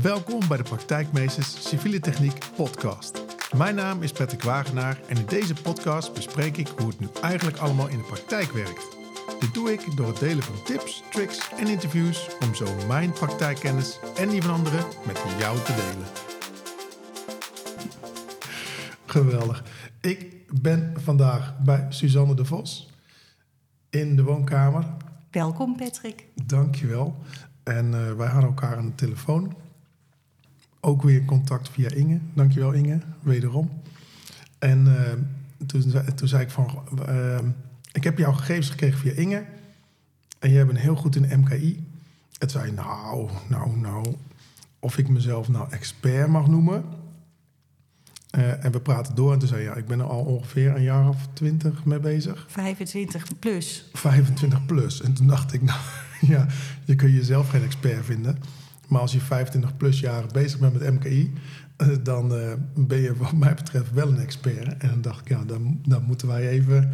Welkom 0.00 0.48
bij 0.48 0.56
de 0.56 0.62
Praktijkmeesters 0.62 1.68
Civiele 1.68 2.00
Techniek 2.00 2.38
podcast. 2.56 3.24
Mijn 3.56 3.74
naam 3.74 4.02
is 4.02 4.12
Patrick 4.12 4.42
Wagenaar 4.42 5.00
en 5.08 5.16
in 5.16 5.26
deze 5.26 5.54
podcast 5.54 6.14
bespreek 6.14 6.56
ik 6.56 6.68
hoe 6.68 6.86
het 6.88 7.00
nu 7.00 7.08
eigenlijk 7.22 7.56
allemaal 7.56 7.88
in 7.88 7.98
de 7.98 8.04
praktijk 8.04 8.52
werkt. 8.52 8.96
Dit 9.40 9.54
doe 9.54 9.72
ik 9.72 9.96
door 9.96 10.06
het 10.06 10.18
delen 10.18 10.42
van 10.42 10.62
tips, 10.64 11.02
tricks 11.10 11.50
en 11.58 11.66
interviews 11.66 12.28
om 12.40 12.54
zo 12.54 12.66
mijn 12.86 13.12
praktijkkennis 13.12 13.98
en 14.16 14.28
die 14.28 14.42
van 14.42 14.54
anderen 14.54 14.84
met 15.06 15.22
jou 15.38 15.58
te 15.58 15.74
delen. 15.74 16.08
Geweldig. 19.06 19.64
Ik 20.00 20.46
ben 20.60 20.94
vandaag 20.96 21.58
bij 21.58 21.86
Suzanne 21.88 22.34
de 22.34 22.44
Vos 22.44 22.90
in 23.90 24.16
de 24.16 24.22
woonkamer. 24.22 24.84
Welkom 25.30 25.76
Patrick. 25.76 26.26
Dankjewel. 26.46 27.16
En 27.62 27.86
uh, 27.86 28.12
wij 28.12 28.28
hadden 28.28 28.48
elkaar 28.48 28.76
aan 28.76 28.86
de 28.86 28.94
telefoon. 28.94 29.56
Ook 30.84 31.02
weer 31.02 31.24
contact 31.24 31.68
via 31.68 31.90
Inge. 31.90 32.18
Dankjewel 32.34 32.72
Inge, 32.72 32.98
wederom. 33.20 33.70
En 34.58 34.86
uh, 34.86 35.66
toen, 35.66 35.82
zei, 35.82 36.14
toen 36.14 36.28
zei 36.28 36.42
ik 36.42 36.50
van... 36.50 36.82
Uh, 37.08 37.38
ik 37.92 38.04
heb 38.04 38.18
jouw 38.18 38.32
gegevens 38.32 38.70
gekregen 38.70 38.98
via 38.98 39.12
Inge. 39.12 39.44
En 40.38 40.50
jij 40.50 40.66
bent 40.66 40.78
heel 40.78 40.96
goed 40.96 41.16
in 41.16 41.40
MKI. 41.40 41.86
Het 42.38 42.50
zei 42.50 42.72
nou, 42.72 43.30
nou, 43.48 43.76
nou... 43.78 44.16
Of 44.78 44.98
ik 44.98 45.08
mezelf 45.08 45.48
nou 45.48 45.70
expert 45.70 46.28
mag 46.28 46.46
noemen... 46.46 46.84
Uh, 48.38 48.64
en 48.64 48.72
we 48.72 48.80
praten 48.80 49.14
door 49.14 49.32
en 49.32 49.38
toen 49.38 49.48
zei 49.48 49.62
ja, 49.62 49.74
ik 49.74 49.86
ben 49.86 50.00
er 50.00 50.06
al 50.06 50.24
ongeveer 50.24 50.76
een 50.76 50.82
jaar 50.82 51.08
of 51.08 51.28
twintig 51.32 51.84
mee 51.84 51.98
bezig. 51.98 52.46
25 52.48 53.38
plus. 53.38 53.88
25 53.92 54.66
plus. 54.66 55.02
En 55.02 55.12
toen 55.12 55.26
dacht 55.26 55.52
ik, 55.52 55.62
nou 55.62 55.80
ja, 56.34 56.46
je 56.84 56.94
kun 56.94 57.10
jezelf 57.10 57.48
geen 57.48 57.62
expert 57.62 58.04
vinden. 58.04 58.38
Maar 58.92 59.00
als 59.00 59.12
je 59.12 59.20
25 59.20 59.76
plus 59.76 60.00
jaren 60.00 60.32
bezig 60.32 60.58
bent 60.58 60.72
met 60.72 60.92
MKI, 60.92 61.32
dan 62.02 62.34
uh, 62.34 62.52
ben 62.74 63.00
je 63.00 63.16
wat 63.16 63.32
mij 63.32 63.54
betreft 63.54 63.92
wel 63.92 64.08
een 64.08 64.20
expert. 64.20 64.76
En 64.78 64.88
dan 64.88 65.00
dacht 65.00 65.20
ik, 65.20 65.28
ja, 65.28 65.44
dan, 65.44 65.80
dan 65.86 66.02
moeten 66.02 66.28
wij 66.28 66.48
even 66.48 66.92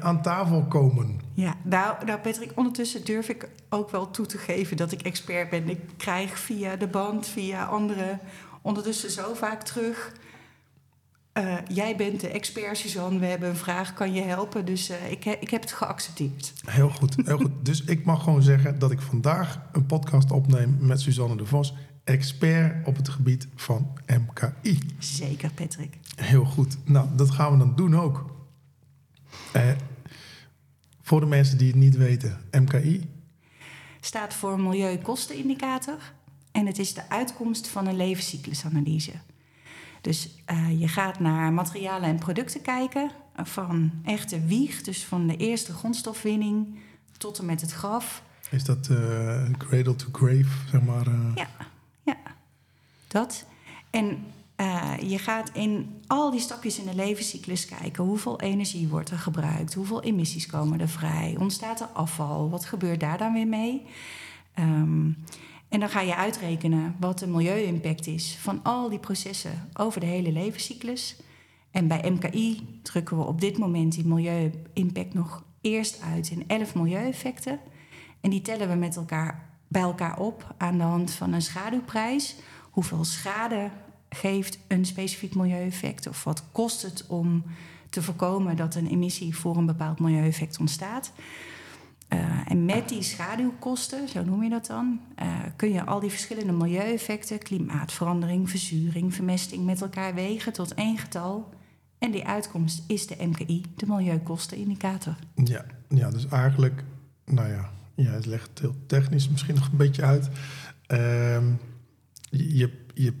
aan 0.00 0.22
tafel 0.22 0.62
komen. 0.62 1.20
Ja, 1.34 1.54
nou, 1.62 2.04
nou 2.06 2.20
Patrick, 2.20 2.52
ondertussen 2.54 3.04
durf 3.04 3.28
ik 3.28 3.48
ook 3.68 3.90
wel 3.90 4.10
toe 4.10 4.26
te 4.26 4.38
geven 4.38 4.76
dat 4.76 4.92
ik 4.92 5.02
expert 5.02 5.50
ben. 5.50 5.68
Ik 5.68 5.80
krijg 5.96 6.38
via 6.38 6.76
de 6.76 6.86
band, 6.86 7.26
via 7.26 7.64
anderen 7.64 8.20
ondertussen 8.62 9.10
zo 9.10 9.34
vaak 9.34 9.62
terug 9.62 10.12
uh, 11.38 11.56
jij 11.68 11.96
bent 11.96 12.20
de 12.20 12.28
expert, 12.28 12.78
Suzanne. 12.78 13.18
We 13.18 13.26
hebben 13.26 13.48
een 13.48 13.56
vraag, 13.56 13.94
kan 13.94 14.12
je 14.12 14.22
helpen? 14.22 14.64
Dus 14.64 14.90
uh, 14.90 15.10
ik, 15.10 15.24
ik 15.24 15.50
heb 15.50 15.60
het 15.60 15.72
geaccepteerd. 15.72 16.52
Heel 16.66 16.90
goed, 16.90 17.16
heel 17.24 17.36
goed. 17.36 17.50
Dus 17.62 17.84
ik 17.84 18.04
mag 18.04 18.22
gewoon 18.22 18.42
zeggen 18.42 18.78
dat 18.78 18.90
ik 18.90 19.00
vandaag 19.00 19.60
een 19.72 19.86
podcast 19.86 20.30
opneem 20.30 20.76
met 20.80 21.00
Suzanne 21.00 21.36
de 21.36 21.46
Vos, 21.46 21.74
expert 22.04 22.86
op 22.86 22.96
het 22.96 23.08
gebied 23.08 23.48
van 23.54 23.98
MKI. 24.06 24.78
Zeker, 24.98 25.50
Patrick. 25.52 25.98
Heel 26.16 26.44
goed. 26.44 26.76
Nou, 26.84 27.08
dat 27.16 27.30
gaan 27.30 27.52
we 27.52 27.58
dan 27.58 27.76
doen 27.76 27.96
ook. 27.96 28.32
Uh, 29.56 29.70
voor 31.02 31.20
de 31.20 31.26
mensen 31.26 31.58
die 31.58 31.66
het 31.66 31.76
niet 31.76 31.96
weten, 31.96 32.40
MKI 32.50 33.08
staat 34.04 34.34
voor 34.34 34.60
Milieukostenindicator 34.60 36.12
en 36.52 36.66
het 36.66 36.78
is 36.78 36.94
de 36.94 37.08
uitkomst 37.08 37.68
van 37.68 37.86
een 37.86 37.96
levenscyclusanalyse. 37.96 39.12
Dus 40.04 40.28
uh, 40.50 40.80
je 40.80 40.88
gaat 40.88 41.20
naar 41.20 41.52
materialen 41.52 42.08
en 42.08 42.18
producten 42.18 42.62
kijken. 42.62 43.10
Van 43.36 43.90
echte 44.04 44.40
wieg, 44.46 44.82
dus 44.82 45.04
van 45.04 45.26
de 45.26 45.36
eerste 45.36 45.72
grondstofwinning 45.72 46.78
tot 47.16 47.38
en 47.38 47.44
met 47.44 47.60
het 47.60 47.72
graf. 47.72 48.22
Is 48.50 48.64
dat 48.64 48.88
uh, 48.90 49.50
cradle 49.58 49.96
to 49.96 50.06
grave, 50.12 50.68
zeg 50.70 50.82
maar? 50.82 51.06
Uh... 51.06 51.30
Ja, 51.34 51.48
ja, 52.02 52.16
dat. 53.06 53.46
En 53.90 54.26
je 55.00 55.18
gaat 55.18 55.50
in 55.52 56.00
al 56.06 56.30
die 56.30 56.40
stapjes 56.40 56.78
in 56.78 56.86
de 56.86 56.94
levenscyclus 56.94 57.66
kijken. 57.66 58.04
Hoeveel 58.04 58.40
energie 58.40 58.88
wordt 58.88 59.10
er 59.10 59.18
gebruikt? 59.18 59.74
Hoeveel 59.74 60.02
emissies 60.02 60.46
komen 60.46 60.80
er 60.80 60.88
vrij? 60.88 61.36
Ontstaat 61.38 61.80
er 61.80 61.86
afval? 61.86 62.50
Wat 62.50 62.64
gebeurt 62.64 63.00
daar 63.00 63.18
dan 63.18 63.32
weer 63.32 63.46
mee? 63.46 63.82
Um, 64.58 65.24
en 65.74 65.80
dan 65.80 65.88
ga 65.88 66.00
je 66.00 66.16
uitrekenen 66.16 66.96
wat 67.00 67.18
de 67.18 67.26
milieu-impact 67.26 68.06
is 68.06 68.36
van 68.40 68.60
al 68.62 68.88
die 68.88 68.98
processen 68.98 69.68
over 69.72 70.00
de 70.00 70.06
hele 70.06 70.32
levenscyclus. 70.32 71.16
En 71.70 71.88
bij 71.88 72.10
MKI 72.10 72.78
drukken 72.82 73.16
we 73.16 73.24
op 73.24 73.40
dit 73.40 73.58
moment 73.58 73.92
die 73.92 74.06
milieu-impact 74.06 75.14
nog 75.14 75.44
eerst 75.60 76.02
uit 76.02 76.30
in 76.30 76.44
11 76.46 76.74
milieueffecten. 76.74 77.58
En 78.20 78.30
die 78.30 78.42
tellen 78.42 78.68
we 78.68 78.74
met 78.74 78.96
elkaar 78.96 79.48
bij 79.68 79.82
elkaar 79.82 80.18
op 80.18 80.54
aan 80.58 80.78
de 80.78 80.84
hand 80.84 81.10
van 81.10 81.32
een 81.32 81.42
schaduwprijs. 81.42 82.36
Hoeveel 82.70 83.04
schade 83.04 83.70
geeft 84.08 84.58
een 84.68 84.86
specifiek 84.86 85.34
milieueffect? 85.34 86.06
Of 86.06 86.24
wat 86.24 86.44
kost 86.52 86.82
het 86.82 87.06
om 87.06 87.44
te 87.90 88.02
voorkomen 88.02 88.56
dat 88.56 88.74
een 88.74 88.88
emissie 88.88 89.36
voor 89.36 89.56
een 89.56 89.66
bepaald 89.66 90.00
milieueffect 90.00 90.58
ontstaat? 90.58 91.12
Uh, 92.08 92.50
en 92.50 92.64
met 92.64 92.88
die 92.88 93.02
schaduwkosten, 93.02 94.08
zo 94.08 94.24
noem 94.24 94.42
je 94.42 94.50
dat 94.50 94.66
dan, 94.66 95.00
uh, 95.22 95.26
kun 95.56 95.72
je 95.72 95.84
al 95.84 96.00
die 96.00 96.10
verschillende 96.10 96.52
milieueffecten, 96.52 97.38
klimaatverandering, 97.38 98.50
verzuring, 98.50 99.14
vermesting 99.14 99.64
met 99.64 99.80
elkaar 99.80 100.14
wegen 100.14 100.52
tot 100.52 100.74
één 100.74 100.98
getal. 100.98 101.52
En 101.98 102.10
die 102.10 102.26
uitkomst 102.26 102.82
is 102.86 103.06
de 103.06 103.16
MKI, 103.26 103.62
de 103.76 103.86
Milieukostenindicator. 103.86 105.16
Ja, 105.34 105.64
ja 105.88 106.10
dus 106.10 106.28
eigenlijk, 106.28 106.84
nou 107.24 107.48
ja, 107.48 107.70
ja, 107.94 108.10
het 108.10 108.26
legt 108.26 108.48
het 108.48 108.58
heel 108.58 108.76
technisch 108.86 109.28
misschien 109.28 109.54
nog 109.54 109.68
een 109.70 109.76
beetje 109.76 110.02
uit. 110.02 110.28
Uh, 110.88 110.98
je, 112.30 112.70
je, 112.94 113.12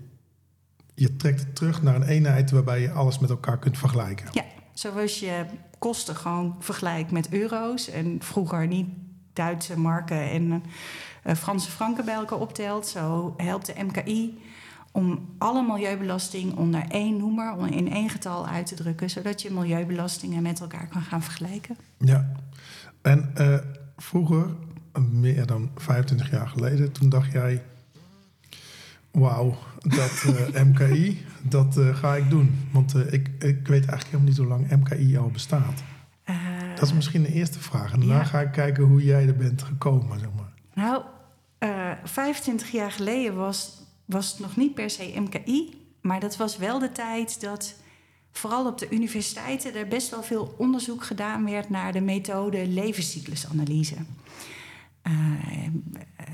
je 0.94 1.16
trekt 1.16 1.40
het 1.40 1.54
terug 1.54 1.82
naar 1.82 1.94
een 1.94 2.02
eenheid 2.02 2.50
waarbij 2.50 2.80
je 2.80 2.90
alles 2.90 3.18
met 3.18 3.30
elkaar 3.30 3.58
kunt 3.58 3.78
vergelijken. 3.78 4.28
Ja, 4.32 4.44
zoals 4.74 5.20
je 5.20 5.44
kosten 5.78 6.16
gewoon 6.16 6.56
vergelijkt 6.58 7.10
met 7.10 7.32
euro's. 7.32 7.88
En 7.88 8.16
vroeger 8.22 8.66
niet 8.66 8.88
Duitse 9.32 9.78
marken 9.78 10.30
en 10.30 10.62
uh, 11.26 11.34
Franse 11.34 11.70
franken 11.70 12.04
bij 12.04 12.14
elkaar 12.14 12.38
optelt. 12.38 12.86
Zo 12.86 13.34
helpt 13.36 13.66
de 13.66 13.84
MKI 13.84 14.42
om 14.92 15.34
alle 15.38 15.62
milieubelasting 15.62 16.56
onder 16.56 16.84
één 16.88 17.16
noemer, 17.16 17.72
in 17.72 17.92
één 17.92 18.08
getal 18.10 18.46
uit 18.46 18.66
te 18.66 18.74
drukken, 18.74 19.10
zodat 19.10 19.42
je 19.42 19.50
milieubelastingen 19.50 20.42
met 20.42 20.60
elkaar 20.60 20.88
kan 20.88 21.02
gaan 21.02 21.22
vergelijken. 21.22 21.76
Ja, 21.98 22.32
en 23.02 23.32
uh, 23.38 23.58
vroeger, 23.96 24.46
meer 25.10 25.46
dan 25.46 25.70
25 25.76 26.30
jaar 26.30 26.48
geleden, 26.48 26.92
toen 26.92 27.08
dacht 27.08 27.32
jij 27.32 27.62
Wauw, 29.14 29.56
dat 29.78 30.24
uh, 30.54 30.62
MKI, 30.62 31.24
dat 31.42 31.76
uh, 31.76 31.96
ga 31.96 32.16
ik 32.16 32.30
doen. 32.30 32.68
Want 32.72 32.94
uh, 32.94 33.12
ik, 33.12 33.28
ik 33.38 33.66
weet 33.68 33.86
eigenlijk 33.86 34.04
helemaal 34.04 34.28
niet 34.28 34.36
hoe 34.36 34.46
lang 34.46 34.70
MKI 34.70 35.18
al 35.18 35.30
bestaat. 35.30 35.82
dat 36.74 36.82
is 36.82 36.92
misschien 36.92 37.22
de 37.22 37.32
eerste 37.32 37.60
vraag. 37.60 37.92
En 37.92 37.98
daarna 37.98 38.16
ja. 38.16 38.24
ga 38.24 38.40
ik 38.40 38.52
kijken 38.52 38.84
hoe 38.84 39.04
jij 39.04 39.26
er 39.26 39.36
bent 39.36 39.62
gekomen, 39.62 40.18
zeg 40.18 40.28
maar. 40.36 40.52
Nou, 40.74 41.02
25 42.04 42.70
jaar 42.70 42.92
geleden 42.92 43.34
was, 43.34 43.82
was 44.04 44.30
het 44.30 44.40
nog 44.40 44.56
niet 44.56 44.74
per 44.74 44.90
se 44.90 45.12
MKI. 45.16 45.82
Maar 46.00 46.20
dat 46.20 46.36
was 46.36 46.56
wel 46.56 46.78
de 46.78 46.92
tijd 46.92 47.40
dat 47.40 47.74
vooral 48.32 48.66
op 48.66 48.78
de 48.78 48.90
universiteiten 48.90 49.74
er 49.74 49.88
best 49.88 50.10
wel 50.10 50.22
veel 50.22 50.54
onderzoek 50.58 51.04
gedaan 51.04 51.44
werd 51.44 51.70
naar 51.70 51.92
de 51.92 52.00
methode 52.00 52.66
levenscyclusanalyse. 52.66 53.96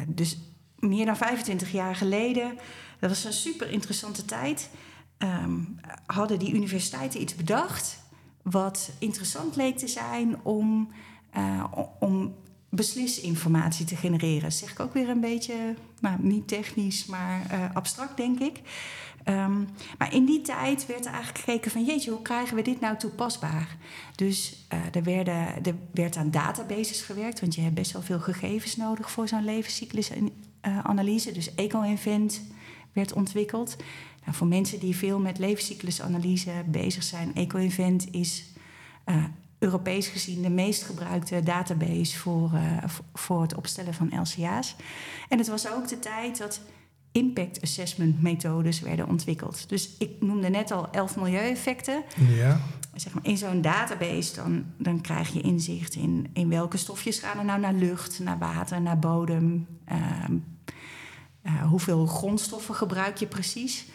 dus 0.06 0.38
meer 0.80 1.06
dan 1.06 1.16
25 1.16 1.72
jaar 1.72 1.96
geleden, 1.96 2.58
dat 2.98 3.10
was 3.10 3.24
een 3.24 3.32
super 3.32 3.70
interessante 3.70 4.24
tijd, 4.24 4.70
um, 5.18 5.80
hadden 6.06 6.38
die 6.38 6.54
universiteiten 6.54 7.20
iets 7.20 7.34
bedacht 7.34 8.02
wat 8.42 8.90
interessant 8.98 9.56
leek 9.56 9.78
te 9.78 9.88
zijn 9.88 10.36
om, 10.42 10.88
uh, 11.36 11.64
om 11.98 12.34
beslisinformatie 12.68 13.86
te 13.86 13.96
genereren. 13.96 14.52
zeg 14.52 14.70
ik 14.70 14.80
ook 14.80 14.94
weer 14.94 15.08
een 15.08 15.20
beetje, 15.20 15.74
nou, 16.00 16.16
niet 16.20 16.48
technisch, 16.48 17.06
maar 17.06 17.46
uh, 17.52 17.74
abstract 17.74 18.16
denk 18.16 18.40
ik. 18.40 18.60
Um, 19.24 19.68
maar 19.98 20.14
in 20.14 20.24
die 20.24 20.40
tijd 20.40 20.86
werd 20.86 21.06
er 21.06 21.12
eigenlijk 21.12 21.44
gekeken 21.44 21.70
van... 21.70 21.84
jeetje, 21.84 22.10
hoe 22.10 22.22
krijgen 22.22 22.56
we 22.56 22.62
dit 22.62 22.80
nou 22.80 22.96
toepasbaar? 22.96 23.76
Dus 24.14 24.66
uh, 24.72 24.78
er, 24.92 25.02
werden, 25.02 25.64
er 25.64 25.74
werd 25.92 26.16
aan 26.16 26.30
databases 26.30 27.02
gewerkt... 27.02 27.40
want 27.40 27.54
je 27.54 27.60
hebt 27.60 27.74
best 27.74 27.92
wel 27.92 28.02
veel 28.02 28.20
gegevens 28.20 28.76
nodig 28.76 29.10
voor 29.10 29.28
zo'n 29.28 29.44
levenscyclus 29.44 30.10
uh, 30.10 30.22
analyse. 30.60 31.32
Dus 31.32 31.54
EcoInvent 31.54 32.42
werd 32.92 33.12
ontwikkeld. 33.12 33.76
Nou, 34.24 34.36
voor 34.36 34.46
mensen 34.46 34.80
die 34.80 34.96
veel 34.96 35.18
met 35.18 35.38
levenscyclusanalyse 35.38 36.52
bezig 36.66 37.02
zijn, 37.02 37.34
EcoInvent 37.34 38.08
is 38.10 38.44
uh, 39.06 39.24
Europees 39.58 40.08
gezien 40.08 40.42
de 40.42 40.50
meest 40.50 40.82
gebruikte 40.82 41.42
database 41.42 42.18
voor, 42.18 42.50
uh, 42.54 42.84
voor 43.14 43.42
het 43.42 43.54
opstellen 43.54 43.94
van 43.94 44.20
LCA's. 44.20 44.76
En 45.28 45.38
het 45.38 45.48
was 45.48 45.72
ook 45.72 45.88
de 45.88 45.98
tijd 45.98 46.38
dat 46.38 46.60
impact 47.12 47.62
assessment 47.62 48.22
methodes 48.22 48.80
werden 48.80 49.08
ontwikkeld. 49.08 49.68
Dus 49.68 49.90
ik 49.98 50.10
noemde 50.20 50.48
net 50.48 50.70
al 50.70 50.90
elf 50.90 51.16
milieueffecten. 51.16 52.02
Ja. 52.28 52.60
Zeg 52.94 53.14
maar, 53.14 53.26
in 53.26 53.36
zo'n 53.36 53.60
database 53.60 54.34
dan, 54.34 54.64
dan 54.76 55.00
krijg 55.00 55.32
je 55.32 55.40
inzicht 55.40 55.94
in, 55.94 56.30
in 56.32 56.48
welke 56.48 56.76
stofjes 56.76 57.18
gaan 57.18 57.38
er 57.38 57.44
nou 57.44 57.60
naar 57.60 57.72
lucht, 57.72 58.18
naar 58.18 58.38
water, 58.38 58.80
naar 58.80 58.98
bodem. 58.98 59.66
Uh, 59.92 60.24
Uh, 61.42 61.62
hoeveel 61.62 62.06
grondstoffen 62.06 62.74
gebruik 62.74 63.16
je 63.16 63.26
precies? 63.26 63.86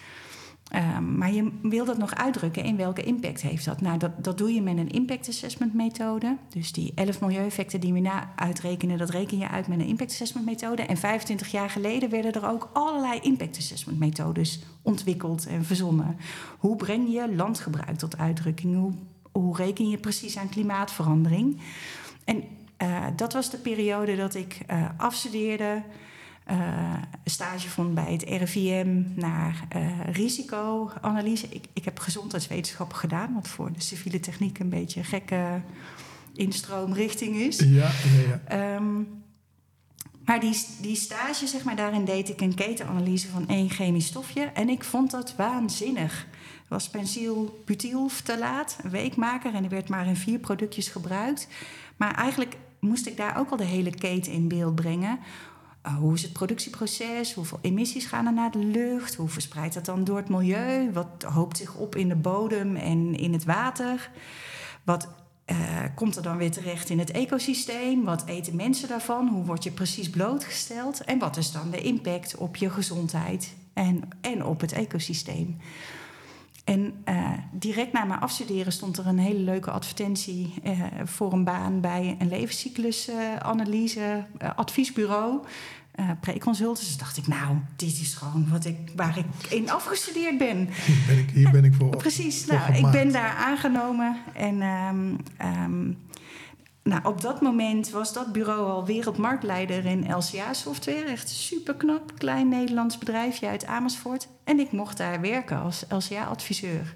Um, 0.76 1.18
maar 1.18 1.32
je 1.32 1.50
wil 1.62 1.84
dat 1.84 1.98
nog 1.98 2.14
uitdrukken 2.14 2.64
in 2.64 2.76
welke 2.76 3.02
impact 3.02 3.42
heeft 3.42 3.64
dat. 3.64 3.80
Nou, 3.80 3.98
dat, 3.98 4.24
dat 4.24 4.38
doe 4.38 4.52
je 4.52 4.62
met 4.62 4.76
een 4.76 4.90
impact 4.90 5.28
assessment 5.28 5.74
methode. 5.74 6.36
Dus 6.48 6.72
die 6.72 6.92
11 6.94 7.20
milieueffecten 7.20 7.80
die 7.80 7.92
we 7.92 8.00
na 8.00 8.32
uitrekenen, 8.36 8.98
dat 8.98 9.10
reken 9.10 9.38
je 9.38 9.48
uit 9.48 9.68
met 9.68 9.80
een 9.80 9.86
impact 9.86 10.10
assessment 10.10 10.46
methode. 10.46 10.82
En 10.82 10.96
25 10.96 11.48
jaar 11.48 11.70
geleden 11.70 12.10
werden 12.10 12.32
er 12.32 12.48
ook 12.48 12.70
allerlei 12.72 13.20
impact 13.22 13.56
assessment 13.56 13.98
methodes 13.98 14.60
ontwikkeld 14.82 15.46
en 15.46 15.64
verzonnen. 15.64 16.16
Hoe 16.58 16.76
breng 16.76 17.12
je 17.12 17.34
landgebruik 17.34 17.98
tot 17.98 18.18
uitdrukking? 18.18 18.76
Hoe, 18.76 18.92
hoe 19.32 19.56
reken 19.56 19.88
je 19.88 19.98
precies 19.98 20.38
aan 20.38 20.48
klimaatverandering? 20.48 21.60
En 22.24 22.44
uh, 22.82 23.06
dat 23.16 23.32
was 23.32 23.50
de 23.50 23.58
periode 23.58 24.16
dat 24.16 24.34
ik 24.34 24.58
uh, 24.70 24.88
afstudeerde 24.96 25.82
stage 27.24 27.68
vond 27.68 27.94
bij 27.94 28.12
het 28.12 28.22
RIVM 28.22 29.02
naar 29.14 29.66
uh, 29.76 30.04
risicoanalyse. 30.12 31.46
Ik, 31.48 31.64
ik 31.72 31.84
heb 31.84 31.98
gezondheidswetenschappen 31.98 32.96
gedaan, 32.96 33.34
wat 33.34 33.48
voor 33.48 33.72
de 33.72 33.80
civiele 33.80 34.20
techniek 34.20 34.58
een 34.58 34.68
beetje 34.68 35.00
een 35.00 35.06
gekke 35.06 35.60
instroomrichting 36.34 37.36
is. 37.36 37.58
Ja, 37.58 37.66
ja, 37.66 37.90
ja. 38.48 38.74
Um, 38.74 39.24
maar 40.24 40.40
die, 40.40 40.66
die 40.80 40.96
stage, 40.96 41.46
zeg 41.46 41.64
maar, 41.64 41.76
daarin 41.76 42.04
deed 42.04 42.28
ik 42.28 42.40
een 42.40 42.54
ketenanalyse 42.54 43.28
van 43.28 43.48
één 43.48 43.70
chemisch 43.70 44.06
stofje. 44.06 44.42
En 44.42 44.68
ik 44.68 44.84
vond 44.84 45.10
dat 45.10 45.36
waanzinnig. 45.36 46.26
Het 46.58 46.68
was 46.68 46.90
benzylbutylftalaat, 46.90 48.78
een 48.82 48.90
weekmaker. 48.90 49.54
En 49.54 49.60
die 49.60 49.70
werd 49.70 49.88
maar 49.88 50.06
in 50.06 50.16
vier 50.16 50.38
productjes 50.38 50.88
gebruikt. 50.88 51.48
Maar 51.96 52.14
eigenlijk 52.14 52.56
moest 52.80 53.06
ik 53.06 53.16
daar 53.16 53.38
ook 53.38 53.50
al 53.50 53.56
de 53.56 53.64
hele 53.64 53.90
keten 53.94 54.32
in 54.32 54.48
beeld 54.48 54.74
brengen 54.74 55.18
hoe 55.94 56.14
is 56.14 56.22
het 56.22 56.32
productieproces? 56.32 57.34
Hoeveel 57.34 57.58
emissies 57.62 58.06
gaan 58.06 58.26
er 58.26 58.32
naar 58.32 58.50
de 58.50 58.64
lucht? 58.64 59.14
Hoe 59.14 59.28
verspreidt 59.28 59.74
dat 59.74 59.84
dan 59.84 60.04
door 60.04 60.16
het 60.16 60.28
milieu? 60.28 60.92
Wat 60.92 61.22
hoopt 61.22 61.56
zich 61.56 61.74
op 61.74 61.96
in 61.96 62.08
de 62.08 62.14
bodem 62.14 62.76
en 62.76 63.14
in 63.14 63.32
het 63.32 63.44
water? 63.44 64.10
Wat 64.84 65.08
uh, 65.46 65.56
komt 65.94 66.16
er 66.16 66.22
dan 66.22 66.36
weer 66.36 66.50
terecht 66.50 66.90
in 66.90 66.98
het 66.98 67.10
ecosysteem? 67.10 68.04
Wat 68.04 68.24
eten 68.26 68.56
mensen 68.56 68.88
daarvan? 68.88 69.28
Hoe 69.28 69.44
word 69.44 69.64
je 69.64 69.70
precies 69.70 70.10
blootgesteld? 70.10 71.04
En 71.04 71.18
wat 71.18 71.36
is 71.36 71.52
dan 71.52 71.70
de 71.70 71.80
impact 71.80 72.36
op 72.36 72.56
je 72.56 72.70
gezondheid 72.70 73.54
en, 73.72 74.08
en 74.20 74.44
op 74.44 74.60
het 74.60 74.72
ecosysteem? 74.72 75.56
En 76.66 76.94
uh, 77.08 77.30
direct 77.52 77.92
na 77.92 78.04
mijn 78.04 78.20
afstuderen 78.20 78.72
stond 78.72 78.98
er 78.98 79.06
een 79.06 79.18
hele 79.18 79.38
leuke 79.40 79.70
advertentie 79.70 80.54
uh, 80.64 80.84
voor 81.04 81.32
een 81.32 81.44
baan 81.44 81.80
bij 81.80 82.16
een 82.18 82.28
levenscyclusanalyse 82.28 84.24
uh, 84.42 84.50
adviesbureau. 84.56 85.40
Pre-consult. 86.20 86.78
Dus 86.78 86.96
dacht 86.96 87.16
ik, 87.16 87.26
nou, 87.26 87.56
dit 87.76 88.00
is 88.00 88.14
gewoon 88.14 88.48
wat 88.50 88.64
ik, 88.64 88.76
waar 88.96 89.18
ik 89.18 89.50
in 89.52 89.70
afgestudeerd 89.70 90.38
ben. 90.38 90.68
Hier 90.86 91.04
ben 91.06 91.18
ik, 91.18 91.30
hier 91.30 91.50
ben 91.50 91.64
ik 91.64 91.74
voor. 91.74 91.96
Precies, 91.96 92.46
nou, 92.46 92.72
ik 92.72 92.90
ben 92.90 93.12
daar 93.12 93.34
aangenomen. 93.34 94.16
En 94.34 94.62
um, 94.62 95.16
um, 95.64 95.96
nou, 96.86 97.04
op 97.04 97.20
dat 97.20 97.40
moment 97.40 97.90
was 97.90 98.12
dat 98.12 98.32
bureau 98.32 98.70
al 98.70 98.84
wereldmarktleider 98.84 99.84
in 99.84 100.16
LCA-software. 100.16 101.04
Echt 101.04 101.28
super 101.28 101.74
knap, 101.74 102.12
klein 102.18 102.48
Nederlands 102.48 102.98
bedrijfje 102.98 103.48
uit 103.48 103.66
Amersfoort. 103.66 104.28
En 104.44 104.58
ik 104.58 104.72
mocht 104.72 104.96
daar 104.96 105.20
werken 105.20 105.60
als 105.60 105.84
LCA-adviseur. 105.88 106.94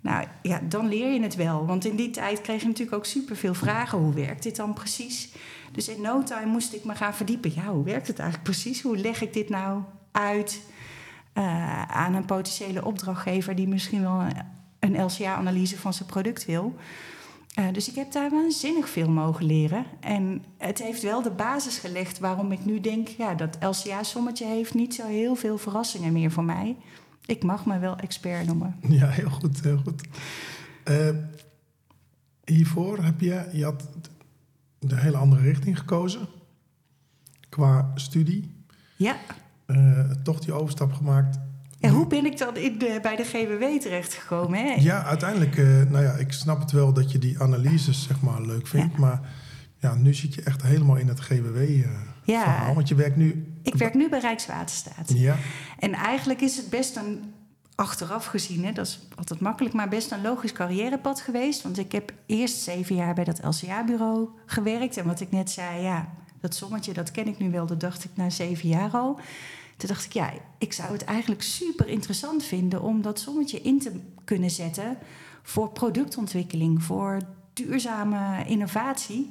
Nou 0.00 0.26
ja, 0.42 0.60
dan 0.68 0.88
leer 0.88 1.12
je 1.12 1.22
het 1.22 1.34
wel. 1.34 1.66
Want 1.66 1.84
in 1.84 1.96
die 1.96 2.10
tijd 2.10 2.40
kreeg 2.40 2.60
je 2.60 2.66
natuurlijk 2.66 2.96
ook 2.96 3.06
superveel 3.06 3.54
vragen. 3.54 3.98
Hoe 3.98 4.14
werkt 4.14 4.42
dit 4.42 4.56
dan 4.56 4.72
precies? 4.72 5.32
Dus 5.72 5.88
in 5.88 6.00
no 6.00 6.22
time 6.22 6.46
moest 6.46 6.72
ik 6.72 6.84
me 6.84 6.94
gaan 6.94 7.14
verdiepen. 7.14 7.52
Ja, 7.54 7.64
hoe 7.64 7.84
werkt 7.84 8.06
het 8.06 8.18
eigenlijk 8.18 8.50
precies? 8.50 8.82
Hoe 8.82 8.96
leg 8.96 9.22
ik 9.22 9.32
dit 9.32 9.48
nou 9.48 9.82
uit 10.12 10.62
uh, 11.34 11.82
aan 11.82 12.14
een 12.14 12.24
potentiële 12.24 12.84
opdrachtgever... 12.84 13.54
die 13.54 13.68
misschien 13.68 14.02
wel 14.02 14.22
een 14.78 15.04
LCA-analyse 15.04 15.78
van 15.78 15.94
zijn 15.94 16.08
product 16.08 16.44
wil... 16.44 16.74
Uh, 17.58 17.72
dus 17.72 17.88
ik 17.88 17.94
heb 17.94 18.12
daar 18.12 18.30
waanzinnig 18.30 18.88
veel 18.88 19.10
mogen 19.10 19.44
leren. 19.44 19.84
En 20.00 20.44
het 20.58 20.82
heeft 20.82 21.02
wel 21.02 21.22
de 21.22 21.30
basis 21.30 21.78
gelegd 21.78 22.18
waarom 22.18 22.52
ik 22.52 22.64
nu 22.64 22.80
denk... 22.80 23.08
ja, 23.08 23.34
dat 23.34 23.58
LCA-sommetje 23.60 24.46
heeft 24.46 24.74
niet 24.74 24.94
zo 24.94 25.06
heel 25.06 25.34
veel 25.34 25.58
verrassingen 25.58 26.12
meer 26.12 26.30
voor 26.30 26.44
mij. 26.44 26.76
Ik 27.26 27.42
mag 27.42 27.66
me 27.66 27.78
wel 27.78 27.96
expert 27.96 28.46
noemen. 28.46 28.76
Ja, 28.88 29.08
heel 29.08 29.30
goed, 29.30 29.62
heel 29.62 29.78
goed. 29.78 30.02
Uh, 30.84 31.08
hiervoor 32.44 33.04
heb 33.04 33.20
je, 33.20 33.48
je 33.52 33.64
had 33.64 33.88
de 34.78 34.96
hele 34.96 35.16
andere 35.16 35.42
richting 35.42 35.78
gekozen. 35.78 36.28
Qua 37.48 37.92
studie. 37.94 38.54
Ja. 38.96 39.16
Uh, 39.66 40.10
toch 40.22 40.40
die 40.40 40.52
overstap 40.52 40.92
gemaakt 40.92 41.38
en 41.80 41.90
hoe 41.90 42.06
ben 42.06 42.26
ik 42.26 42.38
dan 42.38 42.56
in 42.56 42.78
de, 42.78 42.98
bij 43.02 43.16
de 43.16 43.24
GWW 43.24 43.80
terechtgekomen? 43.80 44.58
Hè? 44.58 44.74
Ja, 44.74 45.04
uiteindelijk, 45.04 45.56
uh, 45.56 45.82
nou 45.90 46.04
ja, 46.04 46.12
ik 46.12 46.32
snap 46.32 46.60
het 46.60 46.70
wel 46.70 46.92
dat 46.92 47.12
je 47.12 47.18
die 47.18 47.40
analyses 47.40 48.02
zeg 48.02 48.20
maar 48.20 48.40
leuk 48.40 48.66
vindt. 48.66 48.92
Ja. 48.92 49.00
Maar 49.00 49.20
ja, 49.78 49.94
nu 49.94 50.14
zit 50.14 50.34
je 50.34 50.42
echt 50.42 50.62
helemaal 50.62 50.96
in 50.96 51.08
het 51.08 51.20
GWW-verhaal. 51.20 51.96
Uh, 52.24 52.66
ja. 52.68 52.74
Want 52.74 52.88
je 52.88 52.94
werkt 52.94 53.16
nu... 53.16 53.54
Ik 53.62 53.74
werk 53.74 53.94
nu 53.94 54.08
bij 54.08 54.20
Rijkswaterstaat. 54.20 55.12
Ja. 55.14 55.36
En 55.78 55.92
eigenlijk 55.92 56.40
is 56.40 56.56
het 56.56 56.70
best 56.70 56.96
een, 56.96 57.34
achteraf 57.74 58.26
gezien, 58.26 58.64
hè, 58.64 58.72
dat 58.72 58.86
is 58.86 59.00
altijd 59.16 59.40
makkelijk, 59.40 59.74
maar 59.74 59.88
best 59.88 60.12
een 60.12 60.22
logisch 60.22 60.52
carrièrepad 60.52 61.20
geweest. 61.20 61.62
Want 61.62 61.78
ik 61.78 61.92
heb 61.92 62.12
eerst 62.26 62.56
zeven 62.56 62.94
jaar 62.94 63.14
bij 63.14 63.24
dat 63.24 63.40
LCA-bureau 63.44 64.28
gewerkt. 64.46 64.96
En 64.96 65.06
wat 65.06 65.20
ik 65.20 65.30
net 65.30 65.50
zei, 65.50 65.82
ja, 65.82 66.08
dat 66.40 66.54
sommetje, 66.54 66.92
dat 66.92 67.10
ken 67.10 67.26
ik 67.26 67.38
nu 67.38 67.50
wel. 67.50 67.66
Dat 67.66 67.80
dacht 67.80 68.04
ik 68.04 68.10
na 68.14 68.30
zeven 68.30 68.68
jaar 68.68 68.90
al. 68.90 69.20
Toen 69.78 69.88
dacht 69.88 70.04
ik, 70.04 70.12
ja, 70.12 70.32
ik 70.58 70.72
zou 70.72 70.92
het 70.92 71.04
eigenlijk 71.04 71.42
super 71.42 71.88
interessant 71.88 72.44
vinden 72.44 72.82
om 72.82 73.02
dat 73.02 73.20
sommetje 73.20 73.60
in 73.60 73.78
te 73.78 74.00
kunnen 74.24 74.50
zetten 74.50 74.98
voor 75.42 75.70
productontwikkeling, 75.70 76.82
voor 76.82 77.18
duurzame 77.52 78.44
innovatie. 78.46 79.28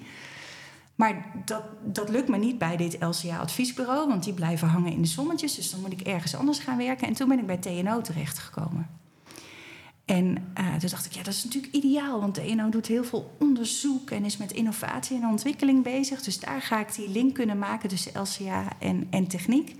Maar 0.95 1.31
dat, 1.45 1.63
dat 1.83 2.09
lukt 2.09 2.27
me 2.27 2.38
niet 2.38 2.57
bij 2.57 2.77
dit 2.77 2.97
LCA-adviesbureau, 2.99 4.07
want 4.07 4.23
die 4.23 4.33
blijven 4.33 4.67
hangen 4.67 4.91
in 4.91 5.01
de 5.01 5.07
sommetjes. 5.07 5.55
Dus 5.55 5.71
dan 5.71 5.81
moet 5.81 5.91
ik 5.91 6.01
ergens 6.01 6.35
anders 6.35 6.59
gaan 6.59 6.77
werken. 6.77 7.07
En 7.07 7.13
toen 7.13 7.27
ben 7.27 7.39
ik 7.39 7.45
bij 7.45 7.57
TNO 7.57 8.01
terechtgekomen. 8.01 8.89
En 10.05 10.25
uh, 10.59 10.75
toen 10.75 10.89
dacht 10.89 11.05
ik, 11.05 11.11
ja, 11.11 11.23
dat 11.23 11.33
is 11.33 11.43
natuurlijk 11.43 11.73
ideaal, 11.73 12.19
want 12.19 12.33
TNO 12.33 12.69
doet 12.69 12.88
heel 12.88 13.03
veel 13.03 13.35
onderzoek 13.39 14.09
en 14.09 14.25
is 14.25 14.38
met 14.38 14.51
innovatie 14.51 15.17
en 15.17 15.27
ontwikkeling 15.27 15.83
bezig. 15.83 16.21
Dus 16.21 16.39
daar 16.39 16.61
ga 16.61 16.79
ik 16.79 16.95
die 16.95 17.09
link 17.09 17.33
kunnen 17.33 17.59
maken 17.59 17.89
tussen 17.89 18.21
LCA 18.21 18.67
en, 18.79 19.07
en 19.09 19.27
techniek. 19.27 19.75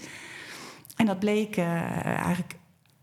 En 0.98 1.06
dat 1.06 1.20
bleek 1.20 1.58
uh, 1.58 1.66
eigenlijk 2.06 2.56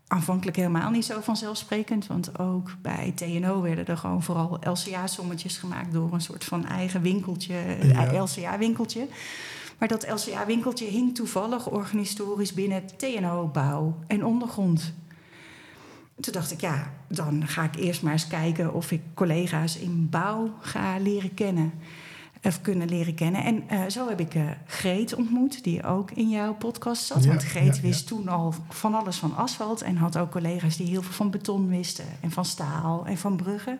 aanvankelijk 0.07 0.57
helemaal 0.57 0.89
niet 0.89 1.05
zo 1.05 1.21
vanzelfsprekend. 1.21 2.07
Want 2.07 2.39
ook 2.39 2.75
bij 2.81 3.11
TNO 3.15 3.61
werden 3.61 3.85
er 3.85 3.97
gewoon 3.97 4.23
vooral 4.23 4.59
LCA-sommetjes 4.63 5.57
gemaakt 5.57 5.93
door 5.93 6.13
een 6.13 6.21
soort 6.21 6.43
van 6.43 6.65
eigen 6.65 7.01
winkeltje, 7.01 7.77
ja. 7.81 8.21
LCA-winkeltje. 8.23 9.07
Maar 9.77 9.87
dat 9.87 10.07
LCA-winkeltje 10.09 10.85
hing 10.85 11.15
toevallig 11.15 11.69
organisatorisch 11.69 12.53
binnen 12.53 12.85
TNO 12.97 13.47
bouw 13.47 13.97
en 14.07 14.25
ondergrond. 14.25 14.93
Toen 16.19 16.33
dacht 16.33 16.51
ik, 16.51 16.61
ja, 16.61 16.91
dan 17.07 17.47
ga 17.47 17.63
ik 17.63 17.75
eerst 17.75 18.01
maar 18.01 18.11
eens 18.11 18.27
kijken 18.27 18.73
of 18.73 18.91
ik 18.91 19.01
collega's 19.13 19.77
in 19.77 20.09
bouw 20.09 20.53
ga 20.59 20.97
leren 20.97 21.33
kennen 21.33 21.73
of 22.45 22.61
kunnen 22.61 22.89
leren 22.89 23.15
kennen. 23.15 23.43
En 23.43 23.63
uh, 23.71 23.83
zo 23.89 24.07
heb 24.07 24.19
ik 24.19 24.35
uh, 24.35 24.43
Greet 24.65 25.15
ontmoet, 25.15 25.63
die 25.63 25.83
ook 25.83 26.11
in 26.11 26.29
jouw 26.29 26.55
podcast 26.55 27.05
zat. 27.05 27.23
Ja, 27.23 27.29
Want 27.29 27.43
Greet 27.43 27.75
ja, 27.75 27.81
wist 27.81 28.09
ja. 28.09 28.15
toen 28.15 28.27
al 28.27 28.53
van 28.69 28.93
alles 28.93 29.17
van 29.17 29.35
asfalt... 29.35 29.81
en 29.81 29.97
had 29.97 30.17
ook 30.17 30.31
collega's 30.31 30.77
die 30.77 30.87
heel 30.87 31.01
veel 31.01 31.13
van 31.13 31.31
beton 31.31 31.67
wisten... 31.69 32.05
en 32.21 32.31
van 32.31 32.45
staal 32.45 33.05
en 33.05 33.17
van 33.17 33.35
bruggen. 33.35 33.79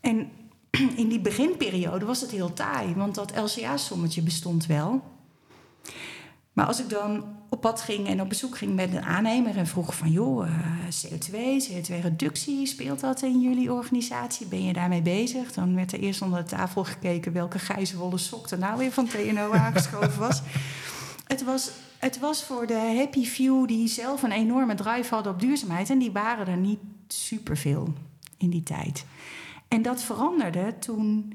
En 0.00 0.30
in 1.02 1.08
die 1.08 1.20
beginperiode 1.20 2.04
was 2.04 2.20
het 2.20 2.30
heel 2.30 2.52
taai... 2.52 2.94
want 2.94 3.14
dat 3.14 3.32
LCA-sommetje 3.36 4.22
bestond 4.22 4.66
wel... 4.66 5.02
Maar 6.56 6.66
als 6.66 6.80
ik 6.80 6.88
dan 6.88 7.24
op 7.48 7.60
pad 7.60 7.80
ging 7.80 8.06
en 8.06 8.20
op 8.20 8.28
bezoek 8.28 8.56
ging 8.56 8.74
met 8.74 8.94
een 8.94 9.02
aannemer 9.02 9.56
en 9.56 9.66
vroeg 9.66 9.96
van 9.96 10.10
joh, 10.10 10.46
uh, 10.46 10.54
CO2, 11.04 11.66
CO2-reductie, 11.68 12.66
speelt 12.66 13.00
dat 13.00 13.22
in 13.22 13.40
jullie 13.40 13.72
organisatie? 13.72 14.46
Ben 14.46 14.64
je 14.64 14.72
daarmee 14.72 15.02
bezig? 15.02 15.52
Dan 15.52 15.74
werd 15.74 15.92
er 15.92 15.98
eerst 15.98 16.22
onder 16.22 16.38
de 16.38 16.48
tafel 16.48 16.84
gekeken 16.84 17.32
welke 17.32 17.58
gijzerwolle 17.58 18.18
sok 18.18 18.50
er 18.50 18.58
nou 18.58 18.78
weer 18.78 18.92
van 18.92 19.06
TNO 19.06 19.52
aangeschoven 19.64 20.18
was. 20.18 20.42
het 21.26 21.44
was. 21.44 21.70
Het 21.98 22.18
was 22.18 22.44
voor 22.44 22.66
de 22.66 22.94
happy 22.96 23.24
few 23.24 23.66
die 23.66 23.88
zelf 23.88 24.22
een 24.22 24.32
enorme 24.32 24.74
drive 24.74 25.14
hadden 25.14 25.32
op 25.32 25.40
duurzaamheid 25.40 25.90
en 25.90 25.98
die 25.98 26.12
waren 26.12 26.46
er 26.46 26.56
niet 26.56 26.80
superveel 27.08 27.92
in 28.36 28.50
die 28.50 28.62
tijd. 28.62 29.04
En 29.68 29.82
dat 29.82 30.02
veranderde 30.02 30.78
toen 30.78 31.32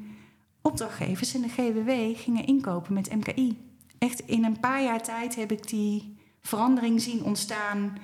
opdrachtgevers 0.61 1.33
in 1.33 1.41
de 1.41 1.49
GWW 1.49 2.21
gingen 2.21 2.45
inkopen 2.45 2.93
met 2.93 3.15
MKI 3.15 3.70
echt 4.03 4.19
in 4.19 4.43
een 4.43 4.59
paar 4.59 4.83
jaar 4.83 5.03
tijd 5.03 5.35
heb 5.35 5.51
ik 5.51 5.67
die 5.67 6.15
verandering 6.41 7.01
zien 7.01 7.23
ontstaan 7.23 7.97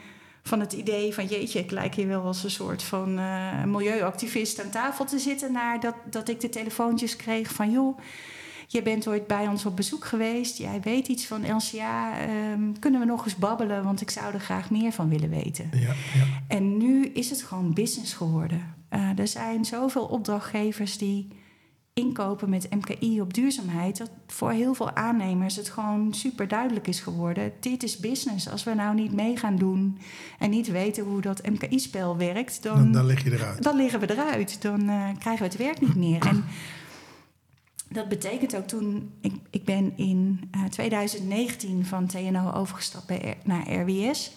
van 0.44 0.60
het 0.60 0.74
idee 0.74 1.14
van 1.14 1.26
jeetje, 1.26 1.60
ik 1.60 1.72
lijk 1.72 1.96
hier 1.96 2.08
wel 2.08 2.22
als 2.22 2.44
een 2.44 2.52
soort 2.52 2.84
van 2.84 3.20
uh, 3.20 3.64
milieuactivist 3.64 4.64
aan 4.64 4.70
tafel 4.70 5.06
te 5.06 5.20
zitten, 5.20 5.52
naar 5.52 5.80
dat, 5.80 5.96
dat 6.10 6.30
ik 6.30 6.40
de 6.40 6.50
telefoontjes 6.50 7.16
kreeg 7.16 7.52
van 7.52 7.72
joh, 7.72 7.98
Je 8.68 8.82
bent 8.82 9.08
ooit 9.08 9.28
bij 9.28 9.48
ons 9.48 9.66
op 9.66 9.76
bezoek 9.76 10.06
geweest. 10.06 10.58
Jij 10.58 10.82
weet 10.82 11.08
iets 11.08 11.26
van 11.26 11.56
LCA. 11.56 12.20
Ehm, 12.20 12.74
kunnen 12.80 13.00
we 13.00 13.06
nog 13.06 13.26
eens 13.26 13.36
babbelen? 13.36 13.84
Want 13.84 14.02
ik 14.02 14.10
zou 14.10 14.34
er 14.34 14.40
graag 14.40 14.70
meer 14.70 14.92
van 14.92 15.10
willen 15.10 15.30
weten. 15.30 15.70
Ja, 15.72 15.80
ja. 15.80 16.26
En 16.48 16.78
nu 16.78 17.06
is 17.06 17.30
het 17.30 17.42
gewoon 17.42 17.74
business 17.74 18.14
geworden. 18.14 18.76
Uh, 18.90 19.20
er 19.20 19.28
zijn 19.28 19.66
zoveel 19.66 20.06
opdrachtgevers 20.06 20.98
die 20.98 21.28
inkopen 21.98 22.50
met 22.50 22.68
MKI 22.70 23.22
op 23.22 23.34
duurzaamheid, 23.34 23.98
dat 23.98 24.10
voor 24.28 24.52
heel 24.52 24.74
veel 24.74 24.92
aannemers 24.92 25.56
het 25.56 25.70
gewoon 25.70 26.14
super 26.14 26.48
duidelijk 26.48 26.88
is 26.88 27.00
geworden. 27.00 27.52
Dit 27.60 27.84
is 27.84 27.98
business. 27.98 28.50
Als 28.50 28.64
we 28.64 28.74
nou 28.74 28.96
niet 28.96 29.14
mee 29.14 29.38
gaan 29.38 29.56
doen 29.56 29.98
en 30.40 30.50
niet 30.50 30.68
weten 30.68 31.04
hoe 31.04 31.22
dat 31.22 31.50
MKI-spel 31.50 32.18
werkt, 32.18 32.64
dan, 32.64 32.76
dan, 32.76 32.92
dan, 32.92 33.06
lig 33.06 33.24
je 33.24 33.32
eruit. 33.32 33.64
Dan 33.64 33.76
liggen 33.76 34.00
we 34.00 34.12
eruit. 34.12 34.62
Dan 34.62 34.82
uh, 34.82 35.10
krijgen 35.20 35.44
we 35.44 35.50
het 35.50 35.58
werk 35.58 35.82
niet 35.82 35.96
meer. 35.96 36.26
En 36.26 36.44
dat 37.90 38.10
betekent 38.10 38.56
ook 38.56 38.68
toen, 38.68 39.12
ik, 39.22 39.34
ik 39.50 39.66
ben 39.66 39.94
in 39.96 40.50
uh, 40.56 40.64
2019 40.64 41.86
van 41.86 42.08
TNO 42.08 42.52
overgestapt 42.52 43.08
bij, 43.08 43.38
naar 43.44 43.74
RWS. 43.74 44.32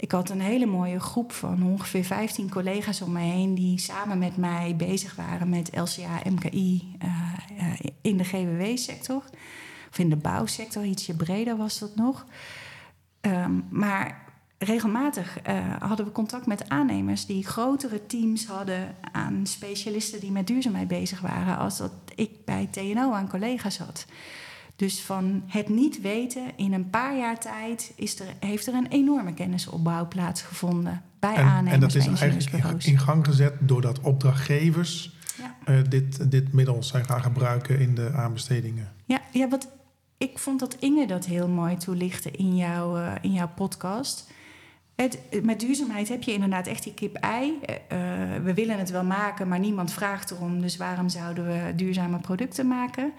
Ik 0.00 0.12
had 0.12 0.30
een 0.30 0.40
hele 0.40 0.66
mooie 0.66 1.00
groep 1.00 1.32
van 1.32 1.62
ongeveer 1.62 2.04
15 2.04 2.50
collega's 2.50 3.00
om 3.00 3.12
me 3.12 3.20
heen 3.20 3.54
die 3.54 3.78
samen 3.78 4.18
met 4.18 4.36
mij 4.36 4.74
bezig 4.76 5.16
waren 5.16 5.48
met 5.48 5.70
LCA, 5.76 6.20
MKI 6.30 6.96
uh, 7.04 7.32
uh, 7.60 7.72
in 8.00 8.16
de 8.16 8.24
GWW-sector. 8.24 9.22
Of 9.90 9.98
in 9.98 10.10
de 10.10 10.16
bouwsector, 10.16 10.84
ietsje 10.84 11.16
breder 11.16 11.56
was 11.56 11.78
dat 11.78 11.96
nog. 11.96 12.26
Um, 13.20 13.66
maar 13.70 14.24
regelmatig 14.58 15.38
uh, 15.48 15.76
hadden 15.78 16.06
we 16.06 16.12
contact 16.12 16.46
met 16.46 16.68
aannemers 16.68 17.26
die 17.26 17.46
grotere 17.46 18.06
teams 18.06 18.46
hadden 18.46 18.94
aan 19.12 19.46
specialisten 19.46 20.20
die 20.20 20.30
met 20.30 20.46
duurzaamheid 20.46 20.88
bezig 20.88 21.20
waren, 21.20 21.58
als 21.58 21.78
dat 21.78 21.92
ik 22.14 22.44
bij 22.44 22.68
TNO 22.70 23.12
aan 23.12 23.28
collega's 23.28 23.78
had. 23.78 24.06
Dus 24.78 25.00
van 25.00 25.42
het 25.46 25.68
niet 25.68 26.00
weten 26.00 26.42
in 26.56 26.72
een 26.72 26.90
paar 26.90 27.16
jaar 27.16 27.40
tijd 27.40 27.92
is 27.96 28.20
er, 28.20 28.26
heeft 28.40 28.66
er 28.66 28.74
een 28.74 28.86
enorme 28.86 29.34
kennisopbouw 29.34 30.08
plaatsgevonden 30.08 31.02
bij 31.18 31.34
en, 31.34 31.44
aannemers. 31.44 31.72
En 31.72 31.80
dat 31.80 31.94
is 31.94 32.20
eigenlijk 32.20 32.84
in 32.84 32.98
gang 32.98 33.24
gezet 33.24 33.54
doordat 33.60 34.00
opdrachtgevers 34.00 35.16
ja. 35.38 35.74
uh, 35.74 35.80
dit, 35.88 36.30
dit 36.30 36.52
middel 36.52 36.82
zijn 36.82 37.04
gaan 37.04 37.22
gebruiken 37.22 37.80
in 37.80 37.94
de 37.94 38.12
aanbestedingen. 38.12 38.92
Ja, 39.04 39.20
ja 39.32 39.48
wat, 39.48 39.68
ik 40.18 40.38
vond 40.38 40.60
dat 40.60 40.76
Inge 40.78 41.06
dat 41.06 41.24
heel 41.24 41.48
mooi 41.48 41.76
toelichtte 41.76 42.30
in, 42.30 42.56
jouw 42.56 42.98
uh, 42.98 43.12
in 43.20 43.32
jouw 43.32 43.50
podcast. 43.54 44.30
Het, 44.94 45.18
met 45.42 45.60
duurzaamheid 45.60 46.08
heb 46.08 46.22
je 46.22 46.32
inderdaad 46.32 46.66
echt 46.66 46.82
die 46.82 46.94
kip-ei. 46.94 47.52
Uh, 47.52 47.78
we 48.42 48.52
willen 48.54 48.78
het 48.78 48.90
wel 48.90 49.04
maken, 49.04 49.48
maar 49.48 49.58
niemand 49.58 49.92
vraagt 49.92 50.30
erom. 50.30 50.60
Dus 50.60 50.76
waarom 50.76 51.08
zouden 51.08 51.46
we 51.46 51.74
duurzame 51.74 52.18
producten 52.18 52.68
maken? 52.68 53.12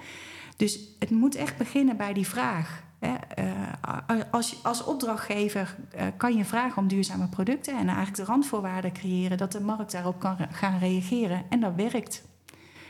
Dus 0.60 0.80
het 1.00 1.10
moet 1.10 1.36
echt 1.36 1.58
beginnen 1.58 1.98
bij 1.98 2.14
die 2.14 2.28
vraag. 2.28 2.84
Hè. 3.00 3.16
Uh, 3.40 4.22
als, 4.32 4.64
als 4.64 4.84
opdrachtgever 4.84 5.76
uh, 5.96 6.02
kan 6.18 6.36
je 6.38 6.46
vragen 6.46 6.78
om 6.78 6.88
duurzame 6.88 7.28
producten 7.28 7.74
en 7.78 7.88
eigenlijk 7.88 8.16
de 8.16 8.24
randvoorwaarden 8.24 8.92
creëren 8.92 9.38
dat 9.38 9.52
de 9.52 9.60
markt 9.60 9.92
daarop 9.92 10.20
kan 10.20 10.38
gaan 10.52 10.80
reageren. 10.80 11.44
En 11.50 11.60
dat 11.60 11.76
werkt, 11.76 12.24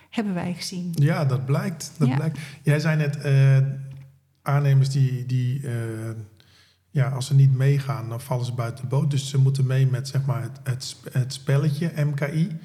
hebben 0.10 0.34
wij 0.34 0.54
gezien. 0.54 0.92
Ja, 0.94 1.26
dat 1.26 1.46
blijkt. 1.46 1.92
Dat 1.98 2.08
ja. 2.08 2.16
blijkt. 2.16 2.40
Jij 2.64 2.80
zei 2.80 2.98
net, 2.98 3.26
uh, 3.26 3.58
aannemers 4.42 4.90
die, 4.90 5.26
die 5.26 5.62
ja, 6.92 7.10
als 7.10 7.28
ze 7.28 7.36
niet 7.36 7.58
meegaan, 7.58 8.10
dan 8.10 8.22
vallen 8.22 8.46
ze 8.46 8.54
buiten 8.54 8.84
de 8.84 8.90
boot. 8.90 9.12
Dus 9.12 9.30
ze 9.30 9.38
moeten 9.38 9.68
mee 9.68 9.88
met 9.88 10.08
zeg 10.08 10.26
maar, 10.26 10.42
het, 10.42 10.60
het, 10.64 10.96
het 11.12 11.34
spelletje 11.34 11.92
MKI. 11.96 12.60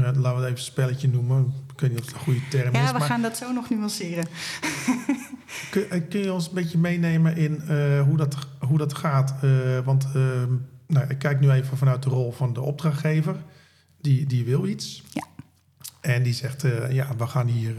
Laten 0.00 0.22
we 0.22 0.28
het 0.28 0.44
even 0.44 0.64
spelletje 0.64 1.08
noemen 1.08 1.52
ik 1.72 1.80
weet 1.80 1.90
niet 1.90 2.00
of 2.00 2.06
het 2.06 2.14
een 2.14 2.20
goede 2.20 2.48
term 2.48 2.74
ja, 2.74 2.80
is. 2.80 2.86
Ja, 2.86 2.92
we 2.92 2.98
maar... 2.98 3.08
gaan 3.08 3.22
dat 3.22 3.36
zo 3.36 3.52
nog 3.52 3.70
nuanceren. 3.70 4.26
kun, 5.70 6.08
kun, 6.08 6.20
je 6.20 6.32
ons 6.32 6.48
een 6.48 6.54
beetje 6.54 6.78
meenemen 6.78 7.36
in 7.36 7.62
uh, 7.68 8.02
hoe, 8.02 8.16
dat, 8.16 8.36
hoe 8.58 8.78
dat 8.78 8.94
gaat? 8.94 9.34
Uh, 9.44 9.78
want 9.78 10.06
uh, 10.16 10.42
nou, 10.86 11.06
ik 11.08 11.18
kijk 11.18 11.40
nu 11.40 11.50
even 11.50 11.76
vanuit 11.76 12.02
de 12.02 12.08
rol 12.08 12.32
van 12.32 12.52
de 12.52 12.60
opdrachtgever. 12.60 13.36
Die, 14.00 14.26
die 14.26 14.44
wil 14.44 14.66
iets. 14.66 15.02
Ja. 15.10 15.26
En 16.00 16.22
die 16.22 16.32
zegt, 16.32 16.64
ja, 16.90 17.16
we 17.16 17.26
gaan 17.26 17.46
hier 17.46 17.74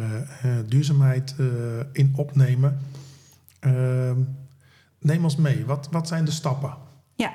duurzaamheid 0.65 1.35
in 1.91 2.13
opnemen. 2.15 2.79
Ehm, 3.59 4.17
neem 4.99 5.23
ons 5.23 5.35
mee. 5.35 5.65
Wat, 5.65 5.87
wat 5.91 6.07
zijn 6.07 6.25
de 6.25 6.31
stappen? 6.31 6.73
Ja. 7.15 7.33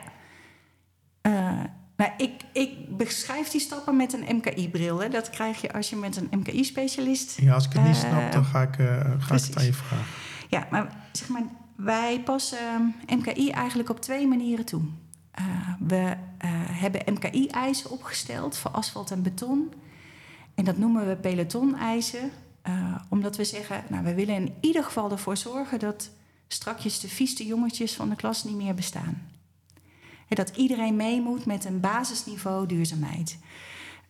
Nou, 1.99 2.11
ik, 2.17 2.43
ik 2.53 2.97
beschrijf 2.97 3.49
die 3.49 3.61
stappen 3.61 3.97
met 3.97 4.13
een 4.13 4.37
MKI-bril. 4.37 5.11
Dat 5.11 5.31
krijg 5.31 5.61
je 5.61 5.73
als 5.73 5.91
je 5.91 5.97
met 5.97 6.17
een 6.17 6.39
MKI-specialist. 6.39 7.41
Ja, 7.41 7.55
als 7.55 7.67
ik 7.67 7.73
het 7.73 7.83
niet 7.83 7.95
uh, 7.95 8.01
snap, 8.01 8.33
dan 8.33 8.45
ga 8.45 8.63
ik, 8.63 8.79
uh, 8.79 8.87
ga 9.19 9.35
ik 9.35 9.43
het 9.43 9.57
aan 9.57 9.65
je 9.65 9.73
vragen. 9.73 10.07
Ja, 10.49 10.67
maar 10.71 10.97
zeg 11.13 11.29
maar, 11.29 11.43
wij 11.77 12.21
passen 12.21 12.95
MKI 13.07 13.51
eigenlijk 13.51 13.91
op 13.91 14.01
twee 14.01 14.27
manieren 14.27 14.65
toe. 14.65 14.83
Uh, 15.41 15.45
we 15.79 16.17
hebben 16.71 17.03
MKI-eisen 17.13 17.91
opgesteld 17.91 18.57
voor 18.57 18.71
asfalt 18.71 19.11
en 19.11 19.23
beton. 19.23 19.73
En 20.55 20.65
dat 20.65 20.79
noemen 20.79 21.09
we 21.09 21.17
peloton-eisen. 21.17 22.31
omdat 23.09 23.37
we 23.37 23.45
zeggen, 23.45 23.85
nou, 23.89 24.05
we 24.05 24.15
willen 24.15 24.35
in 24.35 24.55
ieder 24.61 24.85
geval 24.85 25.11
ervoor 25.11 25.37
zorgen 25.37 25.79
dat 25.79 26.11
strakjes 26.49 27.01
de 27.01 27.09
vieste 27.09 27.47
jongetjes 27.47 27.95
van 27.95 28.09
de 28.09 28.17
klas 28.17 28.45
niet 28.45 28.57
meer 28.57 28.75
bestaan 28.75 29.37
dat 30.37 30.57
iedereen 30.57 30.97
mee 30.97 31.21
moet 31.21 31.47
met 31.47 31.65
een 31.65 31.81
basisniveau 31.81 32.67
duurzaamheid. 32.67 33.39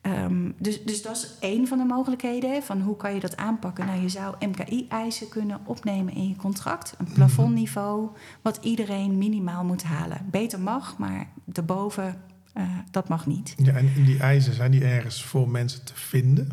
Um, 0.01 0.53
dus, 0.57 0.83
dus 0.83 1.01
dat 1.01 1.15
is 1.15 1.35
één 1.39 1.67
van 1.67 1.77
de 1.77 1.83
mogelijkheden. 1.83 2.63
Van 2.63 2.81
hoe 2.81 2.97
kan 2.97 3.13
je 3.13 3.19
dat 3.19 3.37
aanpakken? 3.37 3.85
Nou, 3.85 4.01
je 4.01 4.09
zou 4.09 4.35
MKI-eisen 4.39 5.29
kunnen 5.29 5.59
opnemen 5.65 6.13
in 6.13 6.27
je 6.27 6.35
contract. 6.35 6.95
Een 6.97 7.13
plafondniveau 7.13 8.09
wat 8.41 8.59
iedereen 8.61 9.17
minimaal 9.17 9.63
moet 9.63 9.83
halen. 9.83 10.27
Beter 10.31 10.59
mag, 10.59 10.97
maar 10.97 11.27
daarboven, 11.45 12.21
uh, 12.57 12.77
dat 12.91 13.09
mag 13.09 13.25
niet. 13.25 13.53
Ja, 13.57 13.73
en 13.73 14.03
die 14.05 14.19
eisen, 14.19 14.53
zijn 14.53 14.71
die 14.71 14.83
ergens 14.83 15.23
voor 15.23 15.49
mensen 15.49 15.85
te 15.85 15.95
vinden? 15.95 16.51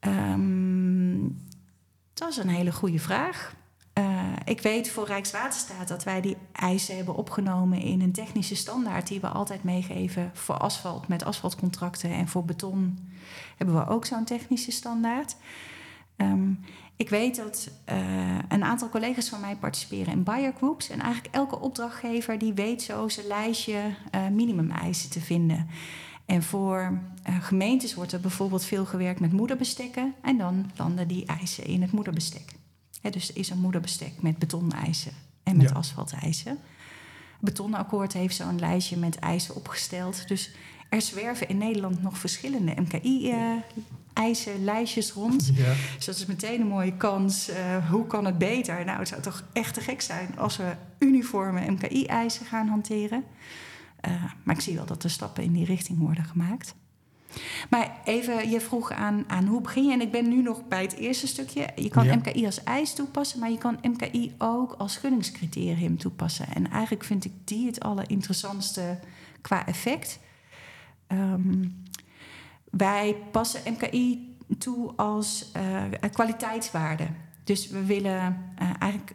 Um, 0.00 1.42
dat 2.14 2.28
is 2.28 2.36
een 2.36 2.48
hele 2.48 2.72
goede 2.72 2.98
vraag. 2.98 3.54
Uh, 3.98 4.32
ik 4.44 4.60
weet 4.60 4.90
voor 4.90 5.06
Rijkswaterstaat 5.06 5.88
dat 5.88 6.04
wij 6.04 6.20
die 6.20 6.36
eisen 6.52 6.96
hebben 6.96 7.16
opgenomen 7.16 7.78
in 7.80 8.00
een 8.00 8.12
technische 8.12 8.56
standaard 8.56 9.06
die 9.06 9.20
we 9.20 9.28
altijd 9.28 9.64
meegeven 9.64 10.30
voor 10.34 10.56
asfalt 10.56 11.08
met 11.08 11.24
asfaltcontracten. 11.24 12.10
En 12.10 12.28
voor 12.28 12.44
beton 12.44 12.98
hebben 13.56 13.76
we 13.76 13.86
ook 13.86 14.04
zo'n 14.04 14.24
technische 14.24 14.70
standaard. 14.70 15.36
Um, 16.16 16.60
ik 16.96 17.08
weet 17.08 17.36
dat 17.36 17.70
uh, 17.92 18.38
een 18.48 18.64
aantal 18.64 18.88
collega's 18.88 19.28
van 19.28 19.40
mij 19.40 19.56
participeren 19.56 20.12
in 20.12 20.22
buyer 20.22 20.52
groups. 20.56 20.88
En 20.88 21.00
eigenlijk 21.00 21.34
elke 21.34 21.60
opdrachtgever 21.60 22.38
die 22.38 22.52
weet 22.52 22.82
zo 22.82 23.08
zijn 23.08 23.26
lijstje 23.26 23.94
uh, 24.14 24.28
minimumeisen 24.28 25.10
te 25.10 25.20
vinden. 25.20 25.68
En 26.26 26.42
voor 26.42 27.00
uh, 27.28 27.44
gemeentes 27.44 27.94
wordt 27.94 28.12
er 28.12 28.20
bijvoorbeeld 28.20 28.64
veel 28.64 28.84
gewerkt 28.84 29.20
met 29.20 29.32
moederbestekken. 29.32 30.14
En 30.22 30.38
dan 30.38 30.70
landen 30.76 31.08
die 31.08 31.26
eisen 31.26 31.64
in 31.64 31.82
het 31.82 31.92
moederbestek. 31.92 32.52
He, 33.04 33.10
dus 33.10 33.28
er 33.28 33.36
is 33.36 33.50
een 33.50 33.58
moederbestek 33.58 34.12
met 34.22 34.38
betoneisen 34.38 35.12
en 35.42 35.56
met 35.56 35.70
ja. 36.44 36.56
betonakkoord 37.40 38.12
heeft 38.12 38.36
zo'n 38.36 38.58
lijstje 38.58 38.96
met 38.96 39.18
eisen 39.18 39.54
opgesteld. 39.54 40.28
Dus 40.28 40.50
er 40.88 41.02
zwerven 41.02 41.48
in 41.48 41.58
Nederland 41.58 42.02
nog 42.02 42.18
verschillende 42.18 42.74
MKI-eisen, 42.80 44.58
uh, 44.58 44.64
lijstjes 44.64 45.12
rond. 45.12 45.50
Ja. 45.54 45.74
Dus 45.96 46.04
dat 46.04 46.16
is 46.16 46.26
meteen 46.26 46.60
een 46.60 46.66
mooie 46.66 46.96
kans. 46.96 47.50
Uh, 47.50 47.90
hoe 47.90 48.06
kan 48.06 48.24
het 48.24 48.38
beter? 48.38 48.84
Nou, 48.84 48.98
het 48.98 49.08
zou 49.08 49.22
toch 49.22 49.44
echt 49.52 49.74
te 49.74 49.80
gek 49.80 50.00
zijn 50.00 50.38
als 50.38 50.56
we 50.56 50.72
uniforme 50.98 51.70
MKI-eisen 51.70 52.46
gaan 52.46 52.68
hanteren. 52.68 53.24
Uh, 54.08 54.24
maar 54.44 54.54
ik 54.54 54.60
zie 54.60 54.74
wel 54.74 54.86
dat 54.86 55.04
er 55.04 55.10
stappen 55.10 55.42
in 55.42 55.52
die 55.52 55.64
richting 55.64 55.98
worden 55.98 56.24
gemaakt. 56.24 56.74
Maar 57.70 58.00
even, 58.04 58.50
je 58.50 58.60
vroeg 58.60 58.92
aan, 58.92 59.24
aan 59.26 59.46
hoe 59.46 59.60
begin 59.60 59.84
je? 59.84 59.92
En 59.92 60.00
ik 60.00 60.10
ben 60.10 60.28
nu 60.28 60.42
nog 60.42 60.68
bij 60.68 60.82
het 60.82 60.96
eerste 60.96 61.26
stukje. 61.26 61.68
Je 61.76 61.88
kan 61.88 62.04
ja. 62.04 62.14
MKI 62.14 62.46
als 62.46 62.64
eis 62.64 62.94
toepassen, 62.94 63.38
maar 63.38 63.50
je 63.50 63.58
kan 63.58 63.78
MKI 63.82 64.34
ook 64.38 64.74
als 64.78 64.96
gunningscriterium 64.96 65.98
toepassen. 65.98 66.46
En 66.54 66.70
eigenlijk 66.70 67.04
vind 67.04 67.24
ik 67.24 67.32
die 67.44 67.66
het 67.66 67.80
allerinteressantste 67.80 68.98
qua 69.40 69.66
effect. 69.66 70.18
Um, 71.08 71.82
wij 72.70 73.16
passen 73.30 73.72
MKI 73.72 74.36
toe 74.58 74.92
als 74.96 75.50
uh, 75.56 75.82
kwaliteitswaarde. 76.12 77.06
Dus 77.44 77.68
we 77.68 77.84
willen 77.84 78.52
uh, 78.62 78.70
eigenlijk 78.78 79.14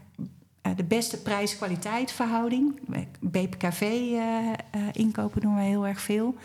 uh, 0.70 0.76
de 0.76 0.84
beste 0.84 1.22
prijs-kwaliteit 1.22 2.12
verhouding. 2.12 2.80
BPKV-inkopen 3.20 5.42
doen 5.42 5.56
we 5.56 5.62
heel 5.62 5.88
erg 5.88 6.02
veel. 6.02 6.36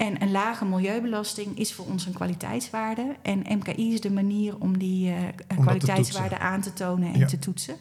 En 0.00 0.22
een 0.22 0.30
lage 0.30 0.64
milieubelasting 0.64 1.58
is 1.58 1.74
voor 1.74 1.86
ons 1.86 2.06
een 2.06 2.12
kwaliteitswaarde. 2.12 3.16
En 3.22 3.44
MKI 3.48 3.92
is 3.92 4.00
de 4.00 4.10
manier 4.10 4.54
om 4.58 4.78
die 4.78 5.10
uh, 5.10 5.16
om 5.56 5.60
kwaliteitswaarde 5.60 6.34
te 6.34 6.40
aan 6.40 6.60
te 6.60 6.72
tonen 6.72 7.12
en 7.12 7.18
ja. 7.18 7.26
te 7.26 7.38
toetsen. 7.38 7.76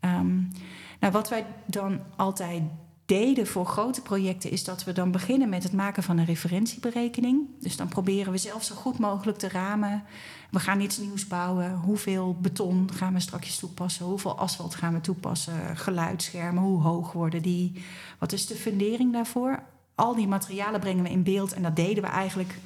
Um, 0.00 0.52
nou, 1.00 1.12
wat 1.12 1.28
wij 1.28 1.46
dan 1.66 2.00
altijd 2.16 2.62
deden 3.04 3.46
voor 3.46 3.66
grote 3.66 4.02
projecten 4.02 4.50
is 4.50 4.64
dat 4.64 4.84
we 4.84 4.92
dan 4.92 5.10
beginnen 5.10 5.48
met 5.48 5.62
het 5.62 5.72
maken 5.72 6.02
van 6.02 6.18
een 6.18 6.24
referentieberekening. 6.24 7.40
Dus 7.60 7.76
dan 7.76 7.88
proberen 7.88 8.32
we 8.32 8.38
zelf 8.38 8.64
zo 8.64 8.74
goed 8.74 8.98
mogelijk 8.98 9.38
te 9.38 9.48
ramen. 9.48 10.02
We 10.50 10.60
gaan 10.60 10.80
iets 10.80 10.98
nieuws 10.98 11.26
bouwen. 11.26 11.74
Hoeveel 11.74 12.36
beton 12.40 12.90
gaan 12.92 13.12
we 13.12 13.20
straks 13.20 13.58
toepassen? 13.58 14.06
Hoeveel 14.06 14.38
asfalt 14.38 14.74
gaan 14.74 14.92
we 14.92 15.00
toepassen? 15.00 15.76
Geluidsschermen, 15.76 16.62
hoe 16.62 16.82
hoog 16.82 17.12
worden 17.12 17.42
die? 17.42 17.84
Wat 18.18 18.32
is 18.32 18.46
de 18.46 18.54
fundering 18.54 19.12
daarvoor? 19.12 19.62
Al 19.96 20.14
die 20.14 20.28
materialen 20.28 20.80
brengen 20.80 21.02
we 21.02 21.10
in 21.10 21.22
beeld 21.22 21.52
en 21.52 21.62
dat 21.62 21.76
deden 21.76 22.02
we 22.02 22.08
eigenlijk 22.08 22.58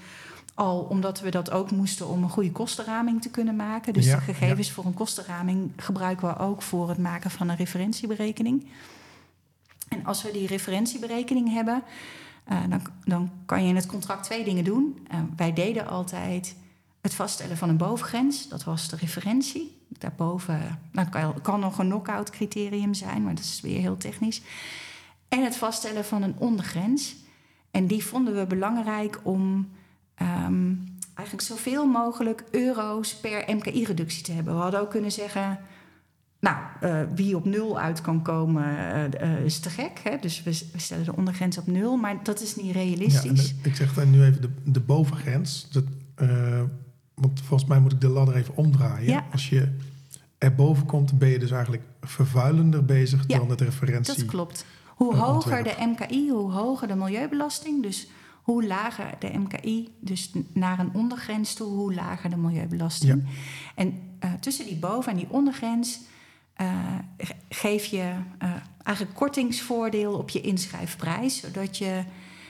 al 0.55 0.81
omdat 0.81 1.21
we 1.21 1.31
dat 1.31 1.51
ook 1.51 1.71
moesten 1.71 2.09
om 2.09 2.23
een 2.23 2.31
goede 2.31 2.53
kostenraming 2.53 3.23
te 3.23 3.31
kunnen 3.31 3.57
maken. 3.57 3.93
Dus 3.93 4.05
Ja, 4.05 4.17
de 4.17 4.21
gegevens 4.21 4.71
voor 4.71 4.85
een 4.85 4.95
kostenraming 4.95 5.73
gebruiken 5.77 6.29
we 6.29 6.39
ook 6.39 6.63
voor 6.63 6.89
het 6.89 6.99
maken 6.99 7.31
van 7.31 7.49
een 7.49 7.57
referentieberekening. 7.57 8.67
En 9.89 10.05
als 10.05 10.23
we 10.23 10.31
die 10.33 10.47
referentieberekening 10.47 11.53
hebben, 11.53 11.83
eh, 12.45 12.59
dan, 12.69 12.83
dan 13.05 13.31
kan 13.47 13.63
je 13.63 13.69
in 13.69 13.77
het 13.77 13.87
contract 13.87 14.25
twee 14.25 14.45
dingen 14.45 14.65
doen. 14.65 15.07
Eh, 15.09 15.19
wij 15.37 15.53
deden 15.53 15.89
altijd 15.89 16.57
het 17.01 17.15
vaststellen 17.15 17.57
van 17.57 17.69
een 17.69 17.77
bovengrens, 17.77 18.49
dat 18.49 18.65
was 18.65 18.89
de 18.89 18.97
referentie. 18.97 19.79
Daarboven 19.89 20.79
nou, 20.93 21.09
kan, 21.09 21.41
kan 21.41 21.61
nog 21.61 21.79
een 21.79 21.89
knock-out 21.89 22.31
criterium 22.31 22.95
zijn, 22.95 23.23
maar 23.23 23.35
dat 23.35 23.45
is 23.45 23.61
weer 23.61 23.81
heel 23.81 23.97
technisch. 23.97 24.43
En 25.29 25.45
het 25.45 25.57
vaststellen 25.57 26.05
van 26.05 26.23
een 26.23 26.35
ondergrens. 26.39 27.15
En 27.71 27.87
die 27.87 28.05
vonden 28.05 28.35
we 28.37 28.47
belangrijk 28.47 29.21
om 29.23 29.69
ehm, 30.15 30.73
eigenlijk 31.15 31.49
zoveel 31.49 31.87
mogelijk 31.87 32.45
euro's 32.51 33.17
per 33.17 33.45
MKI-reductie 33.55 34.23
te 34.23 34.33
hebben. 34.33 34.55
We 34.55 34.61
hadden 34.61 34.81
ook 34.81 34.91
kunnen 34.91 35.13
zeggen, 35.13 35.59
nou, 36.41 36.57
eh, 36.81 37.01
wie 37.15 37.37
op 37.37 37.45
nul 37.45 37.79
uit 37.81 38.01
kan 38.01 38.23
komen 38.23 38.65
eh, 38.65 39.23
eh, 39.37 39.45
is 39.45 39.59
te 39.59 39.71
gek. 39.71 40.01
Hè? 40.03 40.17
Dus 40.21 40.43
we, 40.43 40.51
we 40.73 40.79
stellen 40.81 41.05
de 41.05 41.17
ondergrens 41.17 41.59
op 41.59 41.67
nul, 41.67 41.97
maar 41.97 42.23
dat 42.23 42.41
is 42.41 42.57
niet 42.57 42.67
Ja, 42.67 42.73
realistisch. 42.73 43.55
de- 43.63 43.69
ik 43.69 43.77
zeg 43.77 43.95
dan 43.95 44.11
nu 44.11 44.23
even 44.25 44.41
de, 44.43 44.51
de 44.65 44.81
bovengrens. 44.81 45.69
Dat, 45.71 45.85
want 47.15 47.41
volgens 47.41 47.69
mij 47.69 47.81
moet 47.81 47.93
ik 47.93 48.01
de 48.01 48.09
ladder 48.09 48.37
even 48.37 48.57
omdraaien. 48.57 49.11
Ja. 49.11 49.27
Als 49.33 49.49
je 49.49 49.69
erboven 50.39 50.87
komt, 50.87 51.19
ben 51.19 51.29
je 51.29 51.39
dus 51.39 51.51
eigenlijk 51.51 51.83
vervuilender 52.03 52.85
bezig 52.85 53.25
Ja, 53.27 53.39
dan 53.39 53.51
het 53.51 53.61
referentie. 53.61 54.17
Dat 54.17 54.25
klopt. 54.27 54.65
Hoe 55.01 55.15
hoger 55.17 55.63
de 55.63 55.75
MKI, 55.79 56.31
hoe 56.31 56.53
hoger 56.53 56.89
de 56.89 56.95
milieubelasting. 56.95 57.83
Dus 57.83 58.09
hoe 58.43 58.65
lager 58.67 59.15
de 59.19 59.39
MKI, 59.39 59.89
dus 60.01 60.31
naar 60.53 60.79
een 60.79 60.91
ondergrens 60.95 61.55
toe, 61.55 61.69
hoe 61.69 61.95
lager 61.95 62.31
de 62.31 62.37
milieubelasting. 62.37 63.25
En 63.75 64.01
eh, 64.19 64.33
tussen 64.41 64.65
die 64.67 64.77
boven- 64.77 65.13
en 65.13 65.19
die 65.19 65.31
ondergrens 65.31 66.01
eh, 66.55 66.69
ge- 67.19 67.35
geef 67.49 67.85
je 67.85 68.13
eh, 68.39 68.51
eigenlijk 68.83 69.17
kortingsvoordeel 69.17 70.13
op 70.15 70.31
je 70.31 70.41
inschrijfprijs, 70.41 71.41
zodat 71.41 71.79
je 71.79 72.03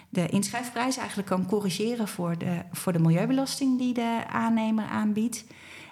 de 0.09 0.29
inschrijfprijs 0.29 0.97
eigenlijk 0.97 1.29
kan 1.29 1.47
corrigeren 1.47 2.09
voor 2.09 2.39
de, 2.39 2.63
voor 2.73 2.93
de 2.93 2.99
milieubelasting 2.99 3.79
die 3.79 3.95
de 3.95 4.25
aannemer 4.31 4.85
aanbiedt. 4.85 5.45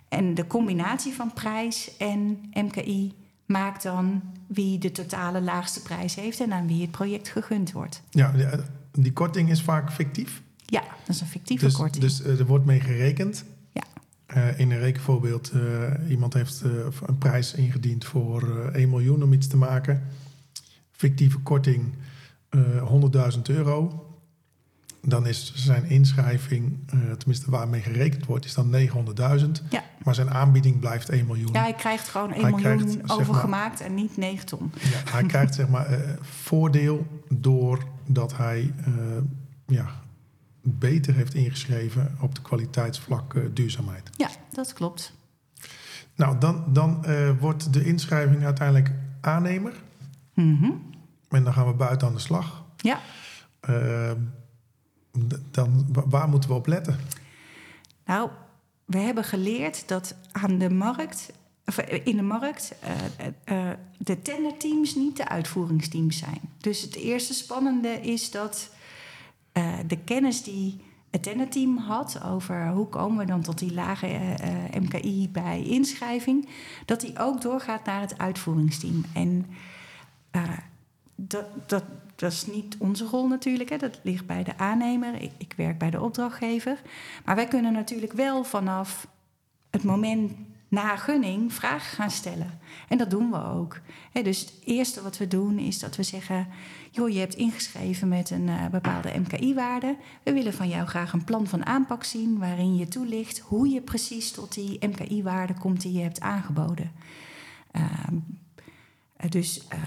En 0.08 0.34
de 0.34 0.46
combinatie 0.46 1.14
van 1.14 1.32
prijs 1.32 1.96
en 1.96 2.50
MKI 2.52 3.14
maakt 3.48 3.82
dan 3.82 4.22
wie 4.46 4.78
de 4.78 4.92
totale 4.92 5.40
laagste 5.40 5.82
prijs 5.82 6.14
heeft 6.14 6.40
en 6.40 6.52
aan 6.52 6.66
wie 6.66 6.80
het 6.82 6.90
project 6.90 7.28
gegund 7.28 7.72
wordt. 7.72 8.02
Ja, 8.10 8.32
die 8.92 9.12
korting 9.12 9.50
is 9.50 9.62
vaak 9.62 9.92
fictief. 9.92 10.42
Ja, 10.66 10.80
dat 11.04 11.14
is 11.14 11.20
een 11.20 11.26
fictieve 11.26 11.64
Dus, 11.64 11.74
korting. 11.74 12.04
dus 12.04 12.22
eh, 12.22 12.38
er 12.38 12.46
wordt 12.46 12.64
mee 12.64 12.80
gerekend. 12.80 13.44
Ja. 13.72 13.82
Eh, 14.26 14.58
in 14.58 14.70
een 14.70 14.78
rekenvoorbeeld, 14.78 15.50
eh, 15.50 16.10
iemand 16.10 16.34
heeft 16.34 16.60
een 17.06 17.18
prijs 17.18 17.54
ingediend 17.54 18.04
voor 18.04 18.66
eh 18.72 18.80
1 18.80 18.88
miljoen 18.88 19.22
om 19.22 19.32
iets 19.32 19.46
te 19.46 19.56
maken. 19.56 20.02
Fictieve 20.90 21.38
korting 21.38 21.92
eh 22.48 22.82
100.000 22.82 23.48
euro. 23.48 24.02
Dan 25.02 25.26
is 25.26 25.52
zijn 25.54 25.84
inschrijving, 25.84 26.78
eh, 26.86 26.98
tenminste 27.18 27.50
waarmee 27.50 27.80
gerekend 27.80 28.26
wordt, 28.26 28.44
is 28.44 28.54
dan 28.54 28.70
900.000. 28.70 29.62
Ja. 29.70 29.84
Maar 30.04 30.14
zijn 30.14 30.30
aanbieding 30.30 30.78
blijft 30.80 31.08
1 31.08 31.26
miljoen. 31.26 31.52
ja, 31.52 31.60
hij 31.60 31.72
krijgt 31.74 32.08
gewoon 32.08 32.32
1 32.32 32.40
Hij 32.40 32.50
miljoen 32.50 32.76
krijgt, 32.76 32.92
zeg 32.92 33.06
maar- 33.06 33.16
overgemaakt 33.16 33.80
en 33.80 33.94
niet 33.94 34.16
9 34.16 34.46
ton. 34.46 34.72
Ja, 34.80 35.10
hij 35.12 35.22
krijgt 35.22 35.54
zeg 35.54 35.68
maar 35.68 35.86
eh, 35.86 35.98
voordeel 36.20 37.06
doordat 37.28 38.36
hij 38.36 38.72
eh, 38.84 38.92
ja, 39.66 39.86
beter 40.62 41.14
heeft 41.14 41.34
ingeschreven 41.34 42.16
op 42.20 42.34
de 42.34 42.42
kwaliteitsvlak 42.42 43.34
duurzaamheid. 43.56 44.10
Ja, 44.16 44.28
dat 44.52 44.72
klopt. 44.72 45.16
Nou, 46.14 46.38
dan, 46.38 46.64
dan 46.72 47.04
wordt 47.40 47.72
de 47.72 47.84
inschrijving 47.84 48.44
uiteindelijk 48.44 48.92
aannemer. 49.20 49.72
Mhm. 50.34 50.70
En 51.28 51.44
dan 51.44 51.52
gaan 51.52 51.66
we 51.66 51.72
buiten 51.72 52.08
aan 52.08 52.14
de 52.14 52.20
slag. 52.20 52.64
Ja, 52.76 53.00
Eh, 53.60 54.10
d- 54.10 54.16
dan, 55.50 55.86
wa- 55.92 56.08
waar 56.08 56.28
moeten 56.28 56.50
we 56.50 56.56
op 56.56 56.66
letten? 56.66 56.98
nou, 58.04 58.30
we 58.84 58.98
hebben 58.98 59.24
geleerd 59.24 59.88
dat 59.88 60.14
aan 60.32 60.58
de 60.58 60.70
markt, 60.70 61.32
of 61.66 61.78
eh, 61.78 62.06
in 62.06 62.16
de 62.16 62.22
markt, 62.22 62.74
eh, 62.80 63.70
eh, 63.70 63.78
de 63.98 64.22
tenderteams 64.22 64.94
niet 64.94 65.16
de 65.16 65.28
uitvoeringsteams 65.28 66.18
zijn. 66.18 66.40
Dus 66.58 66.80
het 66.80 66.94
eerste 66.94 67.34
spannende 67.34 67.88
is 68.00 68.30
dat 68.30 68.70
de 69.86 69.98
kennis 70.04 70.42
die 70.42 70.80
het 71.10 71.22
tenderteam 71.22 71.76
had 71.76 72.22
over 72.22 72.68
hoe 72.68 72.86
komen 72.88 73.18
we 73.18 73.24
dan 73.24 73.42
tot 73.42 73.58
die 73.58 73.74
lage 73.74 74.20
MKI 74.80 75.28
bij 75.32 75.62
inschrijving, 75.62 76.48
dat 76.84 77.00
die 77.00 77.18
ook 77.18 77.40
doorgaat 77.42 77.84
naar 77.84 78.00
het 78.00 78.18
uitvoeringsteam. 78.18 79.04
En 79.12 79.46
dat, 81.14 81.44
dat, 81.66 81.84
dat 82.18 82.32
is 82.32 82.46
niet 82.46 82.76
onze 82.78 83.04
rol 83.04 83.26
natuurlijk, 83.26 83.70
hè. 83.70 83.76
dat 83.76 84.00
ligt 84.02 84.26
bij 84.26 84.44
de 84.44 84.58
aannemer. 84.58 85.22
Ik, 85.22 85.32
ik 85.36 85.54
werk 85.56 85.78
bij 85.78 85.90
de 85.90 86.00
opdrachtgever. 86.00 86.80
Maar 87.24 87.36
wij 87.36 87.46
kunnen 87.46 87.72
natuurlijk 87.72 88.12
wel 88.12 88.44
vanaf 88.44 89.08
het 89.70 89.82
moment 89.82 90.32
na 90.68 90.96
gunning 90.96 91.52
vragen 91.52 91.96
gaan 91.96 92.10
stellen. 92.10 92.60
En 92.88 92.98
dat 92.98 93.10
doen 93.10 93.30
we 93.30 93.44
ook. 93.44 93.80
Hè, 94.12 94.22
dus 94.22 94.40
het 94.40 94.52
eerste 94.64 95.02
wat 95.02 95.18
we 95.18 95.28
doen 95.28 95.58
is 95.58 95.78
dat 95.78 95.96
we 95.96 96.02
zeggen... 96.02 96.48
joh, 96.90 97.08
je 97.08 97.18
hebt 97.18 97.34
ingeschreven 97.34 98.08
met 98.08 98.30
een 98.30 98.48
eh, 98.48 98.66
bepaalde 98.66 99.18
MKI-waarde. 99.18 99.96
We 100.22 100.32
willen 100.32 100.54
van 100.54 100.68
jou 100.68 100.86
graag 100.86 101.12
een 101.12 101.24
plan 101.24 101.46
van 101.46 101.66
aanpak 101.66 102.04
zien... 102.04 102.38
waarin 102.38 102.76
je 102.76 102.88
toelicht 102.88 103.38
hoe 103.38 103.68
je 103.68 103.80
precies 103.80 104.30
tot 104.30 104.54
die 104.54 104.86
MKI-waarde 104.86 105.54
komt 105.54 105.80
die 105.80 105.92
je 105.92 106.02
hebt 106.02 106.20
aangeboden. 106.20 106.92
Ehm, 107.70 108.16
eh, 109.16 109.30
dus 109.30 109.66
eh, 109.68 109.78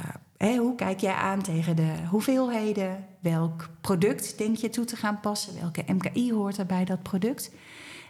hoe 0.49 0.75
kijk 0.75 0.99
jij 0.99 1.13
aan 1.13 1.41
tegen 1.41 1.75
de 1.75 1.93
hoeveelheden? 2.09 3.05
Welk 3.19 3.69
product 3.81 4.37
denk 4.37 4.55
je 4.55 4.69
toe 4.69 4.85
te 4.85 4.95
gaan 4.95 5.19
passen? 5.19 5.59
Welke 5.59 5.83
MKI 5.93 6.33
hoort 6.33 6.57
er 6.57 6.65
bij 6.65 6.85
dat 6.85 7.03
product? 7.03 7.51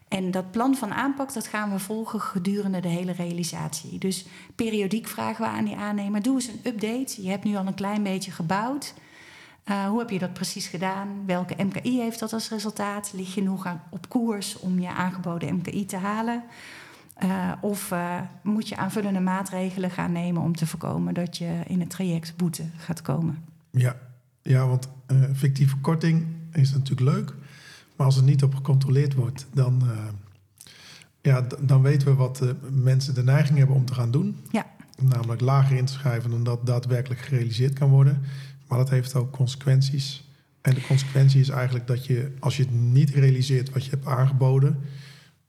En 0.07 0.31
dat 0.31 0.51
plan 0.51 0.75
van 0.75 0.93
aanpak 0.93 1.33
dat 1.33 1.47
gaan 1.47 1.71
we 1.71 1.79
volgen 1.79 2.21
gedurende 2.21 2.79
de 2.79 2.87
hele 2.87 3.11
realisatie. 3.11 3.99
Dus 3.99 4.25
periodiek 4.55 5.07
vragen 5.07 5.45
we 5.45 5.51
aan 5.51 5.65
die 5.65 5.75
aannemer: 5.75 6.21
doe 6.21 6.35
eens 6.35 6.47
een 6.47 6.59
update. 6.63 7.23
Je 7.23 7.29
hebt 7.29 7.43
nu 7.43 7.55
al 7.55 7.67
een 7.67 7.73
klein 7.73 8.03
beetje 8.03 8.31
gebouwd. 8.31 8.93
Uh, 9.65 9.85
hoe 9.85 9.99
heb 9.99 10.09
je 10.09 10.19
dat 10.19 10.33
precies 10.33 10.67
gedaan? 10.67 11.23
Welke 11.25 11.63
MKI 11.63 11.99
heeft 11.99 12.19
dat 12.19 12.33
als 12.33 12.49
resultaat? 12.49 13.11
Lig 13.15 13.35
je 13.35 13.43
nog 13.43 13.65
aan, 13.65 13.83
op 13.89 14.09
koers 14.09 14.59
om 14.59 14.79
je 14.79 14.89
aangeboden 14.89 15.55
MKI 15.55 15.85
te 15.85 15.97
halen? 15.97 16.43
Uh, 17.23 17.51
of 17.61 17.91
uh, 17.91 18.21
moet 18.43 18.67
je 18.67 18.77
aanvullende 18.77 19.19
maatregelen 19.19 19.91
gaan 19.91 20.11
nemen 20.11 20.41
om 20.41 20.55
te 20.55 20.67
voorkomen 20.67 21.13
dat 21.13 21.37
je 21.37 21.61
in 21.67 21.79
het 21.79 21.89
traject 21.89 22.33
boete 22.37 22.63
gaat 22.77 23.01
komen? 23.01 23.43
Ja, 23.71 23.95
ja 24.41 24.67
want 24.67 24.89
uh, 25.11 25.23
fictieve 25.33 25.77
korting 25.77 26.25
is 26.51 26.71
natuurlijk 26.71 27.15
leuk. 27.15 27.33
Maar 27.95 28.05
als 28.05 28.15
het 28.15 28.25
niet 28.25 28.43
op 28.43 28.55
gecontroleerd 28.55 29.13
wordt, 29.13 29.47
dan, 29.53 29.83
ja, 31.21 31.47
dan 31.59 31.81
weten 31.81 32.07
we 32.07 32.13
wat 32.13 32.43
mensen 32.69 33.13
de 33.13 33.23
neiging 33.23 33.57
hebben 33.57 33.75
om 33.75 33.85
te 33.85 33.93
gaan 33.93 34.11
doen. 34.11 34.37
Ja. 34.51 34.65
Namelijk 35.01 35.41
lager 35.41 35.77
inschrijven 35.77 36.29
dan 36.29 36.43
dat 36.43 36.65
daadwerkelijk 36.65 37.21
gerealiseerd 37.21 37.73
kan 37.73 37.89
worden. 37.89 38.21
Maar 38.67 38.77
dat 38.77 38.89
heeft 38.89 39.15
ook 39.15 39.31
consequenties. 39.31 40.29
En 40.61 40.73
de 40.73 40.85
consequentie 40.87 41.39
is 41.39 41.49
eigenlijk 41.49 41.87
dat 41.87 42.05
je, 42.05 42.31
als 42.39 42.57
je 42.57 42.63
het 42.63 42.73
niet 42.73 43.09
realiseert 43.09 43.69
wat 43.69 43.83
je 43.83 43.89
hebt 43.89 44.05
aangeboden, 44.05 44.79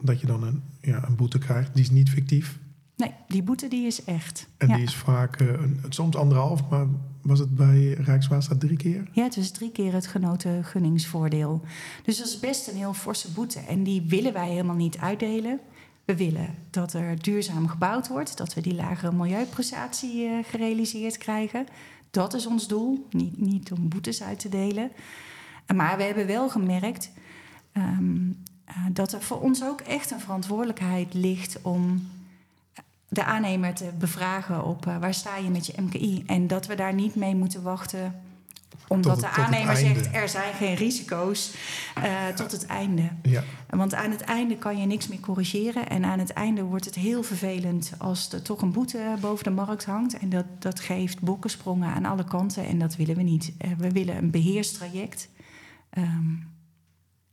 dat 0.03 0.21
je 0.21 0.27
dan 0.27 0.43
een, 0.43 0.62
ja, 0.81 1.07
een 1.07 1.17
boete 1.17 1.38
krijgt. 1.38 1.75
Die 1.75 1.83
is 1.83 1.91
niet 1.91 2.11
fictief. 2.11 2.59
Nee, 2.97 3.12
die 3.29 3.43
boete 3.43 3.69
die 3.69 3.87
is 3.87 4.05
echt. 4.05 4.49
En 4.57 4.69
ja. 4.69 4.75
die 4.75 4.85
is 4.85 4.95
vaak, 4.95 5.41
uh, 5.41 5.61
soms 5.88 6.17
anderhalf, 6.17 6.69
maar 6.69 6.87
was 7.23 7.38
het 7.38 7.55
bij 7.55 7.93
Rijkswaterstaat 7.93 8.61
drie 8.61 8.77
keer? 8.77 9.09
Ja, 9.12 9.23
het 9.23 9.37
is 9.37 9.51
drie 9.51 9.71
keer 9.71 9.93
het 9.93 10.07
genoten 10.07 10.65
gunningsvoordeel. 10.65 11.62
Dus 12.05 12.19
dat 12.19 12.27
is 12.27 12.41
best 12.41 12.69
een 12.69 12.77
heel 12.77 12.95
forse 12.95 13.31
boete. 13.33 13.59
En 13.59 13.83
die 13.83 14.03
willen 14.09 14.33
wij 14.33 14.49
helemaal 14.49 14.77
niet 14.77 14.99
uitdelen. 14.99 15.61
We 16.05 16.17
willen 16.17 16.55
dat 16.71 16.93
er 16.93 17.23
duurzaam 17.23 17.69
gebouwd 17.69 18.09
wordt, 18.09 18.37
dat 18.37 18.55
we 18.55 18.61
die 18.61 18.75
lagere 18.75 19.12
milieuprestatie 19.12 20.25
uh, 20.25 20.38
gerealiseerd 20.45 21.19
krijgen. 21.19 21.67
Dat 22.11 22.35
is 22.35 22.47
ons 22.47 22.69
doel, 22.69 23.07
niet, 23.11 23.41
niet 23.41 23.73
om 23.73 23.88
boetes 23.88 24.23
uit 24.23 24.38
te 24.38 24.49
delen. 24.49 24.91
Maar 25.75 25.97
we 25.97 26.03
hebben 26.03 26.27
wel 26.27 26.49
gemerkt 26.49 27.11
um, 27.73 28.29
uh, 28.29 28.52
dat 28.92 29.12
er 29.12 29.22
voor 29.22 29.40
ons 29.40 29.64
ook 29.64 29.81
echt 29.81 30.11
een 30.11 30.20
verantwoordelijkheid 30.20 31.14
ligt 31.14 31.62
om 31.62 32.11
de 33.12 33.25
aannemer 33.25 33.75
te 33.75 33.90
bevragen 33.98 34.64
op 34.64 34.87
uh, 34.87 34.98
waar 34.98 35.14
sta 35.14 35.37
je 35.37 35.51
met 35.51 35.66
je 35.66 35.81
MKI. 35.81 36.22
En 36.27 36.46
dat 36.46 36.66
we 36.66 36.75
daar 36.75 36.94
niet 36.94 37.14
mee 37.14 37.35
moeten 37.35 37.62
wachten 37.62 38.22
Omdat 38.88 39.12
Tot 39.12 39.20
de 39.20 39.42
aannemer 39.42 39.77
zegt 39.77 40.14
er 40.14 40.29
zijn 40.29 40.55
geen 40.55 40.75
risico's 40.75 41.55
eh, 41.94 42.27
tot 42.27 42.53
het 42.53 42.66
einde. 42.66 43.09
Ja, 43.22 43.42
Want 43.68 43.94
aan 43.94 44.11
het 44.11 44.20
einde 44.20 44.57
kan 44.57 44.79
je 44.79 44.87
niks 44.87 45.09
meer 45.09 45.20
corrigeren. 45.20 45.88
En 45.88 46.05
aan 46.05 46.18
het 46.18 46.33
einde 46.33 46.62
wordt 46.62 46.85
het 46.85 46.94
heel 46.94 47.22
vervelend 47.22 47.92
als 47.98 48.33
er 48.33 48.42
toch 48.42 48.62
een 48.62 48.72
boete 48.72 49.16
boven 49.20 49.44
de 49.44 49.51
markt 49.51 49.85
hangt. 49.85 50.18
En 50.18 50.29
dat, 50.29 50.44
dat 50.59 50.81
geeft 50.81 51.20
bokkensprongen 51.20 51.94
aan 51.94 52.05
alle 52.05 52.25
kanten. 52.25 52.66
En 52.66 52.79
dat 52.79 52.96
willen 52.96 53.16
we 53.16 53.22
niet. 53.22 53.53
Eh, 53.59 53.70
We 53.79 53.90
willen 53.90 54.16
een 54.16 54.31
beheerstraject. 54.31 55.29
Ehm, 55.90 56.35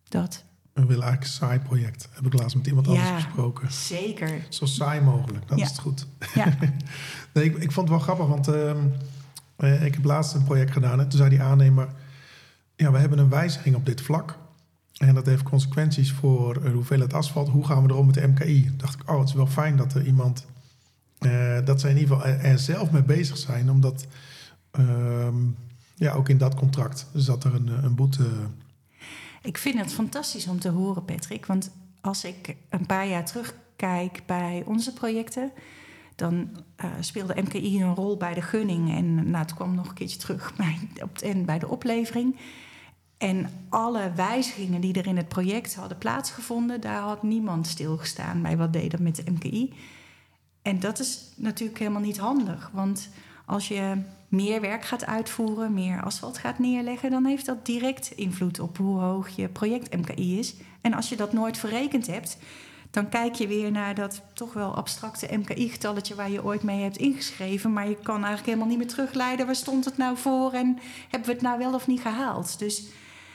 dat 0.09 0.43
we 0.81 0.85
willen 0.87 1.03
eigenlijk 1.03 1.23
een 1.23 1.47
saai 1.47 1.59
project. 1.59 2.09
Heb 2.11 2.25
ik 2.25 2.33
laatst 2.33 2.55
met 2.55 2.67
iemand 2.67 2.87
anders 2.87 3.09
gesproken. 3.23 3.71
zeker. 3.71 4.45
Zo 4.49 4.65
saai 4.65 5.01
mogelijk, 5.01 5.47
dat 5.47 5.57
Ja. 5.57 5.63
is 5.63 5.69
het 5.71 5.79
goed. 5.79 6.07
Ja. 6.35 6.53
Nee, 7.33 7.43
ik, 7.45 7.55
ik 7.57 7.71
vond 7.71 7.89
het 7.89 7.97
wel 7.97 8.05
grappig, 8.05 8.25
want 8.27 8.47
ehm, 8.47 8.77
eh, 9.55 9.85
ik 9.85 9.93
heb 9.93 10.03
laatst 10.03 10.33
een 10.33 10.43
project 10.43 10.71
gedaan. 10.71 10.99
En 10.99 11.09
toen 11.09 11.17
zei 11.17 11.29
die 11.29 11.41
aannemer... 11.41 11.87
Ja, 12.75 12.91
we 12.91 12.97
hebben 12.97 13.19
een 13.19 13.29
wijziging 13.29 13.75
op 13.75 13.85
dit 13.85 14.01
vlak. 14.01 14.37
En 14.97 15.15
dat 15.15 15.25
heeft 15.25 15.43
consequenties 15.43 16.11
voor 16.11 16.61
de 16.61 16.69
hoeveelheid 16.69 17.13
asfalt. 17.13 17.49
Hoe 17.49 17.65
gaan 17.65 17.83
we 17.83 17.89
erom 17.89 18.05
met 18.05 18.15
de 18.15 18.27
MKI? 18.27 18.65
Toen 18.65 18.77
dacht 18.77 18.93
ik, 19.01 19.09
oh, 19.11 19.19
het 19.19 19.27
is 19.27 19.33
wel 19.35 19.47
fijn 19.47 19.75
dat 19.77 19.93
er 19.93 20.05
iemand... 20.05 20.45
eh, 21.19 21.57
dat 21.65 21.79
zij 21.81 21.89
in 21.91 21.97
ieder 21.97 22.15
geval 22.15 22.31
er, 22.31 22.39
er 22.39 22.59
zelf 22.59 22.91
mee 22.91 23.03
bezig 23.03 23.37
zijn. 23.37 23.71
Omdat, 23.71 24.05
ehm, 24.71 25.35
ja, 25.95 26.11
ook 26.13 26.29
in 26.29 26.37
dat 26.37 26.55
contract 26.55 27.07
zat 27.13 27.43
er 27.43 27.53
een, 27.55 27.67
een 27.83 27.95
boete... 27.95 28.27
Ik 29.41 29.57
vind 29.57 29.79
het 29.79 29.93
fantastisch 29.93 30.47
om 30.47 30.59
te 30.59 30.69
horen, 30.69 31.05
Patrick. 31.05 31.45
Want 31.45 31.71
als 32.01 32.23
ik 32.23 32.55
een 32.69 32.85
paar 32.85 33.07
jaar 33.07 33.25
terugkijk 33.25 34.23
bij 34.25 34.63
onze 34.65 34.93
projecten, 34.93 35.51
dan 36.15 36.49
eh, 36.75 36.89
speelde 36.99 37.41
MKI 37.41 37.81
een 37.81 37.95
rol 37.95 38.17
bij 38.17 38.33
de 38.33 38.41
gunning. 38.41 38.95
En 38.95 39.15
nou, 39.15 39.43
het 39.43 39.53
kwam 39.53 39.75
nog 39.75 39.87
een 39.87 39.93
keertje 39.93 40.19
terug 40.19 40.53
bij, 40.57 40.77
op 41.01 41.45
bij 41.45 41.59
de 41.59 41.67
oplevering. 41.67 42.35
En 43.17 43.49
alle 43.69 44.11
wijzigingen 44.15 44.81
die 44.81 44.93
er 44.93 45.07
in 45.07 45.17
het 45.17 45.27
project 45.27 45.75
hadden 45.75 45.97
plaatsgevonden, 45.97 46.81
daar 46.81 47.01
had 47.01 47.23
niemand 47.23 47.67
stilgestaan 47.67 48.41
bij 48.41 48.57
wat 48.57 48.73
deed 48.73 48.91
dat 48.91 48.99
met 48.99 49.15
de 49.15 49.31
MKI. 49.31 49.73
En 50.61 50.79
dat 50.79 50.99
is 50.99 51.31
natuurlijk 51.35 51.79
helemaal 51.79 52.01
niet 52.01 52.17
handig. 52.17 52.69
Want 52.73 53.09
als 53.49 53.67
je 53.67 53.93
meer 54.27 54.61
werk 54.61 54.85
gaat 54.85 55.05
uitvoeren, 55.05 55.73
meer 55.73 56.03
asfalt 56.03 56.37
gaat 56.37 56.59
neerleggen, 56.59 57.11
dan 57.11 57.25
heeft 57.25 57.45
dat 57.45 57.65
direct 57.65 58.11
invloed 58.15 58.59
op 58.59 58.77
hoe 58.77 58.99
hoog 58.99 59.29
je 59.29 59.47
project 59.47 59.97
MKI 59.97 60.39
is. 60.39 60.55
En 60.81 60.93
als 60.93 61.09
je 61.09 61.15
dat 61.15 61.33
nooit 61.33 61.57
verrekend 61.57 62.07
hebt, 62.07 62.37
dan 62.91 63.09
kijk 63.09 63.35
je 63.35 63.47
weer 63.47 63.71
naar 63.71 63.95
dat 63.95 64.21
toch 64.33 64.53
wel 64.53 64.75
abstracte 64.75 65.37
MKI-getalletje 65.37 66.15
waar 66.15 66.31
je 66.31 66.43
ooit 66.43 66.63
mee 66.63 66.81
hebt 66.81 66.97
ingeschreven. 66.97 67.73
Maar 67.73 67.89
je 67.89 67.97
kan 68.03 68.15
eigenlijk 68.15 68.45
helemaal 68.45 68.67
niet 68.67 68.77
meer 68.77 68.87
terugleiden 68.87 69.45
waar 69.45 69.55
stond 69.55 69.85
het 69.85 69.97
nou 69.97 70.17
voor 70.17 70.51
en 70.51 70.79
hebben 71.09 71.27
we 71.27 71.33
het 71.33 71.43
nou 71.43 71.57
wel 71.59 71.73
of 71.73 71.87
niet 71.87 72.01
gehaald. 72.01 72.59
Dus 72.59 72.83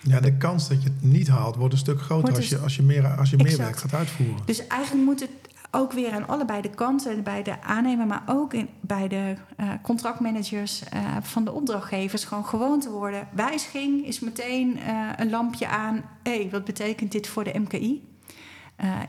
Ja, 0.01 0.21
de 0.21 0.37
kans 0.37 0.69
dat 0.69 0.83
je 0.83 0.89
het 0.89 1.03
niet 1.03 1.29
haalt 1.29 1.57
wordt 1.57 1.73
een 1.73 1.79
stuk 1.79 2.01
groter 2.01 2.37
als 2.37 2.49
je, 2.49 2.59
als 2.59 2.77
je 2.77 2.83
meer, 2.83 3.07
als 3.07 3.31
je 3.31 3.37
meer 3.37 3.47
Exact. 3.47 3.63
werk 3.63 3.79
gaat 3.79 3.95
uitvoeren. 3.95 4.43
Dus 4.45 4.67
eigenlijk 4.67 5.05
moet 5.05 5.21
het 5.21 5.31
ook 5.75 5.93
weer 5.93 6.13
aan 6.13 6.29
allebei 6.29 6.63
de 6.63 6.69
kanten, 6.71 7.23
bij 7.23 7.43
de 7.43 7.63
aannemer, 7.63 8.07
maar 8.07 8.23
ook 8.27 8.55
in, 8.55 8.69
bij 8.81 9.09
de 9.09 9.35
eh, 9.57 9.69
contractmanagers 9.83 10.85
eh, 10.85 11.17
van 11.23 11.45
de 11.45 11.53
opdrachtgevers, 11.53 12.25
gewoon 12.25 12.47
gewoon 12.47 12.81
te 12.81 12.91
worden. 12.91 13.29
Wijziging 13.33 14.07
is 14.07 14.21
meteen 14.21 14.79
eh, 14.79 15.09
een 15.17 15.31
lampje 15.31 15.69
aan. 15.69 16.03
Hé, 16.23 16.49
wat 16.51 16.65
betekent 16.65 17.13
dit 17.13 17.27
voor 17.27 17.45
de 17.45 17.59
MKI? 17.59 18.13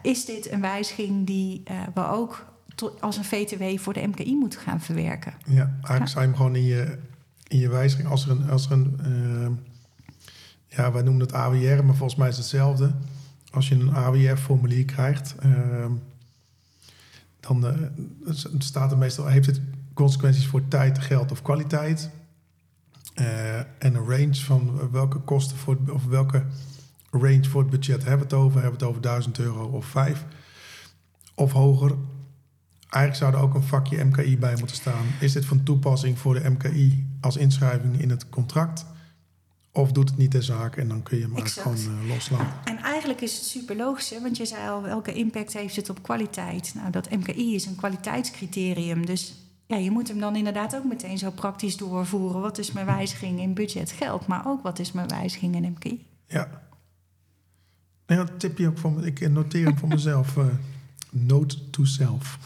Is 0.01 0.25
dit 0.25 0.51
een 0.51 0.61
wijziging 0.61 1.25
die 1.25 1.63
we 1.93 2.07
ook 2.07 2.45
als 2.99 3.17
een 3.17 3.23
VTW 3.23 3.79
voor 3.79 3.93
de 3.93 4.07
MKI 4.07 4.35
moeten 4.35 4.59
gaan 4.59 4.81
verwerken? 4.81 5.33
Ja, 5.45 5.73
eigenlijk 5.81 6.07
je 6.07 6.19
hem 6.19 6.35
gewoon 6.35 6.55
in 6.55 6.63
je, 6.63 6.97
in 7.47 7.59
je 7.59 7.69
wijziging, 7.69 8.09
als 8.09 8.25
er 8.25 8.31
een, 8.31 8.49
als 8.49 8.65
er 8.65 8.71
een 8.71 8.99
ja, 10.67 10.91
wij 10.91 11.01
noemen 11.01 11.21
het 11.21 11.33
AWR, 11.33 11.83
maar 11.83 11.95
volgens 11.95 12.15
mij 12.15 12.27
is 12.27 12.37
het 12.37 12.45
hetzelfde. 12.45 12.91
Als 13.51 13.67
je 13.67 13.75
een 13.75 13.95
AWR-formulier 13.95 14.85
krijgt, 14.85 15.35
dan 17.47 17.65
eh, 17.65 18.33
staat 18.57 18.91
er 18.91 18.97
meestal, 18.97 19.27
heeft 19.27 19.45
het 19.45 19.61
consequenties 19.93 20.47
voor 20.47 20.67
tijd, 20.67 20.99
geld 20.99 21.31
of 21.31 21.41
kwaliteit. 21.41 22.09
Eh, 23.13 23.57
en 23.57 23.67
een 23.79 24.09
range 24.09 24.35
van 24.35 24.91
welke 24.91 25.19
kosten 25.19 25.57
voor, 25.57 25.77
of 25.91 26.05
welke 26.05 26.43
range 27.11 27.43
voor 27.43 27.61
het 27.61 27.69
budget 27.69 28.03
hebben 28.03 28.27
we 28.27 28.35
het 28.35 28.43
over. 28.43 28.61
Hebben 28.61 28.79
we 28.79 28.85
het 28.85 28.95
over 28.95 29.01
1000 29.01 29.39
euro 29.39 29.65
of 29.65 29.85
5 29.85 30.25
of 31.35 31.51
hoger. 31.51 31.95
Eigenlijk 32.89 33.15
zou 33.15 33.33
er 33.33 33.49
ook 33.49 33.55
een 33.55 33.67
vakje 33.67 34.03
MKI 34.03 34.37
bij 34.37 34.55
moeten 34.57 34.75
staan. 34.75 35.05
Is 35.19 35.33
dit 35.33 35.45
van 35.45 35.63
toepassing 35.63 36.19
voor 36.19 36.33
de 36.33 36.49
MKI 36.49 37.07
als 37.21 37.37
inschrijving 37.37 38.01
in 38.01 38.09
het 38.09 38.29
contract? 38.29 38.85
Of 39.75 39.91
doet 39.91 40.09
het 40.09 40.17
niet 40.17 40.31
de 40.31 40.41
zaak 40.41 40.75
en 40.77 40.87
dan 40.87 41.03
kun 41.03 41.17
je 41.17 41.23
hem 41.23 41.35
Exact. 41.35 41.61
gewoon 41.81 41.99
eh, 42.01 42.07
loslaten. 42.07 42.53
En 42.65 42.77
eigenlijk 42.77 43.21
is 43.21 43.33
het 43.35 43.43
super 43.45 43.75
logisch, 43.75 44.09
hè? 44.09 44.21
want 44.21 44.37
je 44.37 44.45
zei 44.45 44.69
al, 44.69 44.81
welke 44.81 45.13
impact 45.13 45.53
heeft 45.53 45.75
het 45.75 45.89
op 45.89 46.03
kwaliteit? 46.03 46.73
Nou, 46.75 46.91
dat 46.91 47.09
MKI 47.09 47.55
is 47.55 47.65
een 47.65 47.75
kwaliteitscriterium, 47.75 49.05
dus 49.05 49.33
ja, 49.67 49.75
je 49.75 49.91
moet 49.91 50.07
hem 50.07 50.19
dan 50.19 50.35
inderdaad 50.35 50.75
ook 50.75 50.83
meteen 50.83 51.17
zo 51.17 51.31
praktisch 51.31 51.77
doorvoeren. 51.77 52.41
Wat 52.41 52.57
is 52.57 52.71
mijn 52.71 52.85
wijziging 52.85 53.39
in 53.39 53.53
budget 53.53 53.91
geld, 53.91 54.27
maar 54.27 54.47
ook 54.47 54.63
wat 54.63 54.79
is 54.79 54.91
mijn 54.91 55.07
wijziging 55.07 55.55
in 55.55 55.63
MKI? 55.71 56.05
Ja. 56.27 56.63
Een 58.05 58.37
tipje 58.37 58.67
ook 58.67 58.77
voor 58.77 58.91
me. 58.91 59.05
Ik 59.05 59.29
noteer 59.29 59.65
hem 59.65 59.77
voor 59.77 59.89
mezelf. 59.89 60.37
eh, 60.37 60.45
note 61.09 61.69
to 61.69 61.83
self. 61.85 62.37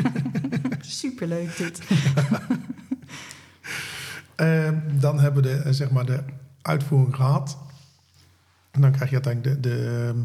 Superleuk 0.80 1.56
dit. 1.56 1.80
Eh, 4.34 4.70
dan 4.92 5.20
hebben 5.20 5.42
we 5.42 5.62
de, 5.62 5.72
zeg 5.72 5.90
maar 5.90 6.06
de 6.06 6.22
uitvoering 6.62 7.16
gehad. 7.16 7.58
En 8.70 8.80
dan 8.80 8.92
krijg 8.92 9.10
je 9.10 9.20
uiteindelijk 9.22 9.62
de, 9.62 9.68
de, 9.68 10.06
ehm, 10.08 10.18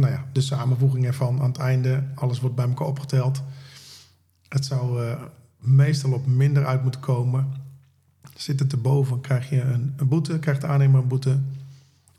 nou 0.00 0.12
ja, 0.12 0.24
de 0.32 0.40
samenvoeging 0.40 1.06
ervan 1.06 1.40
aan 1.40 1.48
het 1.48 1.58
einde. 1.58 2.04
Alles 2.14 2.40
wordt 2.40 2.56
bij 2.56 2.68
elkaar 2.68 2.86
opgeteld. 2.86 3.42
Het 4.48 4.64
zou 4.64 5.04
eh, 5.04 5.22
meestal 5.58 6.12
op 6.12 6.26
minder 6.26 6.66
uit 6.66 6.82
moeten 6.82 7.00
komen. 7.00 7.52
Zit 8.34 8.60
het 8.60 8.72
erboven, 8.72 9.20
krijg 9.20 9.50
je 9.50 9.60
een, 9.60 9.94
een 9.96 10.08
boete, 10.08 10.38
krijgt 10.38 10.60
de 10.60 10.66
aannemer 10.66 11.00
een 11.00 11.08
boete. 11.08 11.38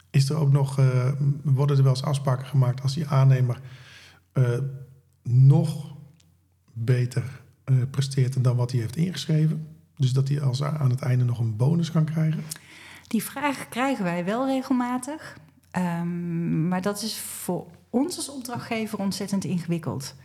Is 0.10 0.30
er 0.30 0.36
ook 0.36 0.52
nog, 0.52 0.80
eh, 0.80 1.12
worden 1.44 1.78
er 1.78 1.84
wel 1.84 1.92
eens 1.92 2.04
afspraken 2.04 2.46
gemaakt 2.46 2.82
als 2.82 2.94
die 2.94 3.08
aannemer 3.08 3.60
eh, 4.32 4.58
nog 5.24 5.96
beter 6.74 7.42
presteert 7.90 8.44
dan 8.44 8.56
wat 8.56 8.72
hij 8.72 8.80
heeft 8.80 8.96
ingeschreven? 8.96 9.68
Dus 9.96 10.14
dat 10.14 10.28
hij 10.28 10.42
als 10.42 10.64
aan 10.64 10.90
het 10.90 11.02
einde 11.02 11.26
nog 11.26 11.40
een 11.40 11.56
bonus 11.56 11.92
kan 11.92 12.06
krijgen? 12.06 12.44
Die 13.10 13.24
vraag 13.24 13.68
krijgen 13.70 14.04
wij 14.04 14.26
wel 14.26 14.48
regelmatig. 14.48 15.38
Ehm, 15.72 16.68
maar 16.68 16.82
dat 16.82 17.02
is 17.02 17.18
voor 17.20 17.68
ons 17.90 18.16
als 18.16 18.30
opdrachtgever 18.30 19.00
ontzettend 19.00 19.44
ingewikkeld. 19.44 20.16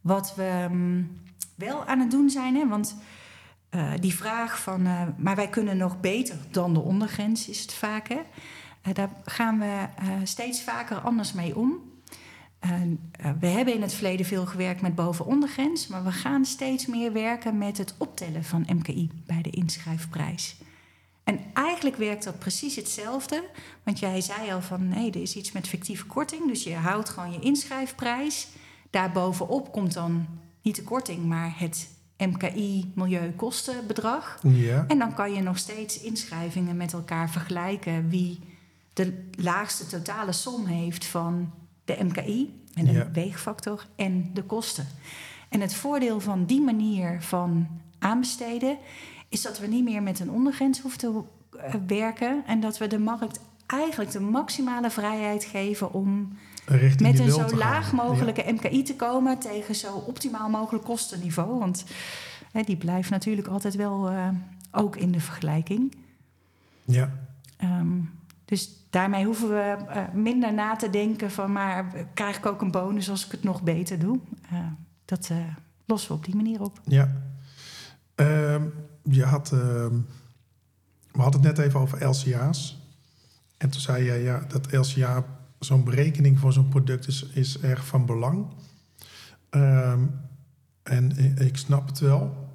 Wat 0.00 0.34
we 0.34 0.42
ehm, 0.42 1.02
wel 1.54 1.84
aan 1.84 2.00
het 2.00 2.10
doen 2.10 2.30
zijn, 2.30 2.54
hè, 2.54 2.68
want 2.68 2.96
eh, 3.68 3.92
die 4.00 4.14
vraag 4.14 4.60
van, 4.60 4.86
eh, 4.86 5.02
maar 5.16 5.36
wij 5.36 5.48
kunnen 5.48 5.76
nog 5.76 6.00
beter 6.00 6.36
dan 6.50 6.74
de 6.74 6.80
ondergrens, 6.80 7.48
is 7.48 7.60
het 7.60 7.72
vaak. 7.72 8.08
Hè? 8.08 8.20
Eh, 8.82 8.94
daar 8.94 9.10
gaan 9.24 9.58
we 9.58 9.86
steeds 10.24 10.62
vaker 10.62 10.98
anders 10.98 11.32
mee 11.32 11.56
om. 11.56 11.86
We 13.40 13.46
hebben 13.46 13.74
in 13.74 13.82
het 13.82 13.94
verleden 13.94 14.26
veel 14.26 14.46
gewerkt 14.46 14.80
met 14.80 14.94
boven-ondergrens, 14.94 15.86
maar 15.86 16.04
we 16.04 16.12
gaan 16.12 16.44
steeds 16.44 16.86
meer 16.86 17.12
werken 17.12 17.58
met 17.58 17.78
het 17.78 17.94
optellen 17.98 18.44
van 18.44 18.66
MKI 18.72 19.10
bij 19.26 19.42
de 19.42 19.50
inschrijfprijs. 19.50 20.56
En 21.28 21.40
eigenlijk 21.52 21.96
werkt 21.96 22.24
dat 22.24 22.38
precies 22.38 22.76
hetzelfde. 22.76 23.44
Want 23.82 23.98
jij 23.98 24.20
zei 24.20 24.52
al 24.52 24.62
van 24.62 24.88
nee, 24.88 25.10
er 25.10 25.22
is 25.22 25.36
iets 25.36 25.52
met 25.52 25.68
fictieve 25.68 26.06
korting. 26.06 26.46
Dus 26.46 26.62
je 26.62 26.74
houdt 26.74 27.08
gewoon 27.08 27.32
je 27.32 27.38
inschrijfprijs. 27.40 28.48
Daarbovenop 28.90 29.72
komt 29.72 29.94
dan 29.94 30.26
niet 30.62 30.76
de 30.76 30.82
korting, 30.82 31.24
maar 31.24 31.54
het 31.56 31.88
MKI 32.18 32.92
milieukostenbedrag. 32.94 34.38
Ja. 34.42 34.84
En 34.88 34.98
dan 34.98 35.14
kan 35.14 35.32
je 35.32 35.42
nog 35.42 35.58
steeds 35.58 36.00
inschrijvingen 36.00 36.76
met 36.76 36.92
elkaar 36.92 37.30
vergelijken 37.30 38.08
wie 38.08 38.38
de 38.92 39.28
laagste 39.30 39.86
totale 39.86 40.32
som 40.32 40.66
heeft 40.66 41.06
van 41.06 41.52
de 41.84 41.96
MKI 42.00 42.62
en 42.74 42.84
de 42.84 42.92
Ja. 42.92 43.10
weegfactor 43.12 43.86
en 43.96 44.30
de 44.34 44.42
kosten. 44.42 44.86
En 45.48 45.60
het 45.60 45.74
voordeel 45.74 46.20
van 46.20 46.44
die 46.44 46.60
manier 46.60 47.22
van 47.22 47.66
aanbesteden 47.98 48.78
is 49.28 49.42
dat 49.42 49.58
we 49.58 49.66
niet 49.66 49.84
meer 49.84 50.02
met 50.02 50.20
een 50.20 50.30
ondergrens 50.30 50.80
hoeven 50.80 51.00
te 51.00 51.22
eh, 51.58 51.74
werken 51.86 52.42
en 52.46 52.60
dat 52.60 52.78
we 52.78 52.86
de 52.86 52.98
markt 52.98 53.40
eigenlijk 53.66 54.10
de 54.10 54.20
maximale 54.20 54.90
vrijheid 54.90 55.44
geven 55.44 55.92
om 55.92 56.38
Richting 56.66 57.10
met 57.10 57.18
een 57.18 57.30
zo 57.30 57.56
laag 57.56 57.92
mogelijke 57.92 58.52
MKI 58.52 58.82
te 58.82 58.96
komen 58.96 59.38
tegen 59.38 59.74
zo 59.74 59.94
optimaal 59.94 60.48
mogelijk 60.48 60.84
kostenniveau. 60.84 61.58
Want 61.58 61.84
hè, 62.52 62.62
die 62.62 62.76
blijft 62.76 63.10
natuurlijk 63.10 63.48
altijd 63.48 63.74
wel 63.74 64.08
eh, 64.08 64.28
ook 64.70 64.96
in 64.96 65.12
de 65.12 65.20
vergelijking. 65.20 65.94
Ja. 66.84 67.12
Ehm, 67.56 68.00
dus 68.44 68.70
daarmee 68.90 69.24
hoeven 69.24 69.48
we 69.48 69.76
eh, 69.88 70.02
minder 70.12 70.52
na 70.54 70.76
te 70.76 70.90
denken 70.90 71.30
van... 71.30 71.52
maar 71.52 71.86
krijg 72.14 72.36
ik 72.36 72.46
ook 72.46 72.60
een 72.60 72.70
bonus 72.70 73.10
als 73.10 73.26
ik 73.26 73.32
het 73.32 73.42
nog 73.42 73.62
beter 73.62 73.98
doe? 73.98 74.18
Dat 75.04 75.30
lossen 75.86 76.10
we 76.10 76.16
op 76.16 76.24
die 76.24 76.36
manier 76.36 76.62
op. 76.62 76.80
Ja. 76.84 77.12
Ehm, 78.14 78.62
je 79.08 79.24
had... 79.24 79.52
ehm, 79.52 79.94
we 81.12 81.20
hadden 81.24 81.42
het 81.42 81.56
net 81.56 81.66
even 81.66 81.80
over 81.80 82.06
LCA's. 82.08 82.78
En 83.56 83.70
toen 83.70 83.80
zei 83.80 84.04
jij, 84.04 84.22
ja, 84.22 84.44
dat 84.48 84.72
LCA, 84.72 85.24
zo'n 85.58 85.84
berekening 85.84 86.38
voor 86.38 86.52
zo'n 86.52 86.68
product 86.68 87.06
is, 87.06 87.26
is 87.32 87.60
erg 87.60 87.86
van 87.86 88.06
belang. 88.06 88.46
Ehm, 89.50 90.00
en 90.82 91.36
ik 91.46 91.56
snap 91.56 91.86
het 91.88 91.98
wel. 91.98 92.48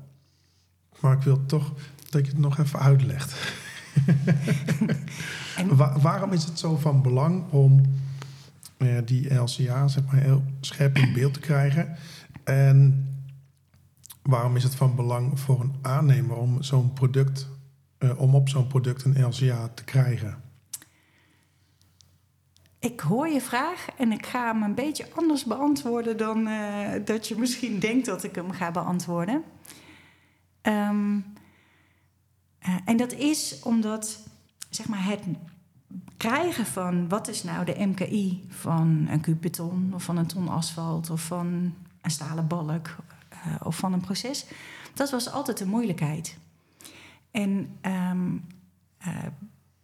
Maar 1.00 1.18
ik 1.18 1.24
wil 1.24 1.46
toch 1.46 1.74
dat 2.10 2.26
je 2.26 2.32
het 2.32 2.42
nog 2.42 2.58
even 2.60 2.80
uitlegt. 2.80 3.36
Wa- 5.70 6.00
waarom 6.00 6.32
is 6.32 6.44
het 6.44 6.60
zo 6.60 6.78
van 6.78 7.02
belang 7.02 7.52
om 7.52 7.82
eh, 8.78 8.98
die 9.06 9.34
LCA 9.34 9.88
zeg 9.88 10.04
maar, 10.06 10.16
heel 10.22 10.44
scherp 10.62 10.98
in 10.98 11.14
beeld 11.14 11.34
te 11.34 11.40
krijgen? 11.40 11.96
En 12.44 13.08
waarom 14.24 14.56
is 14.56 14.64
het 14.64 14.76
van 14.76 14.96
belang 14.96 15.40
voor 15.40 15.62
een 15.62 15.76
aannemer 15.82 16.36
om 16.36 16.64
zo'n 16.64 16.94
product, 16.94 17.50
eh, 17.98 18.20
om 18.20 18.36
op 18.36 18.50
zo'n 18.50 18.68
product 18.68 19.04
een 19.04 19.26
LCA 19.26 19.68
te 19.74 19.84
krijgen? 19.84 20.42
Ik 22.80 23.00
hoor 23.00 23.28
je 23.28 23.42
vraag 23.42 23.88
en 23.98 24.12
ik 24.12 24.26
ga 24.26 24.54
hem 24.54 24.64
een 24.64 24.76
beetje 24.76 25.08
anders 25.16 25.44
beantwoorden 25.44 26.18
dan 26.18 26.48
eh, 26.48 27.06
dat 27.06 27.28
je 27.28 27.38
misschien 27.38 27.80
denkt 27.80 28.06
dat 28.06 28.24
ik 28.24 28.36
hem 28.36 28.52
ga 28.52 28.72
beantwoorden. 28.72 29.44
Ehm, 30.62 31.20
eh, 32.60 32.76
en 32.86 32.98
dat 32.98 33.14
is 33.14 33.60
omdat 33.64 34.28
zeg 34.70 34.88
maar, 34.88 35.06
het 35.06 35.22
krijgen 36.18 36.66
van 36.66 37.10
wat 37.10 37.28
is 37.28 37.44
nou 37.44 37.66
de 37.66 37.86
MKI 37.86 38.46
van 38.50 39.08
een 39.10 39.22
kuub 39.22 39.60
of 39.92 40.04
van 40.04 40.18
een 40.18 40.28
ton 40.28 40.48
asfalt 40.48 41.10
of 41.10 41.22
van 41.26 41.74
een 42.02 42.12
stalen 42.12 42.48
balk 42.48 42.96
eh, 43.44 43.56
of 43.64 43.76
van 43.76 43.94
een 43.94 44.02
proces, 44.02 44.46
dat 44.94 45.12
was 45.12 45.32
altijd 45.32 45.60
een 45.60 45.68
moeilijkheid. 45.68 46.38
En 47.32 47.78
ehm, 47.82 48.38
eh, 48.98 49.18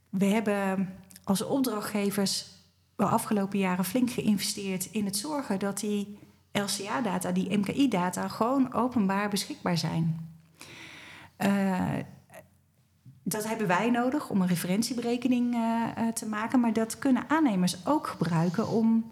we 0.09 0.25
hebben 0.25 0.93
als 1.23 1.41
opdrachtgevers 1.41 2.47
de 2.95 3.05
afgelopen 3.05 3.59
jaren 3.59 3.85
flink 3.85 4.11
geïnvesteerd 4.11 4.85
in 4.91 5.05
het 5.05 5.17
zorgen 5.17 5.59
dat 5.59 5.79
die 5.79 6.17
LCA-data, 6.51 7.31
die 7.31 7.57
MKI-data, 7.57 8.27
gewoon 8.27 8.73
openbaar 8.73 9.29
beschikbaar 9.29 9.77
zijn. 9.77 10.29
Eh, 11.35 11.93
dat 13.23 13.47
hebben 13.47 13.67
wij 13.67 13.89
nodig 13.89 14.29
om 14.29 14.41
een 14.41 14.47
referentieberekening 14.47 15.57
te 16.13 16.25
maken, 16.25 16.59
maar 16.59 16.73
dat 16.73 16.99
kunnen 16.99 17.29
aannemers 17.29 17.87
ook 17.87 18.07
gebruiken 18.07 18.67
om 18.67 19.11